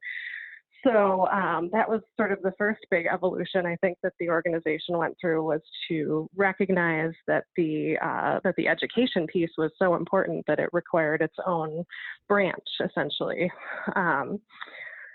So 0.84 1.28
um, 1.28 1.70
that 1.72 1.88
was 1.88 2.00
sort 2.16 2.32
of 2.32 2.42
the 2.42 2.52
first 2.58 2.80
big 2.90 3.06
evolution 3.06 3.66
I 3.66 3.76
think 3.76 3.98
that 4.02 4.14
the 4.18 4.28
organization 4.28 4.98
went 4.98 5.16
through 5.20 5.44
was 5.44 5.60
to 5.88 6.28
recognize 6.34 7.12
that 7.28 7.44
the 7.56 7.96
uh, 8.02 8.40
that 8.42 8.56
the 8.56 8.66
education 8.66 9.26
piece 9.28 9.50
was 9.56 9.70
so 9.78 9.94
important 9.94 10.44
that 10.48 10.58
it 10.58 10.70
required 10.72 11.22
its 11.22 11.36
own 11.46 11.84
branch 12.28 12.66
essentially. 12.84 13.50
Um, 13.94 14.40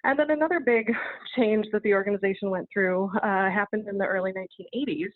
and 0.04 0.18
then 0.18 0.32
another 0.32 0.60
big 0.60 0.92
change 1.36 1.66
that 1.72 1.84
the 1.84 1.94
organization 1.94 2.50
went 2.50 2.68
through 2.72 3.12
uh, 3.24 3.50
happened 3.50 3.88
in 3.88 3.98
the 3.98 4.06
early 4.06 4.34
1980s 4.34 5.12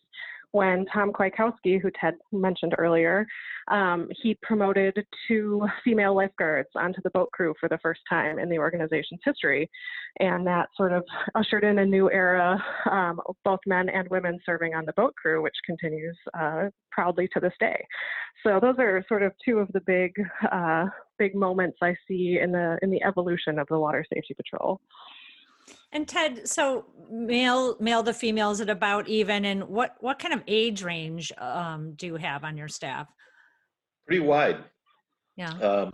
when 0.52 0.86
Tom 0.94 1.12
Kwiatkowski, 1.12 1.82
who 1.82 1.90
Ted 2.00 2.16
mentioned 2.32 2.76
earlier, 2.78 3.26
um, 3.70 4.10
he 4.22 4.38
promoted 4.42 5.06
two 5.28 5.66
female 5.84 6.16
lifeguards 6.16 6.70
onto 6.76 7.02
the 7.04 7.10
boat 7.12 7.32
crew 7.32 7.54
for 7.60 7.70
the 7.70 7.78
first 7.82 8.02
time 8.10 8.38
in 8.38 8.50
the 8.50 8.58
organization's 8.58 9.22
history. 9.24 9.70
And 10.20 10.46
that 10.48 10.68
sort 10.76 10.92
of 10.92 11.04
ushered 11.36 11.64
in 11.64 11.80
a 11.80 11.86
new 11.86 12.12
era, 12.12 12.62
um, 12.90 13.20
both 13.46 13.60
men 13.66 13.88
and 13.90 14.08
women 14.10 14.40
serving 14.46 14.74
on 14.74 14.86
the 14.86 14.94
boat 14.94 15.16
crew, 15.16 15.42
which 15.42 15.56
continues 15.66 16.18
uh, 16.38 16.70
proudly 16.92 17.30
to 17.34 17.40
this 17.40 17.54
day. 17.60 17.86
So 18.44 18.60
those 18.62 18.76
are 18.80 19.06
sort 19.08 19.24
of 19.24 19.32
two 19.46 19.60
of 19.60 19.70
the 19.74 19.82
big, 19.82 20.12
uh, 20.52 20.86
big 21.18 21.36
moments 21.36 21.78
I 21.82 21.96
see 22.08 22.40
in 22.42 22.52
the 22.52 22.78
in 22.82 22.90
the 22.90 23.04
evolution 23.04 23.60
of 23.60 23.68
the 23.70 23.80
Water 23.80 24.06
Safety 24.14 24.34
Patrol. 24.34 24.82
And 25.92 26.08
Ted, 26.08 26.48
so 26.48 26.86
male 27.10 27.76
male 27.80 28.04
to 28.04 28.14
female 28.14 28.52
is 28.52 28.60
it 28.60 28.70
about 28.70 29.08
even? 29.08 29.46
And 29.46 29.64
what 29.66 29.96
what 30.00 30.20
kind 30.20 30.34
of 30.34 30.42
age 30.48 30.84
range 30.84 31.32
um, 31.38 31.94
do 31.96 32.08
you 32.08 32.16
have 32.16 32.44
on 32.44 32.58
your 32.58 32.68
staff? 32.68 33.08
Pretty 34.08 34.22
wide. 34.22 34.64
Yeah. 35.36 35.54
Um, 35.54 35.94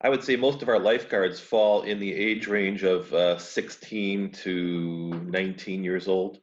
I 0.00 0.08
would 0.08 0.22
say 0.22 0.36
most 0.36 0.62
of 0.62 0.68
our 0.68 0.78
lifeguards 0.78 1.40
fall 1.40 1.82
in 1.82 1.98
the 1.98 2.12
age 2.12 2.46
range 2.46 2.84
of 2.84 3.12
uh, 3.12 3.36
16 3.38 4.30
to 4.30 5.10
19 5.26 5.82
years 5.82 6.06
old. 6.06 6.38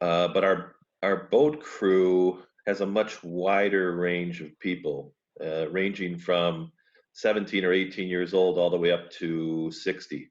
Uh, 0.00 0.28
but 0.28 0.44
our 0.44 0.76
our 1.02 1.28
boat 1.30 1.60
crew 1.62 2.42
has 2.66 2.80
a 2.80 2.86
much 2.86 3.22
wider 3.22 3.96
range 3.96 4.40
of 4.40 4.58
people, 4.58 5.14
uh, 5.44 5.68
ranging 5.70 6.18
from 6.18 6.70
17 7.14 7.64
or 7.64 7.72
18 7.72 8.08
years 8.08 8.34
old 8.34 8.58
all 8.58 8.70
the 8.70 8.76
way 8.76 8.92
up 8.92 9.10
to 9.10 9.70
60. 9.70 10.30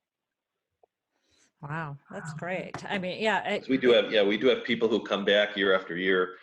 Wow, 1.62 1.98
that's 2.10 2.34
great. 2.34 2.84
I 2.90 2.98
mean, 2.98 3.22
yeah. 3.22 3.48
it- 3.48 3.68
we 3.68 3.78
do 3.78 3.92
have, 3.92 4.12
yeah, 4.12 4.24
we 4.24 4.38
do 4.38 4.48
have 4.48 4.64
people 4.64 4.88
who 4.88 5.02
come 5.02 5.26
back 5.26 5.58
year 5.58 5.74
after 5.74 5.98
year. 5.98 6.36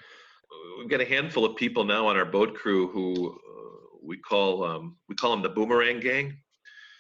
We've 0.79 0.91
got 0.91 1.01
a 1.01 1.07
handful 1.07 1.45
of 1.45 1.57
people 1.57 1.85
now 1.85 2.07
on 2.07 2.17
our 2.17 2.27
boat 2.27 2.55
crew 2.55 2.89
who 2.89 3.31
uh, 3.33 3.99
we 4.03 4.19
call 4.19 4.63
um, 4.63 4.97
we 5.09 5.15
call 5.15 5.31
them 5.31 5.43
the 5.43 5.49
boomerang 5.49 6.01
gang. 6.01 6.37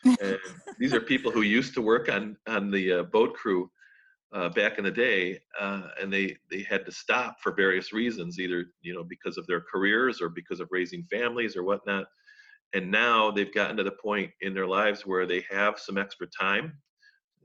And 0.05 0.39
these 0.79 0.95
are 0.95 1.01
people 1.01 1.31
who 1.31 1.43
used 1.43 1.75
to 1.75 1.83
work 1.83 2.09
on 2.09 2.37
on 2.47 2.71
the 2.71 2.93
uh, 2.93 3.03
boat 3.05 3.35
crew 3.35 3.71
uh, 4.33 4.49
back 4.49 4.79
in 4.79 4.85
the 4.85 4.91
day, 4.91 5.41
uh, 5.61 5.89
and 6.01 6.11
they 6.13 6.37
they 6.51 6.63
had 6.63 6.87
to 6.87 6.93
stop 6.93 7.37
for 7.43 7.53
various 7.53 7.93
reasons, 7.93 8.39
either 8.39 8.65
you 8.81 8.95
know 8.95 9.05
because 9.05 9.37
of 9.37 9.47
their 9.47 9.61
careers 9.61 10.23
or 10.23 10.31
because 10.31 10.61
of 10.61 10.69
raising 10.71 11.05
families 11.05 11.55
or 11.55 11.65
whatnot. 11.65 12.07
And 12.73 12.91
now 12.91 13.31
they've 13.31 13.53
gotten 13.55 13.77
to 13.77 13.85
the 13.85 13.93
point 13.93 14.31
in 14.41 14.55
their 14.55 14.67
lives 14.67 15.07
where 15.07 15.27
they 15.27 15.45
have 15.51 15.79
some 15.79 15.99
extra 15.99 16.27
time 16.27 16.79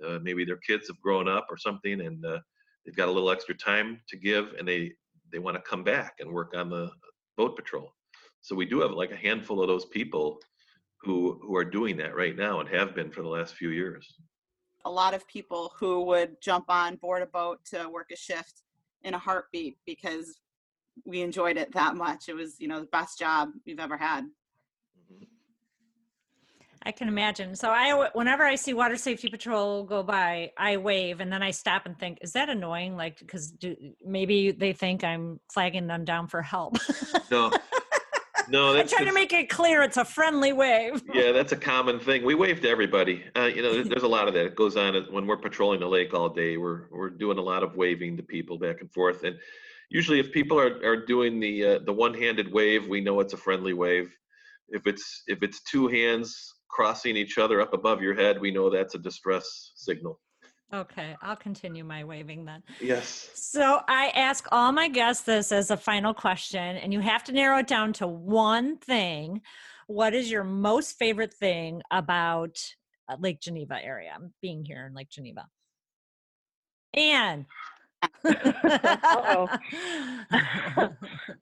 uh, 0.06 0.20
maybe 0.22 0.45
their 0.45 0.58
kids 0.58 0.88
have 0.88 0.99
grown 1.02 1.28
up 1.28 1.47
or 1.49 1.58
something 1.58 2.02
and 2.02 2.26
uh, 2.26 2.39
they've 2.86 2.95
got 2.95 3.08
a 3.08 3.12
little 3.12 3.32
extra 3.32 3.56
time 3.56 3.99
to 4.08 4.18
give 4.18 4.54
and 4.58 4.68
they 4.68 4.91
they 5.32 5.39
want 5.39 5.56
to 5.56 5.62
come 5.62 5.84
back 5.84 6.16
and 6.20 6.32
work 6.32 6.54
on 6.56 6.70
the 6.70 6.89
boat 7.38 7.56
patrol 7.56 7.93
so 8.41 8.56
we 8.56 8.66
do 8.66 8.82
have 8.82 8.91
like 8.91 9.12
a 9.12 9.16
handful 9.16 9.62
of 9.62 9.68
those 9.68 9.86
people 9.86 10.39
who 11.02 11.39
who 11.41 11.56
are 11.56 11.66
doing 11.66 11.97
that 11.97 12.16
right 12.16 12.36
now 12.36 12.60
and 12.60 12.70
have 12.70 12.93
been 12.95 13.12
for 13.12 13.22
the 13.22 13.28
last 13.28 13.56
few 13.56 13.70
years 13.70 14.16
a 14.86 14.91
lot 14.91 15.14
of 15.14 15.28
people 15.28 15.74
who 15.80 16.04
would 16.06 16.41
jump 16.41 16.66
on 16.70 16.95
board 16.95 17.22
a 17.22 17.28
boat 17.28 17.60
to 17.66 17.88
work 17.89 18.10
a 18.12 18.16
shift 18.16 18.64
in 19.04 19.14
a 19.14 19.20
heartbeat 19.20 19.78
because 19.86 20.39
we 21.06 21.22
enjoyed 21.22 21.58
it 21.58 21.72
that 21.74 21.95
much. 21.95 22.30
It 22.30 22.36
was, 22.36 22.60
you 22.60 22.68
know, 22.68 22.80
the 22.80 22.88
best 22.88 23.20
job 23.20 23.49
we've 23.66 23.80
ever 23.80 23.97
had. 23.97 24.26
I 26.84 26.91
can 26.91 27.07
imagine. 27.07 27.55
So 27.55 27.69
I, 27.69 28.09
whenever 28.13 28.43
I 28.43 28.55
see 28.55 28.73
Water 28.73 28.97
Safety 28.97 29.29
Patrol 29.29 29.84
go 29.84 30.01
by, 30.01 30.51
I 30.57 30.77
wave 30.77 31.19
and 31.19 31.32
then 31.32 31.43
I 31.43 31.51
stop 31.51 31.86
and 31.86 31.97
think, 31.97 32.19
is 32.21 32.34
that 32.34 32.49
annoying? 32.49 32.95
Like, 32.97 33.19
because 33.19 33.53
maybe 34.03 34.51
they 34.51 34.73
think 34.73 35.03
I'm 35.03 35.39
flagging 35.53 35.88
them 35.88 36.05
down 36.05 36.27
for 36.27 36.41
help. 36.41 36.77
no 37.29 37.51
no 38.49 38.71
I 38.73 38.77
that's 38.77 38.91
try 38.91 39.03
to 39.05 39.13
make 39.13 39.32
it 39.34 39.49
clear 39.49 39.84
it's 39.84 39.97
a 39.97 40.05
friendly 40.05 40.53
wave. 40.53 41.03
yeah 41.13 41.32
that's 41.32 41.51
a 41.51 41.57
common 41.57 41.99
thing 41.99 42.25
we 42.25 42.34
wave 42.34 42.61
to 42.61 42.69
everybody 42.69 43.23
uh, 43.36 43.43
you 43.43 43.61
know 43.61 43.84
there's 43.84 44.03
a 44.03 44.07
lot 44.07 44.27
of 44.27 44.34
that 44.34 44.45
it 44.45 44.55
goes 44.55 44.75
on 44.75 44.95
when 45.11 45.27
we're 45.27 45.38
patrolling 45.38 45.79
the 45.79 45.88
lake 45.88 46.13
all 46.13 46.29
day 46.29 46.57
we're 46.57 46.88
we're 46.89 47.09
doing 47.09 47.38
a 47.38 47.41
lot 47.41 47.61
of 47.61 47.75
waving 47.75 48.17
to 48.17 48.23
people 48.23 48.57
back 48.57 48.82
and 48.82 48.91
forth 48.91 49.23
and 49.23 49.36
usually 49.89 50.19
if 50.19 50.32
people 50.32 50.59
are, 50.59 50.84
are 50.84 51.05
doing 51.05 51.39
the 51.39 51.65
uh, 51.65 51.79
the 51.86 51.93
one-handed 51.93 52.51
wave 52.51 52.88
we 52.88 52.99
know 52.99 53.19
it's 53.19 53.34
a 53.34 53.38
friendly 53.38 53.73
wave 53.73 54.11
if 54.69 54.88
it's 54.88 55.23
if 55.27 55.43
it's 55.43 55.61
two 55.61 55.88
hands 55.88 56.55
crossing 56.72 57.17
each 57.17 57.38
other 57.38 57.61
up 57.61 57.74
above 57.74 58.01
your 58.01 58.15
head 58.15 58.39
we 58.39 58.51
know 58.51 58.69
that's 58.69 58.95
a 58.95 58.99
distress 58.99 59.72
signal 59.76 60.19
Okay, 60.74 61.17
I'll 61.22 61.36
continue 61.36 61.84
my 61.84 62.05
waving 62.05 62.45
then. 62.45 62.63
yes 62.80 63.30
So 63.34 63.82
I 63.89 64.07
ask 64.15 64.47
all 64.53 64.72
my 64.72 64.88
guests 64.88 65.24
this 65.26 65.51
as 65.51 65.69
a 65.69 65.76
final 65.76 66.13
question, 66.13 66.78
and 66.78 66.93
you 66.93 67.01
have 67.01 67.26
to 67.26 67.34
narrow 67.34 67.57
it 67.59 67.67
down 67.67 67.91
to 67.93 68.07
one 68.07 68.78
thing. 68.78 69.41
What 69.88 70.13
is 70.13 70.32
your 70.32 70.45
most 70.45 70.97
favorite 70.97 71.34
thing 71.34 71.82
about 71.91 72.57
uh, 73.09 73.17
Lake 73.19 73.41
Geneva 73.41 73.84
area? 73.84 74.17
Being 74.41 74.63
here 74.63 74.86
in 74.88 74.93
Lake 74.93 75.09
Geneva. 75.09 75.45
Anne. 76.93 77.45
Uh-oh. 78.24 79.47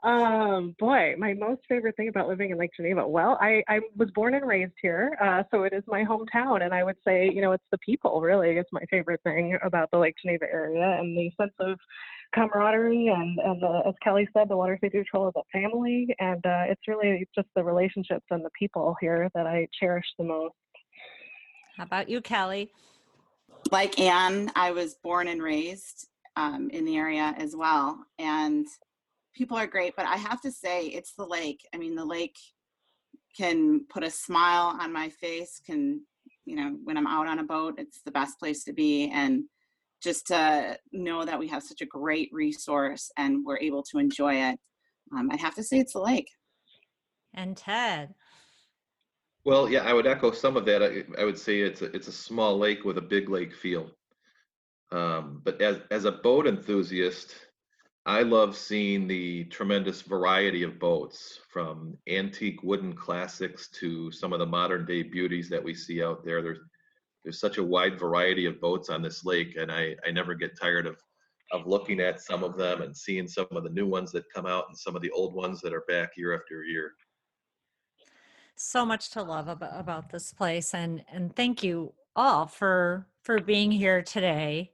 Um, 0.01 0.76
boy, 0.80 1.16
my 1.18 1.34
most 1.34 1.62
favorite 1.68 1.97
thing 1.97 2.07
about 2.07 2.30
living 2.30 2.51
in 2.51 2.57
Lake 2.57 2.72
Geneva. 2.76 3.05
Well, 3.05 3.38
I, 3.41 3.62
I 3.68 3.82
was 3.97 4.10
born 4.12 4.34
and 4.34 4.47
raised 4.47 4.76
here, 4.82 5.18
uh, 5.22 5.43
so 5.51 5.64
it 5.64 5.74
is 5.74 5.84
my 5.88 6.05
hometown, 6.05 6.64
and 6.64 6.74
I 6.74 6.86
would 6.86 6.95
say, 7.05 7.30
you 7.30 7.41
know, 7.41 7.51
it's 7.51 7.66
the 7.70 7.78
people. 7.80 8.22
Really, 8.22 8.51
is 8.51 8.66
my 8.72 8.84
favorite 8.89 9.20
thing 9.24 9.57
about 9.62 9.91
the 9.91 9.97
Lake 9.97 10.16
Geneva 10.22 10.45
area, 10.49 10.97
and 10.99 11.18
the 11.18 11.30
sense 11.38 11.53
of 11.60 11.78
camaraderie, 12.34 13.07
and 13.07 13.39
and 13.39 13.62
the, 13.62 13.82
as 13.86 13.93
Kelly 14.01 14.28
said, 14.34 14.47
the 14.47 14.55
Water 14.55 14.78
Safety 14.82 14.99
Patrol 14.99 15.28
is 15.28 15.34
a 15.36 15.43
family, 15.51 16.16
and 16.20 16.45
uh, 16.45 16.64
it's 16.68 16.88
really 16.88 17.28
just 17.36 17.49
the 17.55 17.64
relationships 17.64 18.26
and 18.32 18.43
the 18.43 18.51
people 18.57 18.95
here 19.01 19.30
that 19.36 19.47
I 19.47 19.68
cherish 19.78 20.05
the 20.18 20.24
most. 20.24 20.55
How 21.76 21.84
about 21.84 22.07
you, 22.07 22.22
Kelly? 22.22 22.72
Like 23.70 23.99
Anne, 23.99 24.49
I 24.55 24.72
was 24.72 24.95
born 25.03 25.28
and 25.28 25.43
raised 25.43 26.07
um, 26.39 26.69
in 26.71 26.85
the 26.85 26.95
area 26.95 27.35
as 27.37 27.53
well. 27.53 27.99
And 28.17 28.65
people 29.35 29.57
are 29.57 29.67
great, 29.67 29.93
but 29.97 30.05
I 30.05 30.15
have 30.15 30.41
to 30.41 30.51
say, 30.51 30.85
it's 30.85 31.13
the 31.13 31.25
lake. 31.25 31.67
I 31.75 31.77
mean, 31.77 31.95
the 31.95 32.05
lake 32.05 32.37
can 33.35 33.85
put 33.89 34.03
a 34.03 34.09
smile 34.09 34.77
on 34.79 34.93
my 34.93 35.09
face, 35.09 35.61
can, 35.63 36.01
you 36.45 36.55
know, 36.55 36.77
when 36.85 36.97
I'm 36.97 37.07
out 37.07 37.27
on 37.27 37.39
a 37.39 37.43
boat, 37.43 37.75
it's 37.77 38.01
the 38.03 38.11
best 38.11 38.39
place 38.39 38.63
to 38.63 38.73
be. 38.73 39.11
And 39.13 39.43
just 40.01 40.27
to 40.27 40.79
know 40.93 41.25
that 41.25 41.37
we 41.37 41.47
have 41.49 41.61
such 41.61 41.81
a 41.81 41.85
great 41.85 42.29
resource 42.31 43.11
and 43.17 43.45
we're 43.45 43.59
able 43.59 43.83
to 43.83 43.99
enjoy 43.99 44.35
it, 44.35 44.57
um, 45.13 45.29
I'd 45.31 45.41
have 45.41 45.55
to 45.55 45.63
say 45.63 45.77
it's 45.79 45.93
the 45.93 45.99
lake. 45.99 46.29
And 47.33 47.55
Ted. 47.55 48.15
well 49.45 49.69
yeah 49.69 49.83
i 49.83 49.93
would 49.93 50.07
echo 50.07 50.31
some 50.31 50.57
of 50.57 50.65
that 50.65 50.81
i, 50.83 51.21
I 51.21 51.23
would 51.23 51.37
say 51.37 51.61
it's 51.61 51.81
a, 51.81 51.85
it's 51.95 52.07
a 52.07 52.11
small 52.11 52.57
lake 52.57 52.83
with 52.83 52.97
a 52.97 53.01
big 53.01 53.29
lake 53.29 53.55
feel 53.55 53.91
um, 54.91 55.41
but 55.43 55.61
as 55.61 55.79
as 55.91 56.05
a 56.05 56.11
boat 56.11 56.47
enthusiast 56.47 57.35
I 58.05 58.23
love 58.23 58.55
seeing 58.57 59.07
the 59.07 59.43
tremendous 59.45 60.01
variety 60.01 60.63
of 60.63 60.79
boats 60.79 61.39
from 61.51 61.95
antique 62.07 62.63
wooden 62.63 62.93
classics 62.93 63.69
to 63.79 64.11
some 64.11 64.33
of 64.33 64.39
the 64.39 64.47
modern 64.47 64.85
day 64.85 65.03
beauties 65.03 65.47
that 65.49 65.63
we 65.63 65.75
see 65.75 66.01
out 66.01 66.25
there. 66.25 66.41
There's 66.41 66.59
there's 67.23 67.39
such 67.39 67.59
a 67.59 67.63
wide 67.63 67.99
variety 67.99 68.45
of 68.45 68.61
boats 68.61 68.89
on 68.89 69.01
this 69.03 69.25
lake, 69.25 69.57
and 69.57 69.71
I, 69.71 69.95
I 70.07 70.11
never 70.11 70.33
get 70.33 70.59
tired 70.59 70.87
of 70.87 70.97
of 71.51 71.67
looking 71.67 71.99
at 71.99 72.21
some 72.21 72.43
of 72.43 72.57
them 72.57 72.81
and 72.81 72.95
seeing 72.95 73.27
some 73.27 73.47
of 73.51 73.63
the 73.63 73.69
new 73.69 73.85
ones 73.85 74.11
that 74.13 74.31
come 74.33 74.45
out 74.45 74.65
and 74.69 74.77
some 74.77 74.95
of 74.95 75.01
the 75.01 75.11
old 75.11 75.35
ones 75.35 75.61
that 75.61 75.73
are 75.73 75.85
back 75.87 76.17
year 76.17 76.33
after 76.33 76.63
year. 76.63 76.93
so 78.55 78.85
much 78.85 79.09
to 79.11 79.21
love 79.21 79.47
about, 79.47 79.79
about 79.79 80.09
this 80.09 80.33
place 80.33 80.73
and 80.73 81.03
and 81.11 81.35
thank 81.35 81.63
you 81.63 81.93
all 82.15 82.47
for 82.47 83.07
for 83.30 83.39
being 83.39 83.71
here 83.71 84.01
today. 84.01 84.71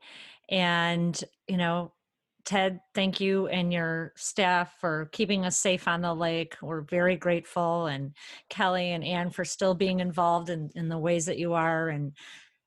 And 0.48 1.22
you 1.46 1.58
know 1.58 1.92
ted 2.46 2.80
thank 2.94 3.20
you 3.20 3.48
and 3.48 3.74
your 3.74 4.14
staff 4.16 4.76
for 4.80 5.10
keeping 5.12 5.44
us 5.46 5.58
safe 5.58 5.90
on 5.90 6.00
the 6.00 6.14
lake. 6.14 6.56
We're 6.62 6.80
very 6.80 7.18
grateful 7.18 7.88
and 7.88 8.14
kelly 8.50 8.92
and 8.94 9.04
anne 9.04 9.32
for 9.32 9.44
still 9.44 9.74
being 9.74 10.00
involved 10.00 10.50
in, 10.50 10.70
in 10.74 10.88
the 10.88 10.98
ways 10.98 11.26
that 11.26 11.38
you 11.38 11.54
are. 11.54 11.90
And 11.90 12.14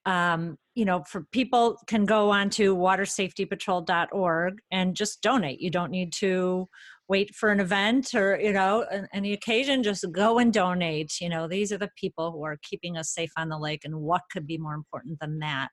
um, 0.05 0.59
you 0.75 0.85
know 0.85 1.05
for 1.05 1.23
people 1.33 1.79
can 1.87 2.05
go 2.05 2.29
on 2.29 2.51
to 2.51 2.77
watersafetypatrol.org 2.77 4.59
and 4.71 4.95
just 4.95 5.23
donate. 5.23 5.59
You 5.59 5.71
don't 5.71 5.91
need 5.91 6.13
to 6.15 6.69
wait 7.09 7.35
for 7.35 7.51
an 7.51 7.61
event 7.61 8.15
or 8.15 8.39
you 8.41 8.53
know 8.53 8.85
an- 8.91 9.09
any 9.13 9.33
occasion 9.33 9.83
just 9.83 10.05
go 10.13 10.39
and 10.39 10.53
donate 10.53 11.21
you 11.21 11.29
know 11.29 11.49
these 11.49 11.73
are 11.73 11.79
the 11.79 11.91
people 11.97 12.33
who 12.33 12.45
are 12.45 12.59
keeping 12.63 12.97
us 12.97 13.13
safe 13.13 13.31
on 13.37 13.49
the 13.49 13.59
lake 13.59 13.83
and 13.85 13.95
what 13.95 14.23
could 14.31 14.47
be 14.47 14.59
more 14.59 14.75
important 14.75 15.19
than 15.21 15.39
that. 15.41 15.69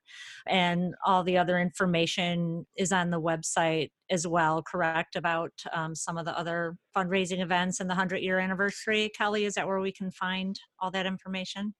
And 0.46 0.94
all 1.04 1.22
the 1.22 1.38
other 1.38 1.58
information 1.58 2.66
is 2.76 2.92
on 2.92 3.10
the 3.10 3.20
website 3.20 3.90
as 4.10 4.26
well 4.26 4.62
correct 4.62 5.16
about 5.16 5.52
um, 5.72 5.94
some 5.94 6.16
of 6.16 6.24
the 6.24 6.38
other 6.38 6.76
fundraising 6.96 7.42
events 7.42 7.80
and 7.80 7.88
the 7.88 7.94
100 7.94 8.18
year 8.18 8.38
anniversary 8.38 9.10
kelly? 9.16 9.44
Is 9.44 9.54
that 9.54 9.66
where 9.66 9.80
we 9.80 9.92
can 9.92 10.10
find 10.10 10.58
all 10.80 10.90
that 10.92 11.06
information? 11.06 11.74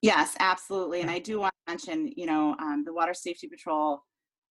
Yes, 0.00 0.36
absolutely. 0.38 1.00
And 1.00 1.10
I 1.10 1.18
do 1.18 1.40
want 1.40 1.52
to 1.66 1.72
mention, 1.72 2.12
you 2.16 2.26
know, 2.26 2.54
um, 2.60 2.84
the 2.84 2.92
Water 2.92 3.14
Safety 3.14 3.48
Patrol 3.48 4.00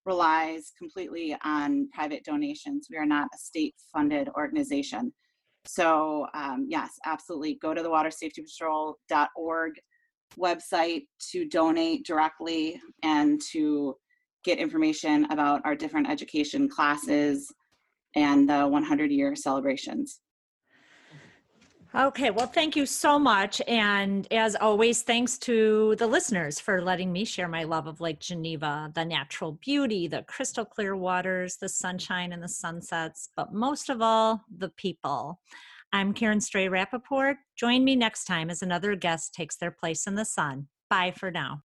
relies 0.08 0.72
completely 0.76 1.36
on 1.44 1.88
private 1.92 2.24
donations. 2.24 2.88
We 2.90 2.96
are 2.96 3.06
not 3.06 3.28
a 3.32 3.38
state 3.38 3.74
funded 3.92 4.28
organization. 4.30 5.12
So, 5.66 6.26
um, 6.32 6.66
yes, 6.68 6.92
absolutely. 7.04 7.58
Go 7.60 7.74
to 7.74 7.82
the 7.82 7.90
watersafetypatrol.org 7.90 9.72
website 10.38 11.02
to 11.30 11.46
donate 11.46 12.06
directly 12.06 12.80
and 13.02 13.40
to 13.52 13.94
get 14.44 14.58
information 14.58 15.26
about 15.26 15.60
our 15.64 15.76
different 15.76 16.08
education 16.08 16.68
classes 16.68 17.52
and 18.16 18.48
the 18.48 18.66
100 18.66 19.10
year 19.10 19.36
celebrations. 19.36 20.20
Okay, 21.94 22.30
well, 22.30 22.46
thank 22.46 22.76
you 22.76 22.84
so 22.84 23.18
much. 23.18 23.62
And 23.66 24.30
as 24.30 24.54
always, 24.54 25.02
thanks 25.02 25.38
to 25.38 25.96
the 25.96 26.06
listeners 26.06 26.60
for 26.60 26.82
letting 26.82 27.10
me 27.10 27.24
share 27.24 27.48
my 27.48 27.64
love 27.64 27.86
of 27.86 28.00
Lake 28.00 28.20
Geneva, 28.20 28.92
the 28.94 29.06
natural 29.06 29.52
beauty, 29.52 30.06
the 30.06 30.22
crystal 30.24 30.66
clear 30.66 30.94
waters, 30.94 31.56
the 31.56 31.68
sunshine 31.68 32.32
and 32.32 32.42
the 32.42 32.48
sunsets, 32.48 33.30
but 33.36 33.54
most 33.54 33.88
of 33.88 34.02
all, 34.02 34.44
the 34.54 34.68
people. 34.68 35.40
I'm 35.90 36.12
Karen 36.12 36.42
Stray 36.42 36.68
Rappaport. 36.68 37.36
Join 37.56 37.84
me 37.84 37.96
next 37.96 38.24
time 38.24 38.50
as 38.50 38.60
another 38.60 38.94
guest 38.94 39.32
takes 39.32 39.56
their 39.56 39.70
place 39.70 40.06
in 40.06 40.14
the 40.14 40.26
sun. 40.26 40.68
Bye 40.90 41.12
for 41.16 41.30
now. 41.30 41.62